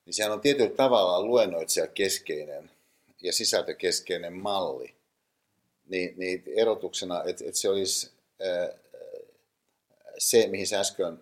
niin 0.04 0.14
sehän 0.14 0.32
on 0.32 0.40
tietyllä 0.40 0.70
tavalla 0.76 1.22
luennoitsija 1.22 1.86
keskeinen 1.86 2.70
ja 3.22 3.32
sisältökeskeinen 3.32 4.32
malli. 4.32 4.94
Niin, 5.88 6.14
niin 6.16 6.42
erotuksena, 6.46 7.24
että, 7.24 7.44
että 7.44 7.60
se 7.60 7.68
olisi 7.68 8.10
ää, 8.40 8.78
se, 10.18 10.46
mihin 10.46 10.66
sä 10.66 10.80
äsken 10.80 11.18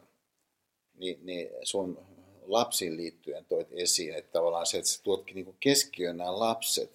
niin, 0.99 1.19
niin 1.23 1.51
sun 1.63 1.99
lapsiin 2.47 2.97
liittyen 2.97 3.45
toit 3.45 3.69
esiin, 3.73 4.15
että 4.15 4.33
tavallaan 4.33 4.67
se, 4.67 4.79
että 4.79 4.91
sä 4.91 5.03
tuotkin 5.03 5.35
niin 5.35 5.57
keskiöön 5.61 6.17
nämä 6.17 6.39
lapset 6.39 6.91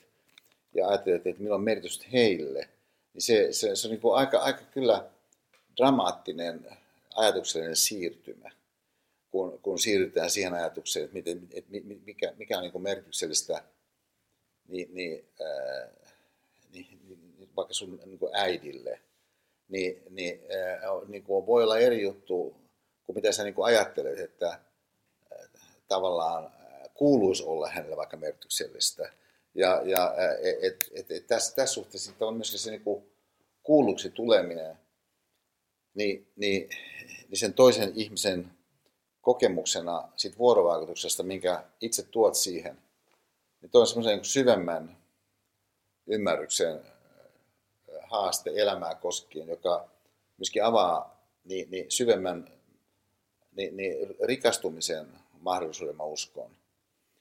ja 0.74 0.88
ajattelet, 0.88 1.28
että 1.28 1.41
millä 1.41 1.55
on 1.55 1.64
merkitystä 1.64 2.05
heille, 2.14 2.70
niin 3.14 3.22
se, 3.22 3.47
se, 3.51 3.76
se 3.76 3.88
on 3.88 3.91
niin 3.91 4.14
aika, 4.14 4.39
aika 4.39 4.62
kyllä 4.64 5.10
dramaattinen 5.78 6.78
ajatuksellinen 7.16 7.76
siirtymä, 7.76 8.51
kun, 9.32 9.60
kun 9.62 9.80
siirrytään 9.80 10.30
siihen 10.30 10.53
ajatukseen, 10.53 11.05
että, 11.05 11.14
miten, 11.14 11.47
että 11.53 11.72
mikä, 12.05 12.34
mikä 12.38 12.57
on 12.57 12.64
niin 12.64 12.82
merkityksellistä 12.82 13.64
niin, 14.68 14.89
niin, 14.93 15.26
ää, 15.41 15.89
niin, 16.72 16.99
niin, 17.07 17.49
vaikka 17.55 17.74
sun 17.74 18.01
niin 18.05 18.20
äidille, 18.34 18.99
niin, 19.70 20.03
niin, 20.10 20.41
ää, 20.51 20.80
niin 21.07 21.24
kuin 21.24 21.45
voi 21.45 21.64
olla 21.64 21.80
eri 21.80 22.01
juttu 22.01 22.55
kuin 23.05 23.16
mitä 23.16 23.32
sä 23.32 23.43
niin 23.43 23.53
kuin 23.53 23.66
ajattelet, 23.66 24.20
että 24.20 24.47
ää, 24.47 25.47
tavallaan 25.88 26.51
kuuluisi 26.93 27.43
olla 27.43 27.70
hänelle 27.70 27.97
vaikka 27.97 28.18
merkityksellistä. 28.18 29.14
Ja, 29.56 29.82
ja 29.86 30.16
et, 30.62 30.91
et, 30.93 31.12
et 31.12 31.28
tässä, 31.28 31.56
tässä 31.56 31.74
suhteessa 31.74 32.12
on 32.20 32.36
myöskin 32.36 32.60
se 32.60 32.72
niin 32.72 33.04
kuulluksi 33.64 34.10
tuleminen, 34.10 34.76
niin, 35.93 36.28
niin 36.36 36.70
niin 37.30 37.39
sen 37.39 37.54
toisen 37.54 37.91
ihmisen 37.95 38.52
kokemuksena 39.22 40.10
sit 40.16 40.38
vuorovaikutuksesta, 40.38 41.24
minkä 41.24 41.64
itse 41.82 42.04
tuot 42.04 42.36
siihen, 42.36 42.78
niin 43.62 43.70
toi 43.70 43.82
on 43.82 43.88
semmoisen 43.88 44.18
niin 44.18 44.26
syvemmän 44.26 44.97
ymmärryksen 46.08 46.82
haaste 48.02 48.52
elämää 48.56 48.95
koskien, 48.95 49.47
joka 49.47 49.89
myöskin 50.38 50.64
avaa 50.64 51.24
niin, 51.43 51.72
niin 51.72 51.91
syvemmän 51.91 52.52
niin, 53.56 53.78
niin 53.78 54.16
rikastumisen 54.24 55.08
mahdollisuuden, 55.39 55.95
mä 55.95 56.04
uskon. 56.04 56.52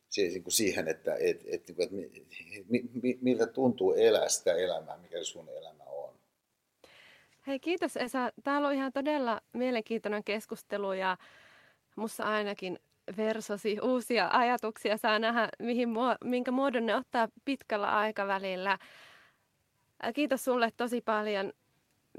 Siis 0.08 0.32
niin 0.32 0.42
kuin 0.42 0.52
siihen, 0.52 0.88
että 0.88 1.14
et, 1.14 1.44
et, 1.46 1.70
et, 1.70 1.76
et, 1.80 1.90
miltä 3.20 3.46
tuntuu 3.46 3.92
elää 3.92 4.28
sitä 4.28 4.52
elämää, 4.52 4.96
mikä 4.96 5.24
sun 5.24 5.48
elämä 5.48 5.78
Hei 7.48 7.60
kiitos 7.60 7.96
Esa. 7.96 8.32
Täällä 8.44 8.68
on 8.68 8.74
ihan 8.74 8.92
todella 8.92 9.40
mielenkiintoinen 9.52 10.24
keskustelu 10.24 10.92
ja 10.92 11.16
musta 11.96 12.24
ainakin 12.24 12.78
versosi 13.16 13.80
uusia 13.82 14.28
ajatuksia 14.32 14.96
saa 14.96 15.18
nähdä, 15.18 15.48
mihin, 15.58 15.88
minkä 16.24 16.50
muodon 16.50 16.86
ne 16.86 16.96
ottaa 16.96 17.28
pitkällä 17.44 17.98
aikavälillä. 17.98 18.78
Kiitos 20.14 20.44
sulle 20.44 20.70
tosi 20.76 21.00
paljon. 21.00 21.52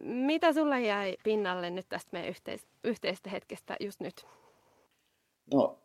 Mitä 0.03 0.53
sulle 0.53 0.81
jäi 0.81 1.17
pinnalle 1.23 1.69
nyt 1.69 1.85
tästä 1.89 2.09
meidän 2.11 2.29
yhteis- 2.29 2.67
yhteistä 2.83 3.29
hetkestä 3.29 3.75
just 3.79 3.99
nyt? 3.99 4.25
No, 5.53 5.79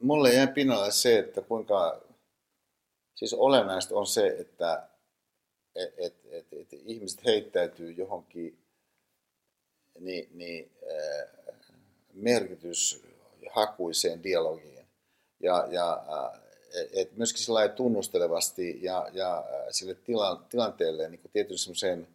mulle 0.00 0.34
jäi 0.34 0.46
pinnalle 0.46 0.90
se, 0.90 1.18
että 1.18 1.42
kuinka 1.42 2.00
siis 3.14 3.34
olennaista 3.34 3.94
on 3.94 4.06
se, 4.06 4.36
että 4.38 4.88
et, 5.74 5.94
et, 5.98 6.14
et, 6.30 6.46
et 6.52 6.72
ihmiset 6.72 7.24
heittäytyy 7.24 7.92
johonkin 7.92 8.58
niin, 10.00 10.28
niin, 10.34 10.70
äh, 10.82 11.28
merkityshakuiseen 12.12 14.22
dialogiin. 14.22 14.86
Ja, 15.40 15.66
ja 15.70 15.92
äh, 15.92 16.40
et 16.92 17.16
myöskin 17.16 17.42
sillä 17.42 17.68
tunnustelevasti 17.68 18.78
ja, 18.82 19.08
ja 19.12 19.44
sille 19.70 19.94
tila, 19.94 20.46
tilanteelle 20.48 21.08
niin 21.08 21.20
tietysti 21.32 21.64
semmoiseen, 21.64 22.08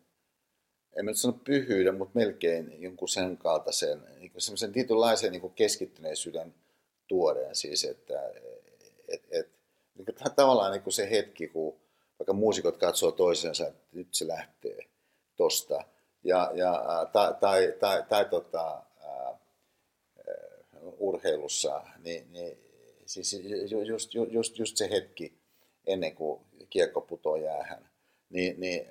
en 0.95 1.05
mä 1.05 1.11
nyt 1.11 1.17
sano 1.17 1.39
pyhyyden, 1.43 1.95
mutta 1.95 2.19
melkein 2.19 2.81
jonkun 2.81 3.09
sen 3.09 3.37
kaltaisen, 3.37 4.01
niin 4.19 4.31
semmoisen 4.37 4.71
tietynlaisen 4.71 5.31
niin 5.31 5.53
keskittyneisyyden 5.53 6.53
tuodeen. 7.13 7.55
Siis, 7.55 7.83
että 7.83 8.31
et, 9.07 9.23
et, 9.31 9.49
niin 9.95 10.05
kuin, 10.05 10.35
tavallaan 10.35 10.71
niin 10.71 10.81
kuin 10.81 10.93
se 10.93 11.09
hetki, 11.09 11.47
kun 11.47 11.79
vaikka 12.19 12.33
muusikot 12.33 12.77
katsoo 12.77 13.11
toisensa, 13.11 13.67
että 13.67 13.83
nyt 13.91 14.07
se 14.11 14.27
lähtee 14.27 14.77
tosta. 15.35 15.83
Ja, 16.23 16.51
ja, 16.55 16.83
tai, 17.13 17.35
tai, 17.39 17.73
tai, 17.79 18.03
tai 18.09 18.25
tota, 18.25 18.83
ää, 19.01 19.39
urheilussa, 20.97 21.81
niin, 22.03 22.33
niin 22.33 22.57
siis 23.05 23.35
just, 23.87 24.13
just, 24.13 24.57
just 24.57 24.77
se 24.77 24.89
hetki 24.89 25.33
ennen 25.85 26.15
kuin 26.15 26.41
kiekko 26.69 27.01
putoo 27.01 27.35
jäähän, 27.35 27.89
niin, 28.29 28.59
niin 28.59 28.87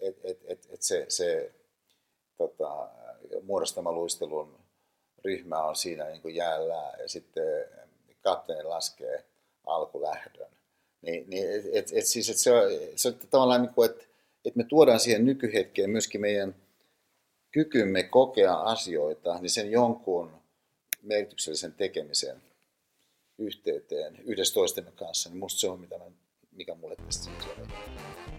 et, 0.00 0.16
et, 0.24 0.40
et, 0.44 0.68
et 0.70 0.82
se, 0.82 1.06
se 1.08 1.52
tota, 2.36 2.88
muodostama 3.42 3.92
luistelun 3.92 4.61
ryhmä 5.24 5.64
on 5.64 5.76
siinä 5.76 6.04
niin 6.04 6.22
kuin 6.22 6.34
jäällä 6.34 6.92
ja 6.98 7.08
sitten 7.08 7.64
kapteeni 8.20 8.62
laskee 8.62 9.24
alkulähdön. 9.66 10.50
Niin, 11.02 11.30
niin 11.30 11.52
et, 11.52 11.64
et, 11.72 11.90
et 11.92 12.06
siis, 12.06 12.30
et 12.30 12.36
se, 12.36 12.52
on, 12.52 12.62
se 12.96 13.08
on 13.08 13.14
tavallaan 13.30 13.62
niin 13.62 13.74
kuin, 13.74 13.90
että 13.90 14.04
et 14.44 14.56
me 14.56 14.64
tuodaan 14.64 15.00
siihen 15.00 15.24
nykyhetkeen 15.24 15.90
myöskin 15.90 16.20
meidän 16.20 16.54
kykymme 17.50 18.02
kokea 18.02 18.54
asioita, 18.54 19.38
niin 19.38 19.50
sen 19.50 19.70
jonkun 19.70 20.30
merkityksellisen 21.02 21.72
tekemisen 21.72 22.42
yhteyteen 23.38 24.18
yhdessä 24.24 24.54
toistemme 24.54 24.90
kanssa, 24.90 25.28
niin 25.28 25.38
musta 25.38 25.60
se 25.60 25.68
on, 25.68 25.80
mitä 25.80 25.98
mä, 25.98 26.04
mikä 26.52 26.74
mulle 26.74 26.96
tästä 26.96 27.30
on 27.30 27.68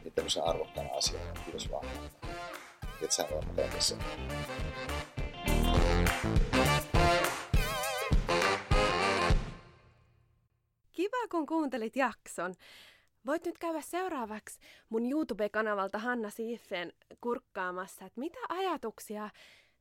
niin 0.03 0.13
tämmöisen 0.13 0.43
arvokkaana 0.43 0.89
asiana. 0.93 1.33
Kiitos 1.43 1.71
vaan, 1.71 1.87
että 3.01 3.15
sä 3.15 3.27
olet 3.31 3.71
tässä. 3.71 3.95
Kun 11.33 11.45
kuuntelit 11.45 11.95
jakson. 11.95 12.53
Voit 13.25 13.45
nyt 13.45 13.57
käydä 13.57 13.81
seuraavaksi 13.81 14.59
mun 14.89 15.11
YouTube-kanavalta 15.11 15.99
Hanna 15.99 16.29
Siifen 16.29 16.93
kurkkaamassa, 17.21 18.05
että 18.05 18.19
mitä 18.19 18.39
ajatuksia 18.49 19.29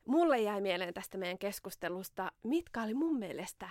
mulle 0.05 0.39
jäi 0.39 0.61
mieleen 0.61 0.93
tästä 0.93 1.17
meidän 1.17 1.37
keskustelusta, 1.37 2.31
mitkä 2.43 2.83
oli 2.83 2.93
mun 2.93 3.19
mielestä 3.19 3.69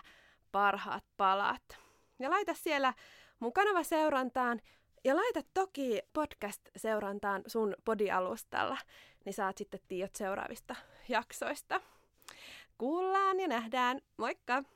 parhaat 0.53 1.05
palat. 1.17 1.79
Ja 2.19 2.31
laita 2.31 2.55
siellä 2.55 2.95
mun 3.41 3.53
kanava 3.53 3.83
seurantaan 3.83 4.61
ja 5.05 5.17
laita 5.17 5.41
toki 5.55 6.03
podcast-seurantaan 6.13 7.43
sun 7.47 7.75
podialustalla, 7.85 8.79
niin 9.25 9.35
saat 9.35 9.59
sitten 9.59 9.81
tiedot 9.89 10.15
seuraavista 10.15 10.77
jaksoista. 11.09 11.81
Kuullaan 12.79 13.41
ja 13.41 13.49
nähdään. 13.49 14.01
Moikka! 14.17 14.63